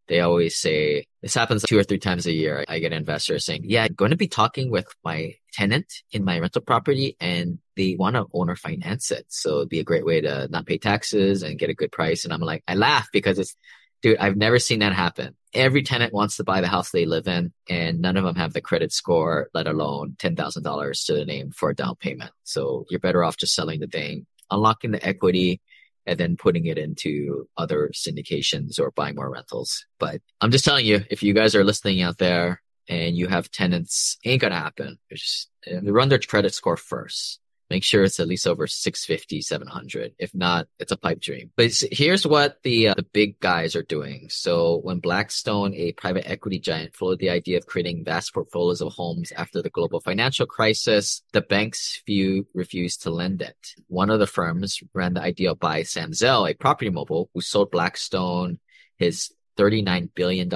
they 0.09 0.21
always 0.21 0.57
say 0.57 1.07
this 1.23 1.35
happens 1.35 1.62
two 1.62 1.79
or 1.79 1.83
three 1.83 1.99
times 1.99 2.27
a 2.27 2.33
year. 2.33 2.64
I 2.69 2.79
get 2.79 2.92
investors 2.92 3.45
saying, 3.45 3.62
yeah, 3.64 3.85
I'm 3.85 3.95
going 3.95 4.12
to 4.12 4.16
be 4.16 4.29
talking 4.29 4.71
with 4.71 4.87
my 5.05 5.35
tenant 5.53 5.92
in 6.12 6.25
my 6.25 6.38
rental 6.38 6.62
property 6.62 7.16
and 7.21 7.59
they 7.77 7.97
want 7.99 8.16
to 8.16 8.27
owner 8.33 8.57
finance 8.57 9.11
it. 9.11 9.27
So 9.29 9.57
it'd 9.57 9.69
be 9.69 9.81
a 9.81 9.85
great 9.85 10.07
way 10.07 10.21
to 10.21 10.49
not 10.49 10.66
pay 10.66 10.79
taxes 10.79 11.42
and 11.42 11.59
get 11.59 11.71
a 11.71 11.75
good 11.75 11.92
price. 11.92 12.25
And 12.25 12.33
I'm 12.33 12.40
like, 12.40 12.62
I 12.69 12.75
laugh 12.75 13.09
because 13.12 13.38
it's, 13.38 13.57
dude, 14.03 14.19
I've 14.19 14.37
never 14.37 14.59
seen 14.59 14.81
that 14.81 14.92
happen. 14.92 15.35
Every 15.53 15.83
tenant 15.83 16.12
wants 16.12 16.37
to 16.37 16.45
buy 16.45 16.61
the 16.61 16.69
house 16.69 16.90
they 16.90 17.07
live 17.07 17.27
in 17.27 17.53
and 17.69 18.01
none 18.01 18.16
of 18.16 18.25
them 18.25 18.37
have 18.37 18.53
the 18.53 18.61
credit 18.61 18.92
score, 18.92 19.49
let 19.55 19.66
alone 19.66 20.16
$10,000 20.19 21.07
to 21.07 21.14
the 21.14 21.25
name 21.25 21.51
for 21.51 21.71
a 21.71 21.75
down 21.75 21.97
payment. 21.97 22.31
So 22.45 22.85
you're 22.90 23.01
better 23.01 23.25
off 23.25 23.38
just 23.38 23.55
selling 23.55 23.81
the 23.81 23.87
thing, 23.87 24.27
unlocking 24.51 24.92
the 24.92 25.05
equity 25.05 25.61
and 26.07 26.19
then 26.19 26.37
putting 26.37 26.66
it 26.66 26.79
into 26.79 27.49
other 27.57 27.90
syndications 27.95 28.79
or 28.79 28.90
buying 28.92 29.16
more 29.16 29.31
rentals. 29.31 29.87
But 29.99 30.21
I'm 30.40 30.51
just 30.51 30.64
telling 30.64 30.87
you, 30.87 31.05
if 31.11 31.23
you 31.23 31.35
guys 31.35 31.55
are 31.55 31.64
listening 31.64 32.03
out 32.03 32.19
there 32.19 32.62
and 32.88 33.16
you 33.16 33.27
have 33.27 33.51
tenants, 33.51 34.16
ain't 34.25 34.40
gonna 34.40 34.57
happen. 34.57 34.99
Just 35.11 35.51
uh, 35.71 35.81
run 35.83 36.09
their 36.09 36.19
credit 36.19 36.55
score 36.55 36.77
first 36.77 37.40
make 37.71 37.85
sure 37.85 38.05
it's 38.05 38.21
at 38.21 38.29
least 38.29 38.47
over 38.47 38.67
650 38.67 39.41
700 39.41 40.15
if 40.19 40.35
not 40.35 40.67
it's 40.79 40.93
a 40.93 40.97
pipe 40.97 41.21
dream. 41.21 41.51
But 41.57 41.73
here's 41.91 42.27
what 42.27 42.63
the 42.63 42.89
uh, 42.89 42.95
the 42.95 43.03
big 43.03 43.41
guys 43.41 43.77
are 43.77 43.83
doing. 43.83 44.29
So 44.31 44.81
when 44.83 44.99
blackstone 44.99 45.75
a 45.75 45.93
private 45.93 46.29
equity 46.29 46.59
giant 46.59 46.95
floated 46.95 47.19
the 47.19 47.31
idea 47.31 47.59
of 47.59 47.67
creating 47.67 48.05
vast 48.05 48.35
portfolios 48.35 48.81
of 48.81 48.93
homes 48.93 49.33
after 49.33 49.63
the 49.63 49.71
global 49.71 50.01
financial 50.01 50.47
crisis 50.47 51.23
the 51.33 51.41
banks 51.41 52.03
few 52.07 52.47
refused 52.55 53.03
to 53.03 53.11
lend 53.11 53.43
it. 53.43 53.75
One 53.89 54.11
of 54.11 54.21
the 54.21 54.27
firms 54.27 54.81
ran 54.95 55.15
the 55.15 55.23
idea 55.23 55.55
by 55.55 55.83
sam 55.83 56.13
zell 56.13 56.47
a 56.47 56.55
property 56.55 56.91
mogul 56.91 57.31
who 57.35 57.41
sold 57.41 57.71
blackstone 57.71 58.59
his 58.97 59.31
$39 59.57 60.11
billion 60.15 60.53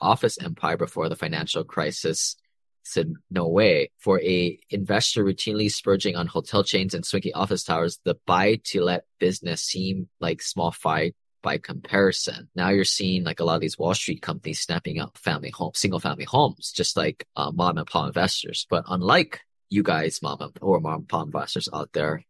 office 0.00 0.38
empire 0.42 0.76
before 0.76 1.08
the 1.08 1.16
financial 1.16 1.64
crisis 1.64 2.36
said 2.84 3.14
no 3.30 3.48
way. 3.48 3.90
For 3.98 4.20
a 4.20 4.58
investor 4.70 5.24
routinely 5.24 5.66
spurging 5.66 6.16
on 6.16 6.26
hotel 6.26 6.62
chains 6.62 6.94
and 6.94 7.04
swanky 7.04 7.32
office 7.32 7.64
towers, 7.64 7.98
the 8.04 8.16
buy 8.26 8.60
to 8.64 8.82
let 8.82 9.04
business 9.18 9.62
seemed 9.62 10.08
like 10.20 10.42
small 10.42 10.70
fry 10.70 11.12
by 11.42 11.58
comparison. 11.58 12.48
Now 12.54 12.70
you're 12.70 12.84
seeing 12.84 13.24
like 13.24 13.40
a 13.40 13.44
lot 13.44 13.56
of 13.56 13.60
these 13.60 13.78
Wall 13.78 13.94
Street 13.94 14.22
companies 14.22 14.60
snapping 14.60 14.98
up 14.98 15.18
family 15.18 15.50
homes, 15.50 15.78
single 15.78 16.00
family 16.00 16.24
homes, 16.24 16.72
just 16.72 16.96
like 16.96 17.26
uh, 17.36 17.50
mom 17.52 17.78
and 17.78 17.86
pop 17.86 18.06
investors. 18.06 18.66
But 18.70 18.84
unlike 18.88 19.40
you 19.68 19.82
guys, 19.82 20.22
mom 20.22 20.40
and, 20.40 20.58
or 20.60 20.80
mom 20.80 21.00
and 21.00 21.08
pop 21.08 21.26
investors 21.26 21.68
out 21.72 21.92
there, 21.92 22.24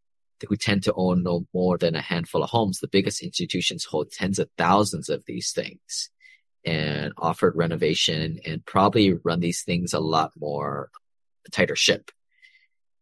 who 0.49 0.57
tend 0.57 0.83
to 0.83 0.93
own 0.95 1.23
no 1.23 1.47
more 1.55 1.79
than 1.79 1.95
a 1.95 2.03
handful 2.03 2.43
of 2.43 2.51
homes, 2.51 2.81
the 2.81 2.89
biggest 2.89 3.23
institutions 3.23 3.85
hold 3.85 4.11
tens 4.11 4.39
of 4.39 4.51
thousands 4.59 5.09
of 5.09 5.25
these 5.27 5.53
things 5.53 6.11
and 6.65 7.13
offered 7.19 7.57
renovation 7.57 8.41
and 8.45 8.65
probably 8.65 9.15
run 9.25 9.41
these 9.41 9.63
things 9.63 9.93
a 9.93 10.01
lot 10.01 10.33
more 10.39 10.91
tighter 11.53 11.77
ship. 11.77 12.11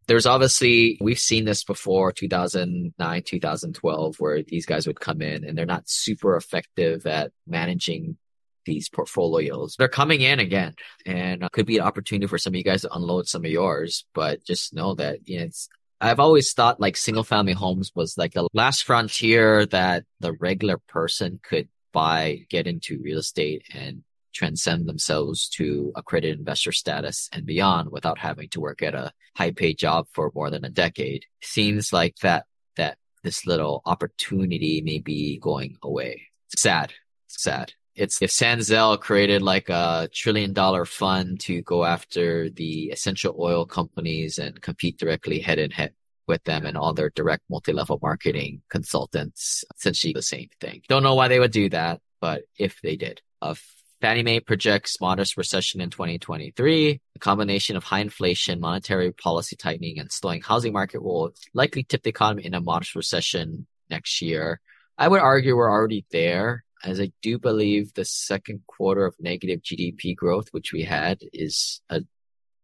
There's 0.07 0.25
obviously, 0.25 0.97
we've 0.99 1.19
seen 1.19 1.45
this 1.45 1.63
before 1.63 2.11
2009, 2.11 3.23
2012, 3.25 4.15
where 4.19 4.43
these 4.43 4.65
guys 4.65 4.85
would 4.85 4.99
come 4.99 5.21
in 5.21 5.45
and 5.45 5.57
they're 5.57 5.65
not 5.65 5.89
super 5.89 6.35
effective 6.35 7.07
at 7.07 7.31
managing 7.47 8.17
these 8.65 8.89
portfolios. 8.89 9.75
They're 9.77 9.87
coming 9.87 10.21
in 10.21 10.39
again 10.39 10.75
and 11.05 11.49
could 11.51 11.65
be 11.65 11.77
an 11.77 11.85
opportunity 11.85 12.27
for 12.27 12.37
some 12.37 12.51
of 12.51 12.55
you 12.55 12.63
guys 12.63 12.81
to 12.81 12.93
unload 12.93 13.27
some 13.27 13.45
of 13.45 13.51
yours, 13.51 14.05
but 14.13 14.43
just 14.43 14.73
know 14.73 14.95
that 14.95 15.27
you 15.27 15.39
know, 15.39 15.45
it's, 15.45 15.69
I've 16.01 16.19
always 16.19 16.51
thought 16.51 16.81
like 16.81 16.97
single 16.97 17.23
family 17.23 17.53
homes 17.53 17.91
was 17.95 18.17
like 18.17 18.33
the 18.33 18.47
last 18.53 18.83
frontier 18.83 19.65
that 19.67 20.03
the 20.19 20.33
regular 20.33 20.77
person 20.89 21.39
could 21.41 21.69
buy, 21.93 22.45
get 22.49 22.67
into 22.67 22.99
real 23.01 23.19
estate 23.19 23.63
and 23.73 24.03
transcend 24.33 24.87
themselves 24.87 25.47
to 25.47 25.91
accredited 25.95 26.39
investor 26.39 26.71
status 26.71 27.29
and 27.31 27.45
beyond 27.45 27.91
without 27.91 28.17
having 28.17 28.49
to 28.49 28.59
work 28.59 28.81
at 28.81 28.95
a 28.95 29.11
high 29.37 29.51
paid 29.51 29.77
job 29.77 30.07
for 30.11 30.31
more 30.35 30.49
than 30.49 30.65
a 30.65 30.69
decade. 30.69 31.25
Seems 31.41 31.93
like 31.93 32.15
that, 32.17 32.45
that 32.75 32.97
this 33.23 33.45
little 33.45 33.81
opportunity 33.85 34.81
may 34.81 34.99
be 34.99 35.37
going 35.37 35.77
away. 35.81 36.23
Sad. 36.55 36.93
Sad. 37.27 37.73
It's 37.95 38.21
if 38.21 38.31
Sam 38.31 38.61
Zell 38.61 38.97
created 38.97 39.43
like 39.43 39.69
a 39.69 40.09
trillion 40.11 40.53
dollar 40.53 40.83
fund 40.85 41.39
to 41.41 41.61
go 41.61 41.85
after 41.85 42.49
the 42.49 42.89
essential 42.89 43.35
oil 43.39 43.65
companies 43.65 44.39
and 44.39 44.59
compete 44.61 44.97
directly 44.97 45.39
head 45.39 45.59
in 45.59 45.69
head 45.69 45.93
with 46.27 46.43
them 46.43 46.65
and 46.65 46.77
all 46.77 46.93
their 46.93 47.09
direct 47.09 47.43
multi-level 47.49 47.99
marketing 48.01 48.61
consultants, 48.69 49.63
essentially 49.77 50.13
the 50.13 50.21
same 50.21 50.49
thing. 50.59 50.81
Don't 50.87 51.03
know 51.03 51.15
why 51.15 51.27
they 51.27 51.39
would 51.39 51.51
do 51.51 51.69
that, 51.69 52.01
but 52.21 52.43
if 52.57 52.79
they 52.81 52.95
did, 52.95 53.21
a 53.41 53.55
Fannie 54.03 54.23
Mae 54.23 54.41
projects 54.41 54.99
modest 54.99 55.37
recession 55.37 55.79
in 55.79 55.89
2023. 55.89 56.99
A 57.15 57.19
combination 57.19 57.77
of 57.77 57.85
high 57.85 58.01
inflation, 58.01 58.59
monetary 58.59 59.13
policy 59.13 59.55
tightening, 59.55 59.97
and 59.97 60.11
slowing 60.11 60.41
housing 60.41 60.73
market 60.73 61.01
will 61.01 61.33
likely 61.53 61.83
tip 61.83 62.03
the 62.03 62.09
economy 62.09 62.45
in 62.45 62.53
a 62.53 62.59
modest 62.59 62.95
recession 62.95 63.65
next 63.89 64.21
year. 64.21 64.59
I 64.97 65.07
would 65.07 65.21
argue 65.21 65.55
we're 65.55 65.71
already 65.71 66.05
there, 66.11 66.65
as 66.83 66.99
I 66.99 67.13
do 67.21 67.39
believe 67.39 67.93
the 67.93 68.03
second 68.03 68.63
quarter 68.67 69.05
of 69.05 69.15
negative 69.21 69.61
GDP 69.61 70.13
growth, 70.15 70.49
which 70.51 70.73
we 70.73 70.83
had, 70.83 71.19
is 71.31 71.81
a 71.89 72.01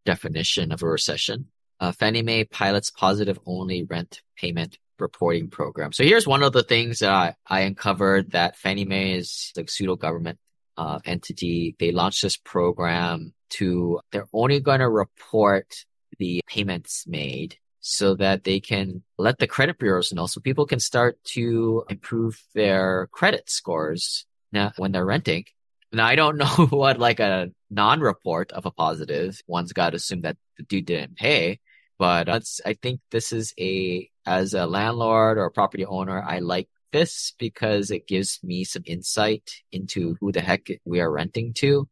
definition 0.05 0.73
of 0.73 0.83
a 0.83 0.87
recession. 0.87 1.47
Uh, 1.79 1.91
Fannie 1.91 2.21
Mae 2.21 2.43
pilots 2.43 2.91
positive 2.91 3.39
only 3.45 3.83
rent 3.83 4.21
payment 4.35 4.77
reporting 4.99 5.49
program. 5.49 5.93
So 5.93 6.03
here's 6.03 6.27
one 6.27 6.43
of 6.43 6.53
the 6.53 6.63
things 6.63 6.99
that 6.99 7.37
I, 7.47 7.61
uncovered 7.61 8.31
that 8.31 8.57
Fannie 8.57 8.85
Mae 8.85 9.13
is 9.13 9.51
like 9.55 9.69
pseudo 9.69 9.95
government 9.95 10.39
uh, 10.77 10.99
entity. 11.05 11.75
They 11.79 11.91
launched 11.91 12.21
this 12.21 12.37
program 12.37 13.33
to, 13.51 14.01
they're 14.11 14.27
only 14.33 14.59
going 14.59 14.79
to 14.79 14.89
report 14.89 15.85
the 16.17 16.41
payments 16.47 17.05
made 17.07 17.57
so 17.79 18.15
that 18.15 18.43
they 18.43 18.59
can 18.59 19.03
let 19.17 19.39
the 19.39 19.47
credit 19.47 19.79
bureaus 19.79 20.11
know 20.11 20.25
so 20.25 20.41
people 20.41 20.65
can 20.65 20.79
start 20.79 21.17
to 21.23 21.85
improve 21.89 22.43
their 22.53 23.07
credit 23.11 23.49
scores 23.49 24.25
now 24.51 24.71
when 24.77 24.91
they're 24.91 25.05
renting. 25.05 25.45
Now, 25.91 26.05
I 26.05 26.15
don't 26.15 26.37
know 26.43 26.67
what 26.69 26.99
like 26.99 27.19
a 27.19 27.51
non-report 27.69 28.51
of 28.51 28.65
a 28.65 28.71
positive. 28.71 29.41
One's 29.47 29.73
got 29.73 29.91
to 29.91 29.97
assume 29.97 30.21
that 30.21 30.37
the 30.57 30.63
dude 30.63 30.85
didn't 30.85 31.15
pay, 31.15 31.59
but 31.99 32.23
mm-hmm. 32.23 32.31
that's, 32.31 32.61
I 32.65 32.73
think 32.73 33.01
this 33.11 33.31
is 33.31 33.53
a, 33.59 34.09
as 34.25 34.55
a 34.55 34.65
landlord 34.65 35.37
or 35.37 35.45
a 35.45 35.51
property 35.51 35.85
owner, 35.85 36.23
I 36.23 36.39
like 36.39 36.69
this 36.91 37.33
because 37.37 37.91
it 37.91 38.07
gives 38.07 38.39
me 38.41 38.63
some 38.63 38.83
insight 38.85 39.51
into 39.71 40.15
who 40.19 40.31
the 40.31 40.41
heck 40.41 40.67
we 40.85 41.01
are 41.01 41.11
renting 41.11 41.53
to, 41.55 41.87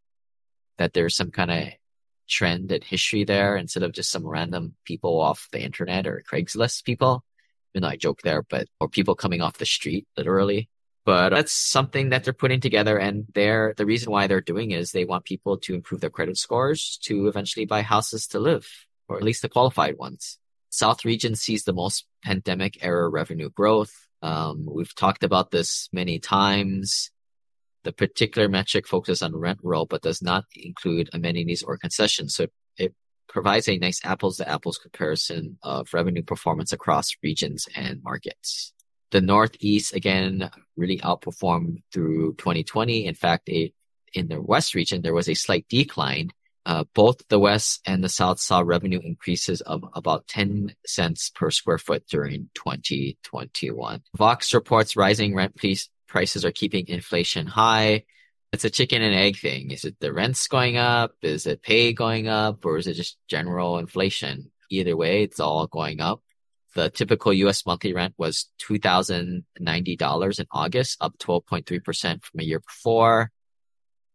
that 0.78 0.93
there's 0.93 1.16
some 1.16 1.30
kind 1.30 1.51
of 1.51 1.64
trend 2.28 2.72
and 2.72 2.84
history 2.84 3.24
there 3.24 3.55
instead 3.58 3.84
of 3.84 3.93
just 3.93 4.10
some 4.10 4.26
random 4.26 4.74
people 4.86 5.22
off 5.22 5.47
the 5.51 5.62
internet 5.62 6.08
or 6.08 6.24
Craigslist 6.30 6.84
people. 6.84 7.24
You 7.74 7.82
know, 7.82 7.88
I 7.88 7.95
joke 7.95 8.22
there, 8.24 8.41
but, 8.41 8.68
or 8.80 8.89
people 8.89 9.14
coming 9.14 9.41
off 9.41 9.60
the 9.60 9.66
street, 9.66 10.08
literally. 10.18 10.70
But 11.05 11.30
that's 11.30 11.53
something 11.53 12.10
that 12.10 12.24
they're 12.24 12.34
putting 12.34 12.60
together. 12.60 12.97
And 12.97 13.26
they're, 13.34 13.74
the 13.78 13.86
reason 13.86 14.12
why 14.12 14.28
they're 14.28 14.41
doing 14.41 14.72
is 14.72 14.91
they 14.91 15.05
want 15.05 15.26
people 15.26 15.58
to 15.60 15.76
improve 15.76 16.01
their 16.01 16.10
credit 16.10 16.38
scores 16.38 16.97
to 17.03 17.28
eventually 17.28 17.66
buy 17.66 17.82
houses 17.82 18.28
to 18.28 18.39
live, 18.39 18.68
or 19.08 19.18
at 19.18 19.24
least 19.24 19.41
the 19.41 19.49
qualified 19.49 19.97
ones. 19.97 20.38
South 20.70 21.05
region 21.05 21.36
sees 21.36 21.64
the 21.64 21.74
most 21.74 22.05
pandemic 22.24 22.78
era 22.82 23.08
revenue 23.10 23.49
growth. 23.49 24.08
Um, 24.22 24.66
we've 24.70 24.93
talked 24.95 25.24
about 25.24 25.51
this 25.51 25.89
many 25.91 26.20
times. 26.20 27.12
The 27.84 27.93
particular 27.93 28.49
metric 28.49 28.88
focuses 28.88 29.22
on 29.22 29.36
rent 29.36 29.60
roll, 29.64 29.86
but 29.86 30.01
does 30.01 30.22
not 30.22 30.45
include 30.55 31.10
amenities 31.14 31.64
or 31.64 31.78
concessions. 31.78 32.36
So 32.36 32.47
it 32.78 32.93
provides 33.30 33.70
a 33.70 33.78
nice 33.78 34.01
apples 34.03 34.38
to 34.38 34.49
apples 34.49 34.78
comparison 34.78 35.58
of 35.64 35.93
revenue 35.93 36.24
performance 36.24 36.74
across 36.74 37.16
regions 37.24 37.68
and 37.76 38.03
markets. 38.03 38.74
The 39.12 39.22
Northeast 39.22 39.95
again 39.95 40.49
really 40.76 40.97
outperformed 40.97 41.84
through 41.93 42.36
2020. 42.36 43.05
In 43.05 43.16
fact, 43.16 43.47
it, 43.47 43.74
in 44.14 44.28
the 44.28 44.41
West 44.41 44.76
region, 44.76 45.01
there 45.01 45.14
was 45.14 45.30
a 45.30 45.34
slight 45.34 45.66
decline. 45.70 46.32
Uh, 46.68 46.84
both 46.93 47.26
the 47.30 47.39
West 47.39 47.80
and 47.86 48.03
the 48.03 48.09
South 48.09 48.41
saw 48.41 48.59
revenue 48.59 48.99
increases 48.99 49.61
of 49.61 49.86
about 49.93 50.28
10 50.28 50.76
cents 50.86 51.30
per 51.30 51.49
square 51.49 51.78
foot 51.78 52.05
during 52.07 52.49
2021. 52.55 54.01
Vox 54.18 54.53
reports 54.53 54.97
rising 54.97 55.34
rent 55.34 55.55
piece 55.55 55.88
prices 56.09 56.43
are 56.43 56.51
keeping 56.51 56.86
inflation 56.89 57.47
high. 57.47 58.03
It's 58.51 58.65
a 58.65 58.70
chicken 58.70 59.01
and 59.01 59.15
egg 59.15 59.38
thing. 59.38 59.72
Is 59.72 59.86
it 59.86 59.95
the 60.01 60.11
rents 60.11 60.45
going 60.49 60.76
up? 60.76 61.13
Is 61.22 61.45
it 61.45 61.61
pay 61.61 61.93
going 61.93 62.28
up? 62.28 62.65
Or 62.65 62.78
is 62.78 62.88
it 62.88 62.95
just 62.95 63.18
general 63.30 63.78
inflation? 63.78 64.51
Either 64.70 64.97
way, 64.97 65.24
it's 65.24 65.39
all 65.39 65.68
going 65.68 66.01
up. 66.01 66.22
The 66.76 66.89
typical 66.89 67.32
US 67.32 67.65
monthly 67.65 67.93
rent 67.93 68.13
was 68.18 68.47
$2,090 68.59 70.39
in 70.39 70.45
August, 70.51 70.97
up 70.99 71.18
12.3% 71.18 72.26
from 72.26 72.39
a 72.41 72.43
year 72.43 72.59
before. 72.59 73.32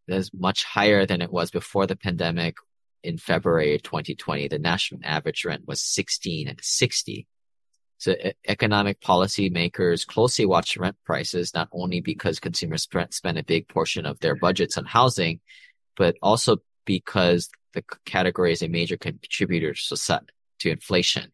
That's 0.08 0.30
much 0.34 0.64
higher 0.64 1.06
than 1.06 1.22
it 1.22 1.32
was 1.32 1.50
before 1.50 1.86
the 1.86 1.96
pandemic 1.96 2.56
in 3.02 3.18
February 3.18 3.78
2020. 3.78 4.48
The 4.48 4.58
national 4.58 5.00
average 5.04 5.44
rent 5.44 5.66
was 5.66 5.80
16 5.80 6.48
and 6.48 6.58
60. 6.60 7.26
So 7.98 8.16
economic 8.48 9.00
policy 9.00 9.48
makers 9.48 10.04
closely 10.04 10.44
watch 10.44 10.76
rent 10.76 10.96
prices, 11.04 11.54
not 11.54 11.68
only 11.72 12.00
because 12.00 12.40
consumers 12.40 12.88
spend 13.10 13.38
a 13.38 13.44
big 13.44 13.68
portion 13.68 14.06
of 14.06 14.18
their 14.18 14.34
budgets 14.34 14.76
on 14.76 14.84
housing, 14.86 15.40
but 15.96 16.16
also 16.20 16.56
because 16.84 17.48
the 17.74 17.84
category 18.04 18.52
is 18.52 18.62
a 18.62 18.68
major 18.68 18.96
contributor 18.96 19.72
to 19.74 20.70
inflation. 20.70 21.32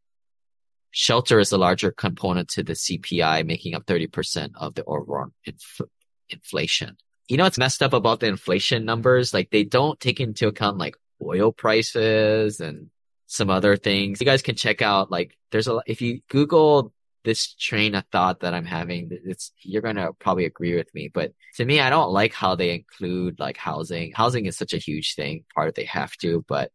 Shelter 0.90 1.38
is 1.38 1.52
a 1.52 1.58
larger 1.58 1.90
component 1.90 2.48
to 2.50 2.62
the 2.62 2.72
CPI, 2.72 3.46
making 3.46 3.74
up 3.74 3.86
30% 3.86 4.50
of 4.56 4.74
the 4.74 4.84
overall 4.84 5.28
inf- 5.44 5.80
inflation. 6.28 6.96
You 7.28 7.36
know 7.36 7.44
what's 7.44 7.58
messed 7.58 7.82
up 7.82 7.92
about 7.92 8.20
the 8.20 8.26
inflation 8.26 8.84
numbers? 8.84 9.34
Like 9.34 9.50
they 9.50 9.64
don't 9.64 10.00
take 10.00 10.20
into 10.20 10.48
account 10.48 10.78
like 10.78 10.96
oil 11.22 11.52
prices 11.52 12.60
and 12.60 12.90
some 13.26 13.50
other 13.50 13.76
things. 13.76 14.20
You 14.20 14.24
guys 14.24 14.42
can 14.42 14.56
check 14.56 14.82
out 14.82 15.10
like 15.10 15.36
there's 15.52 15.68
a 15.68 15.80
if 15.86 16.00
you 16.00 16.20
Google 16.28 16.92
this 17.24 17.52
train 17.54 17.94
of 17.94 18.04
thought 18.10 18.40
that 18.40 18.54
I'm 18.54 18.64
having, 18.64 19.10
it's 19.10 19.52
you're 19.60 19.82
gonna 19.82 20.12
probably 20.14 20.46
agree 20.46 20.74
with 20.74 20.92
me. 20.94 21.10
But 21.12 21.32
to 21.56 21.64
me, 21.64 21.80
I 21.80 21.90
don't 21.90 22.10
like 22.10 22.32
how 22.32 22.54
they 22.54 22.74
include 22.74 23.38
like 23.38 23.58
housing. 23.58 24.12
Housing 24.14 24.46
is 24.46 24.56
such 24.56 24.72
a 24.72 24.78
huge 24.78 25.14
thing, 25.14 25.44
part 25.54 25.68
of 25.68 25.74
they 25.74 25.84
have 25.84 26.16
to, 26.18 26.44
but 26.48 26.72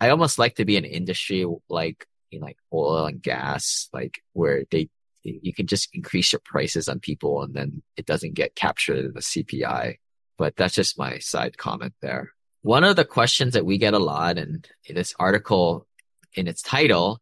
I 0.00 0.10
almost 0.10 0.38
like 0.38 0.56
to 0.56 0.64
be 0.64 0.76
an 0.76 0.84
industry 0.84 1.44
like 1.68 2.06
in 2.30 2.40
like 2.40 2.56
oil 2.72 3.06
and 3.06 3.20
gas, 3.20 3.88
like 3.92 4.22
where 4.32 4.64
they 4.70 4.88
you 5.22 5.52
can 5.52 5.66
just 5.66 5.88
increase 5.92 6.32
your 6.32 6.40
prices 6.44 6.88
on 6.88 7.00
people 7.00 7.42
and 7.42 7.54
then 7.54 7.82
it 7.96 8.06
doesn't 8.06 8.34
get 8.34 8.54
captured 8.54 9.04
in 9.04 9.12
the 9.12 9.20
CPI. 9.20 9.96
But 10.38 10.56
that's 10.56 10.74
just 10.74 10.98
my 10.98 11.18
side 11.18 11.58
comment 11.58 11.94
there. 12.00 12.32
One 12.62 12.84
of 12.84 12.96
the 12.96 13.04
questions 13.04 13.54
that 13.54 13.64
we 13.64 13.78
get 13.78 13.94
a 13.94 13.98
lot, 13.98 14.38
and 14.38 14.66
this 14.88 15.14
article 15.18 15.86
in 16.34 16.46
its 16.46 16.62
title, 16.62 17.20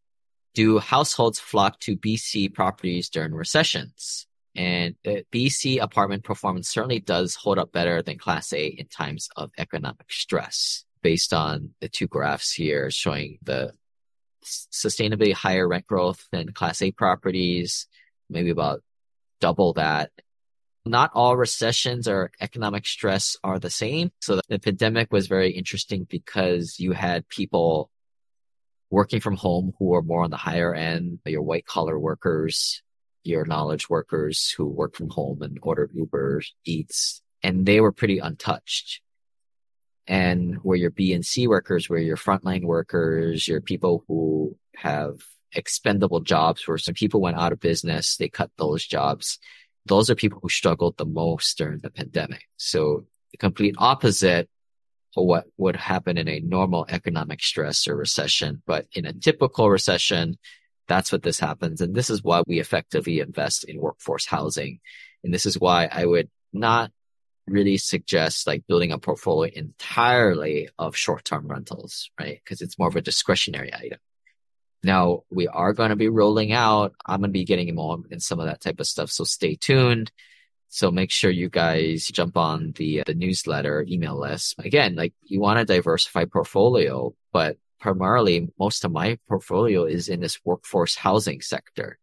do 0.54 0.78
households 0.78 1.38
flock 1.38 1.78
to 1.80 1.96
BC 1.96 2.52
properties 2.52 3.08
during 3.08 3.32
recessions? 3.32 4.26
And 4.56 4.96
uh, 5.06 5.22
BC 5.32 5.80
apartment 5.80 6.24
performance 6.24 6.68
certainly 6.68 6.98
does 6.98 7.36
hold 7.36 7.58
up 7.58 7.70
better 7.70 8.02
than 8.02 8.18
Class 8.18 8.52
A 8.52 8.66
in 8.66 8.88
times 8.88 9.28
of 9.36 9.52
economic 9.56 10.10
stress, 10.10 10.84
based 11.02 11.32
on 11.32 11.70
the 11.80 11.88
two 11.88 12.08
graphs 12.08 12.52
here 12.52 12.90
showing 12.90 13.38
the 13.42 13.72
sustainably 14.44 15.32
higher 15.32 15.66
rent 15.66 15.86
growth 15.86 16.26
than 16.32 16.52
Class 16.52 16.82
A 16.82 16.90
properties, 16.92 17.86
maybe 18.28 18.50
about 18.50 18.82
double 19.40 19.74
that 19.74 20.10
not 20.88 21.10
all 21.14 21.36
recessions 21.36 22.08
or 22.08 22.30
economic 22.40 22.86
stress 22.86 23.36
are 23.44 23.58
the 23.58 23.70
same. 23.70 24.10
So 24.20 24.40
the 24.48 24.58
pandemic 24.58 25.12
was 25.12 25.26
very 25.26 25.50
interesting 25.50 26.06
because 26.08 26.76
you 26.78 26.92
had 26.92 27.28
people 27.28 27.90
working 28.90 29.20
from 29.20 29.36
home 29.36 29.74
who 29.78 29.94
are 29.94 30.02
more 30.02 30.24
on 30.24 30.30
the 30.30 30.36
higher 30.36 30.74
end, 30.74 31.20
your 31.26 31.42
white 31.42 31.66
collar 31.66 31.98
workers, 31.98 32.82
your 33.22 33.44
knowledge 33.44 33.90
workers 33.90 34.52
who 34.56 34.66
work 34.66 34.96
from 34.96 35.10
home 35.10 35.42
and 35.42 35.58
order 35.62 35.90
Uber 35.92 36.42
Eats, 36.64 37.20
and 37.42 37.66
they 37.66 37.80
were 37.80 37.92
pretty 37.92 38.18
untouched. 38.18 39.02
And 40.08 40.56
where 40.62 40.76
your 40.76 40.90
B 40.90 41.12
and 41.12 41.24
C 41.24 41.46
workers, 41.46 41.88
where 41.88 41.98
your 41.98 42.16
frontline 42.16 42.64
workers, 42.64 43.46
your 43.46 43.60
people 43.60 44.04
who 44.08 44.56
have 44.74 45.18
expendable 45.52 46.20
jobs 46.20 46.66
where 46.66 46.78
some 46.78 46.94
people 46.94 47.20
went 47.20 47.36
out 47.36 47.52
of 47.52 47.60
business, 47.60 48.16
they 48.16 48.28
cut 48.28 48.50
those 48.56 48.86
jobs 48.86 49.38
those 49.88 50.10
are 50.10 50.14
people 50.14 50.38
who 50.40 50.48
struggled 50.48 50.96
the 50.96 51.04
most 51.04 51.58
during 51.58 51.78
the 51.78 51.90
pandemic. 51.90 52.46
So 52.56 53.06
the 53.32 53.38
complete 53.38 53.74
opposite 53.78 54.48
of 55.16 55.24
what 55.24 55.46
would 55.56 55.76
happen 55.76 56.16
in 56.18 56.28
a 56.28 56.40
normal 56.40 56.86
economic 56.88 57.42
stress 57.42 57.88
or 57.88 57.96
recession. 57.96 58.62
But 58.66 58.86
in 58.92 59.06
a 59.06 59.12
typical 59.12 59.68
recession, 59.68 60.38
that's 60.86 61.10
what 61.10 61.22
this 61.22 61.40
happens. 61.40 61.80
And 61.80 61.94
this 61.94 62.10
is 62.10 62.22
why 62.22 62.42
we 62.46 62.60
effectively 62.60 63.20
invest 63.20 63.64
in 63.64 63.80
workforce 63.80 64.26
housing. 64.26 64.80
And 65.24 65.34
this 65.34 65.46
is 65.46 65.58
why 65.58 65.88
I 65.90 66.04
would 66.04 66.28
not 66.52 66.92
really 67.50 67.76
suggest 67.76 68.46
like 68.46 68.66
building 68.66 68.92
a 68.92 68.98
portfolio 68.98 69.50
entirely 69.54 70.68
of 70.78 70.96
short-term 70.96 71.46
rentals, 71.46 72.10
right? 72.18 72.40
Because 72.42 72.60
it's 72.60 72.78
more 72.78 72.88
of 72.88 72.96
a 72.96 73.00
discretionary 73.00 73.72
item. 73.74 73.98
Now 74.82 75.24
we 75.30 75.48
are 75.48 75.72
going 75.72 75.90
to 75.90 75.96
be 75.96 76.08
rolling 76.08 76.52
out. 76.52 76.94
I'm 77.04 77.20
going 77.20 77.30
to 77.30 77.32
be 77.32 77.44
getting 77.44 77.68
involved 77.68 78.12
in 78.12 78.20
some 78.20 78.40
of 78.40 78.46
that 78.46 78.60
type 78.60 78.80
of 78.80 78.86
stuff. 78.86 79.10
So 79.10 79.24
stay 79.24 79.56
tuned. 79.56 80.12
So 80.68 80.90
make 80.90 81.10
sure 81.10 81.30
you 81.30 81.48
guys 81.48 82.06
jump 82.06 82.36
on 82.36 82.72
the, 82.76 83.02
the 83.06 83.14
newsletter 83.14 83.84
email 83.88 84.18
list. 84.18 84.54
Again, 84.58 84.94
like 84.94 85.14
you 85.24 85.40
want 85.40 85.58
a 85.58 85.64
diversified 85.64 86.30
portfolio, 86.30 87.14
but 87.32 87.56
primarily 87.80 88.48
most 88.58 88.84
of 88.84 88.92
my 88.92 89.18
portfolio 89.28 89.84
is 89.84 90.08
in 90.08 90.20
this 90.20 90.38
workforce 90.44 90.94
housing 90.94 91.40
sector. 91.40 91.98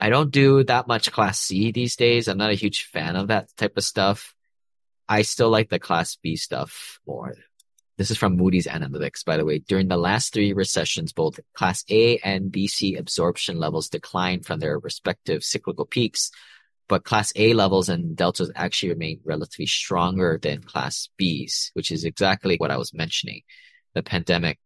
I 0.00 0.10
don't 0.10 0.30
do 0.30 0.64
that 0.64 0.86
much 0.86 1.12
class 1.12 1.40
C 1.40 1.72
these 1.72 1.96
days. 1.96 2.28
I'm 2.28 2.38
not 2.38 2.50
a 2.50 2.54
huge 2.54 2.84
fan 2.84 3.16
of 3.16 3.28
that 3.28 3.48
type 3.56 3.76
of 3.76 3.84
stuff. 3.84 4.33
I 5.08 5.22
still 5.22 5.50
like 5.50 5.70
the 5.70 5.78
class 5.78 6.16
B 6.16 6.36
stuff 6.36 6.98
more. 7.06 7.34
This 7.96 8.10
is 8.10 8.18
from 8.18 8.36
Moody's 8.36 8.66
Analytics, 8.66 9.24
by 9.24 9.36
the 9.36 9.44
way. 9.44 9.58
During 9.60 9.86
the 9.86 9.96
last 9.96 10.32
three 10.32 10.52
recessions, 10.52 11.12
both 11.12 11.38
class 11.54 11.84
A 11.88 12.18
and 12.18 12.50
BC 12.50 12.98
absorption 12.98 13.58
levels 13.58 13.88
declined 13.88 14.44
from 14.44 14.58
their 14.58 14.78
respective 14.78 15.44
cyclical 15.44 15.86
peaks, 15.86 16.32
but 16.88 17.04
class 17.04 17.32
A 17.36 17.54
levels 17.54 17.88
and 17.88 18.16
deltas 18.16 18.50
actually 18.56 18.90
remain 18.90 19.20
relatively 19.24 19.66
stronger 19.66 20.40
than 20.42 20.62
class 20.62 21.08
B's, 21.16 21.70
which 21.74 21.92
is 21.92 22.04
exactly 22.04 22.56
what 22.56 22.72
I 22.72 22.78
was 22.78 22.92
mentioning. 22.92 23.42
The 23.94 24.02
pandemic 24.02 24.58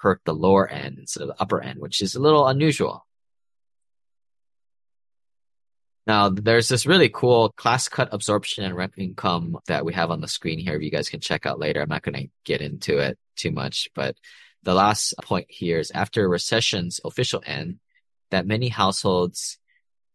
hurt 0.00 0.20
the 0.24 0.34
lower 0.34 0.68
end 0.68 0.98
instead 1.00 1.22
of 1.22 1.28
the 1.28 1.42
upper 1.42 1.60
end, 1.60 1.80
which 1.80 2.00
is 2.00 2.14
a 2.14 2.20
little 2.20 2.46
unusual. 2.46 3.04
Now, 6.06 6.28
there's 6.28 6.68
this 6.68 6.86
really 6.86 7.08
cool 7.08 7.50
class 7.50 7.88
cut 7.88 8.10
absorption 8.12 8.64
and 8.64 8.76
rent 8.76 8.94
income 8.96 9.58
that 9.66 9.84
we 9.84 9.92
have 9.94 10.10
on 10.10 10.20
the 10.20 10.28
screen 10.28 10.58
here. 10.58 10.76
If 10.76 10.82
you 10.82 10.90
guys 10.90 11.08
can 11.08 11.20
check 11.20 11.46
out 11.46 11.58
later. 11.58 11.82
I'm 11.82 11.88
not 11.88 12.02
going 12.02 12.14
to 12.14 12.30
get 12.44 12.60
into 12.60 12.98
it 12.98 13.18
too 13.34 13.50
much, 13.50 13.88
but 13.94 14.16
the 14.62 14.74
last 14.74 15.14
point 15.22 15.46
here 15.48 15.78
is 15.78 15.90
after 15.90 16.28
recession's 16.28 17.00
official 17.04 17.42
end, 17.44 17.80
that 18.30 18.46
many 18.46 18.68
households, 18.68 19.58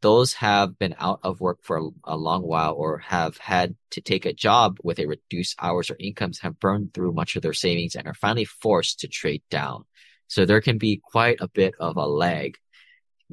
those 0.02 0.34
have 0.34 0.80
been 0.80 0.96
out 0.98 1.20
of 1.24 1.42
work 1.42 1.60
for 1.62 1.92
a 2.06 2.18
long 2.18 2.44
while 2.44 2.74
or 2.74 3.00
have 3.00 3.38
had 3.38 3.76
to 3.92 4.02
take 4.02 4.26
a 4.26 4.34
job 4.34 4.78
with 4.84 5.00
a 5.00 5.06
reduced 5.08 5.56
hours 5.60 5.90
or 5.90 5.98
incomes 6.00 6.40
have 6.40 6.60
burned 6.60 6.94
through 6.94 7.14
much 7.14 7.36
of 7.36 7.42
their 7.42 7.54
savings 7.54 7.96
and 7.96 8.08
are 8.08 8.14
finally 8.14 8.46
forced 8.46 9.02
to 9.02 9.08
trade 9.08 9.44
down. 9.50 9.84
So 10.28 10.46
there 10.46 10.62
can 10.62 10.78
be 10.78 11.02
quite 11.04 11.42
a 11.42 11.50
bit 11.50 11.76
of 11.80 11.98
a 11.98 12.08
lag 12.08 12.58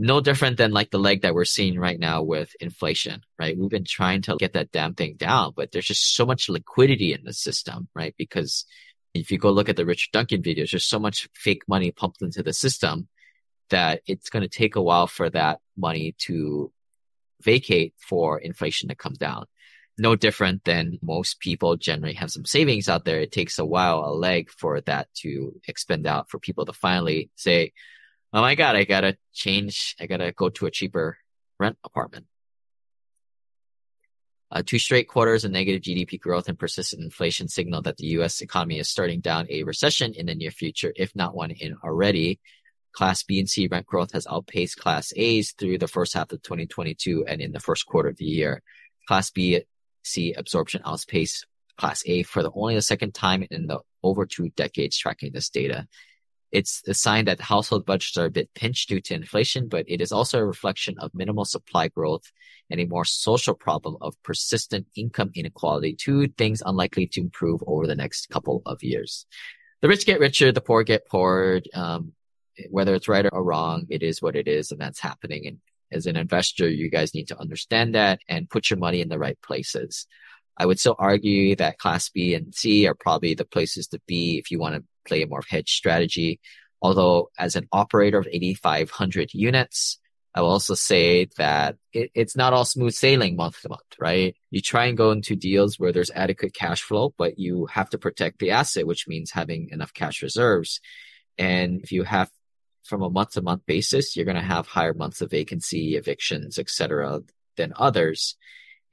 no 0.01 0.21
different 0.21 0.57
than 0.57 0.71
like 0.71 0.91
the 0.91 0.99
leg 0.99 1.23
that 1.23 1.35
we're 1.35 1.45
seeing 1.45 1.77
right 1.77 1.99
now 1.99 2.23
with 2.23 2.55
inflation, 2.61 3.21
right? 3.37 3.59
We've 3.59 3.69
been 3.69 3.85
trying 3.85 4.23
to 4.23 4.37
get 4.39 4.53
that 4.53 4.71
damn 4.71 4.95
thing 4.95 5.17
down, 5.17 5.55
but 5.57 5.73
there's 5.73 5.87
just 5.87 6.15
so 6.15 6.25
much 6.25 6.49
liquidity 6.49 7.13
in 7.13 7.25
the 7.25 7.33
system, 7.33 7.89
right? 7.97 8.15
Because 8.17 8.65
if 9.13 9.33
you 9.33 9.39
go 9.39 9.51
look 9.51 9.69
at 9.69 9.75
the 9.75 9.85
Richard 9.85 10.13
Duncan 10.13 10.41
videos, 10.41 10.71
there's 10.71 10.85
so 10.85 11.01
much 11.01 11.29
fake 11.35 11.63
money 11.67 11.91
pumped 11.91 12.23
into 12.23 12.45
the 12.45 12.53
system 12.53 13.09
that 13.71 14.03
it's 14.07 14.31
going 14.31 14.45
to 14.45 14.49
take 14.49 14.77
a 14.77 14.83
while 14.83 15.09
for 15.09 15.29
that 15.31 15.59
money 15.77 16.15
to 16.19 16.71
vacate 17.43 17.93
for 17.99 18.39
inflation 18.39 18.89
to 18.91 18.95
come 18.95 19.15
down. 19.15 19.47
No 19.99 20.15
different 20.15 20.63
than 20.63 21.01
most 21.03 21.41
people 21.41 21.77
generally 21.77 22.15
have 22.15 22.31
some 22.31 22.45
savings 22.45 22.89
out 22.89 23.05
there. 23.05 23.19
It 23.19 23.33
takes 23.33 23.59
a 23.59 23.65
while, 23.65 24.05
a 24.05 24.15
leg 24.15 24.49
for 24.49 24.81
that 24.83 25.13
to 25.23 25.61
expend 25.67 26.07
out 26.07 26.31
for 26.31 26.39
people 26.39 26.67
to 26.67 26.73
finally 26.73 27.31
say, 27.35 27.73
oh 28.33 28.41
my 28.41 28.55
god, 28.55 28.77
I 28.77 28.85
gotta 28.85 29.17
change, 29.33 29.97
I 30.01 30.07
gotta 30.07 30.33
go 30.33 30.49
to 30.51 30.67
a 30.67 30.71
cheaper 30.71 31.19
rent 31.59 31.79
apartment. 31.85 32.27
Uh, 34.51 34.63
two 34.65 34.79
straight 34.79 35.09
quarters 35.09 35.45
of 35.45 35.51
negative 35.51 35.83
GDP 35.83 36.19
growth 36.19 36.49
and 36.49 36.59
persistent 36.59 37.03
inflation 37.03 37.49
signal 37.49 37.83
that 37.83 37.99
the 37.99 38.07
U.S. 38.07 38.41
economy 38.41 38.79
is 38.79 38.89
starting 38.89 39.21
down 39.21 39.47
a 39.51 39.63
recession 39.63 40.15
in 40.15 40.27
the 40.27 40.35
near 40.35 40.51
future, 40.51 40.93
if 40.97 41.15
not 41.15 41.35
one 41.35 41.51
in 41.51 41.77
already. 41.85 42.41
Class 42.93 43.23
B 43.23 43.39
and 43.39 43.49
C 43.49 43.69
rent 43.71 43.85
growth 43.85 44.13
has 44.13 44.27
outpaced 44.27 44.79
Class 44.79 45.13
A's 45.17 45.53
through 45.53 45.79
the 45.79 45.87
first 45.87 46.15
half 46.15 46.33
of 46.33 46.43
2022 46.43 47.27
and 47.29 47.43
in 47.43 47.53
the 47.53 47.61
first 47.61 47.85
quarter 47.87 48.09
of 48.09 48.17
the 48.17 48.25
year. 48.25 48.63
Class 49.07 49.31
B, 49.31 49.63
C 50.03 50.33
absorption 50.33 50.81
outpaced 50.85 51.47
Class 51.77 52.03
A 52.07 52.23
for 52.23 52.43
the 52.43 52.51
only 52.55 52.75
the 52.75 52.83
second 52.83 53.15
time 53.15 53.47
in 53.51 53.67
the 53.67 53.81
over 54.03 54.25
two 54.25 54.49
decades 54.51 54.97
tracking 54.97 55.33
this 55.33 55.51
data. 55.51 55.87
It's 56.51 56.83
a 56.87 56.95
sign 56.95 57.27
that 57.27 57.41
household 57.41 57.85
budgets 57.85 58.17
are 58.17 58.25
a 58.25 58.31
bit 58.31 58.53
pinched 58.55 58.89
due 58.89 59.01
to 59.03 59.15
inflation, 59.15 59.69
but 59.69 59.85
it 59.87 60.01
is 60.01 60.13
also 60.13 60.39
a 60.39 60.47
reflection 60.47 60.97
of 60.99 61.15
minimal 61.15 61.45
supply 61.45 61.89
growth 61.89 62.33
and 62.71 62.81
a 62.81 62.87
more 62.87 63.05
social 63.05 63.55
problem 63.55 63.97
of 64.01 64.21
persistent 64.23 64.87
income 64.97 65.31
inequality, 65.35 65.95
two 65.95 66.29
things 66.29 66.63
unlikely 66.65 67.07
to 67.09 67.21
improve 67.21 67.63
over 67.67 67.87
the 67.87 67.95
next 67.95 68.29
couple 68.31 68.63
of 68.65 68.83
years. 68.83 69.27
The 69.83 69.89
rich 69.89 70.07
get 70.07 70.21
richer, 70.21 70.51
the 70.51 70.61
poor 70.61 70.83
get 70.83 71.07
poorer. 71.07 71.61
Um, 71.75 72.13
whether 72.71 72.95
it's 72.95 73.09
right 73.09 73.27
or 73.31 73.45
wrong, 73.45 73.87
it 73.89 74.03
is 74.03 74.21
what 74.21 74.35
it 74.35 74.49
is, 74.49 74.73
and 74.73 74.81
that's 74.81 75.01
happening. 75.01 75.47
And 75.47 75.59
as 75.93 76.07
an 76.07 76.17
investor, 76.17 76.69
you 76.69 76.91
guys 76.91 77.15
need 77.15 77.29
to 77.29 77.39
understand 77.39 77.95
that 77.95 78.21
and 78.29 78.51
put 78.51 78.71
your 78.71 78.79
money 78.79 79.01
in 79.01 79.09
the 79.09 79.19
right 79.19 79.41
places. 79.43 80.07
I 80.57 80.67
would 80.67 80.81
still 80.81 80.97
argue 80.99 81.55
that 81.57 81.79
class 81.79 82.09
B 82.09 82.35
and 82.35 82.53
C 82.55 82.87
are 82.89 82.95
probably 82.95 83.35
the 83.35 83.45
places 83.45 83.87
to 83.89 84.01
be 84.07 84.39
if 84.39 84.51
you 84.51 84.59
want 84.59 84.75
to 84.75 84.83
play 85.09 85.23
a 85.23 85.27
more 85.27 85.43
hedge 85.49 85.73
strategy. 85.73 86.41
Although 86.81 87.31
as 87.39 87.57
an 87.57 87.67
operator 87.73 88.19
of 88.19 88.29
8,500 88.31 89.35
units, 89.35 89.99
I 90.35 90.43
will 90.43 90.51
also 90.51 90.75
say 90.75 91.27
that 91.37 91.77
it, 91.93 92.11
it's 92.15 92.37
not 92.37 92.53
all 92.53 92.65
smooth 92.65 92.95
sailing 92.95 93.35
month 93.35 93.63
to 93.63 93.71
month, 93.71 93.97
right? 93.99 94.37
You 94.51 94.61
try 94.61 94.87
and 94.87 94.97
go 94.97 95.11
into 95.11 95.35
deals 95.35 95.79
where 95.79 95.93
there's 95.93 96.13
adequate 96.13 96.55
cash 96.55 96.83
flow, 96.83 97.13
but 97.19 97.39
you 97.39 97.67
have 97.67 97.91
to 97.91 97.99
protect 97.99 98.39
the 98.39 98.53
asset, 98.53 98.87
which 98.87 99.09
means 99.09 99.33
having 99.33 99.71
enough 99.71 99.93
cash 99.93 100.23
reserves. 100.23 100.81
And 101.39 101.81
if 101.83 101.91
you 101.91 102.05
have 102.05 102.31
from 102.85 103.03
a 103.03 103.11
month 103.11 103.33
to 103.33 103.43
month 103.43 103.67
basis, 103.67 104.15
you're 104.15 104.25
going 104.25 104.37
to 104.37 104.43
have 104.43 104.67
higher 104.67 104.95
months 104.95 105.21
of 105.21 105.31
vacancy, 105.31 105.97
evictions, 105.97 106.59
etc., 106.59 107.21
than 107.57 107.73
others. 107.77 108.37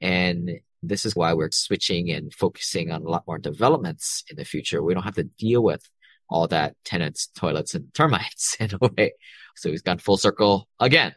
And 0.00 0.60
this 0.82 1.06
is 1.06 1.16
why 1.16 1.32
we're 1.34 1.50
switching 1.50 2.10
and 2.10 2.32
focusing 2.32 2.90
on 2.90 3.02
a 3.02 3.08
lot 3.08 3.26
more 3.26 3.38
developments 3.38 4.24
in 4.30 4.36
the 4.36 4.44
future. 4.44 4.82
We 4.82 4.94
don't 4.94 5.02
have 5.04 5.14
to 5.14 5.24
deal 5.24 5.62
with 5.62 5.88
all 6.28 6.48
that 6.48 6.76
tenants, 6.84 7.28
toilets, 7.36 7.74
and 7.74 7.92
termites 7.94 8.56
in 8.60 8.70
a 8.80 8.86
way. 8.86 9.12
So 9.56 9.70
he's 9.70 9.82
gone 9.82 9.98
full 9.98 10.16
circle 10.16 10.68
again. 10.78 11.14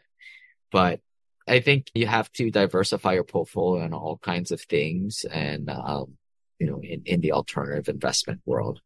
But 0.72 1.00
I 1.48 1.60
think 1.60 1.90
you 1.94 2.06
have 2.06 2.30
to 2.32 2.50
diversify 2.50 3.14
your 3.14 3.24
portfolio 3.24 3.84
in 3.84 3.92
all 3.92 4.18
kinds 4.18 4.52
of 4.52 4.60
things 4.60 5.24
and, 5.30 5.68
um, 5.68 6.16
you 6.58 6.66
know, 6.68 6.80
in, 6.80 7.02
in 7.06 7.20
the 7.20 7.32
alternative 7.32 7.88
investment 7.88 8.40
world. 8.46 8.80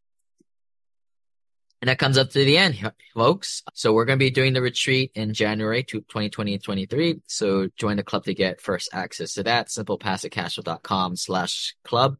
And 1.82 1.90
that 1.90 1.98
comes 1.98 2.16
up 2.16 2.30
to 2.30 2.42
the 2.42 2.56
end, 2.56 2.90
folks. 3.12 3.62
So 3.74 3.92
we're 3.92 4.06
going 4.06 4.18
to 4.18 4.24
be 4.24 4.30
doing 4.30 4.54
the 4.54 4.62
retreat 4.62 5.10
in 5.14 5.34
January 5.34 5.82
to 5.82 6.00
2020 6.00 6.54
and 6.54 6.62
23. 6.62 7.20
So 7.26 7.68
join 7.76 7.98
the 7.98 8.02
club 8.02 8.24
to 8.24 8.32
get 8.32 8.62
first 8.62 8.88
access 8.94 9.34
to 9.34 9.42
that. 9.42 9.68
Simplepassivecashflow.com 9.68 11.16
slash 11.16 11.74
club 11.84 12.16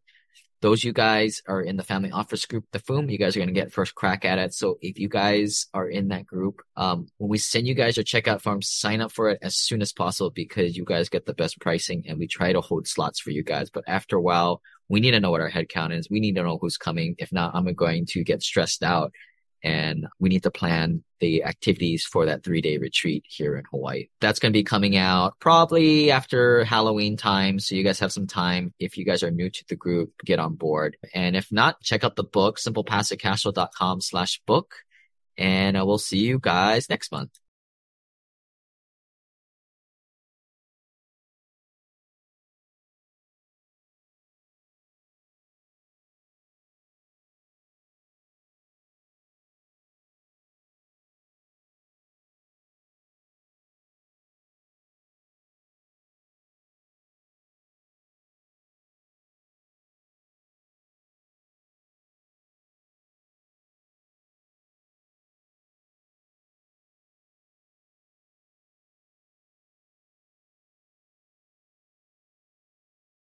those 0.65 0.83
you 0.83 0.95
guys 0.95 1.43
are 1.47 1.61
in 1.61 1.77
the 1.77 1.83
family 1.83 2.11
office 2.11 2.47
group, 2.47 2.65
the 2.73 2.79
FOOM, 2.79 3.11
you 3.11 3.19
guys 3.19 3.37
are 3.37 3.39
going 3.39 3.53
to 3.53 3.61
get 3.61 3.71
first 3.71 3.95
crack 3.95 4.25
at 4.25 4.39
it. 4.39 4.55
So 4.55 4.79
if 4.81 4.99
you 4.99 5.11
guys 5.11 5.67
are 5.75 5.91
in 5.91 6.09
that 6.09 6.25
group, 6.25 6.63
um, 6.75 7.07
when 7.19 7.29
we 7.29 7.37
send 7.37 7.67
you 7.67 7.75
guys 7.75 7.99
your 7.99 8.05
checkout 8.05 8.41
form, 8.41 8.63
sign 8.63 9.03
up 9.03 9.13
for 9.13 9.29
it 9.29 9.39
as 9.43 9.57
soon 9.57 9.83
as 9.83 9.93
possible 9.93 10.31
because 10.31 10.75
you 10.75 10.87
guys 10.87 11.11
get 11.11 11.27
the 11.27 11.35
best 11.35 11.61
pricing 11.61 12.05
and 12.09 12.19
we 12.19 12.27
try 12.27 12.55
to 12.55 12.63
hold 12.63 12.89
slots 12.89 13.21
for 13.21 13.29
you 13.29 13.43
guys. 13.43 13.69
But 13.69 13.85
after 13.87 14.17
a 14.17 14.23
while, 14.23 14.63
we 14.89 15.01
need 15.01 15.11
to 15.11 15.21
know 15.21 15.31
what 15.31 15.43
our 15.43 15.51
head 15.51 15.69
count 15.69 15.93
is. 15.93 16.09
We 16.09 16.19
need 16.19 16.37
to 16.37 16.43
know 16.43 16.57
who's 16.57 16.79
coming. 16.79 17.15
If 17.19 17.31
not, 17.31 17.55
I'm 17.55 17.71
going 17.75 18.07
to 18.07 18.25
get 18.25 18.43
stressed 18.43 18.83
out 18.83 19.13
and 19.63 20.07
we 20.19 20.31
need 20.31 20.45
to 20.45 20.51
plan 20.51 21.05
the 21.25 21.45
activities 21.45 22.05
for 22.05 22.27
that 22.27 22.45
three 22.45 22.61
day 22.61 22.77
retreat 22.77 23.25
here 23.27 23.57
in 23.57 23.65
Hawaii. 23.71 24.09
That's 24.21 24.39
going 24.39 24.53
to 24.53 24.59
be 24.59 24.63
coming 24.63 24.97
out 24.97 25.39
probably 25.41 26.11
after 26.11 26.65
Halloween 26.65 27.17
time. 27.17 27.59
So 27.59 27.75
you 27.75 27.83
guys 27.83 27.99
have 28.01 28.13
some 28.13 28.27
time. 28.27 28.75
If 28.79 28.99
you 28.99 29.05
guys 29.07 29.23
are 29.23 29.31
new 29.31 29.49
to 29.49 29.65
the 29.69 29.77
group, 29.77 30.13
get 30.25 30.39
on 30.39 30.55
board. 30.55 30.99
And 31.15 31.35
if 31.35 31.51
not, 31.51 31.81
check 31.81 32.05
out 32.05 32.17
the 32.17 32.25
book, 32.25 32.59
simplepassivecashflow.com 32.59 34.03
slash 34.03 34.41
book. 34.47 34.75
And 35.39 35.77
uh, 35.77 35.81
I 35.81 35.83
will 35.85 35.99
see 35.99 36.19
you 36.19 36.39
guys 36.39 36.91
next 36.91 37.11
month. 37.11 37.31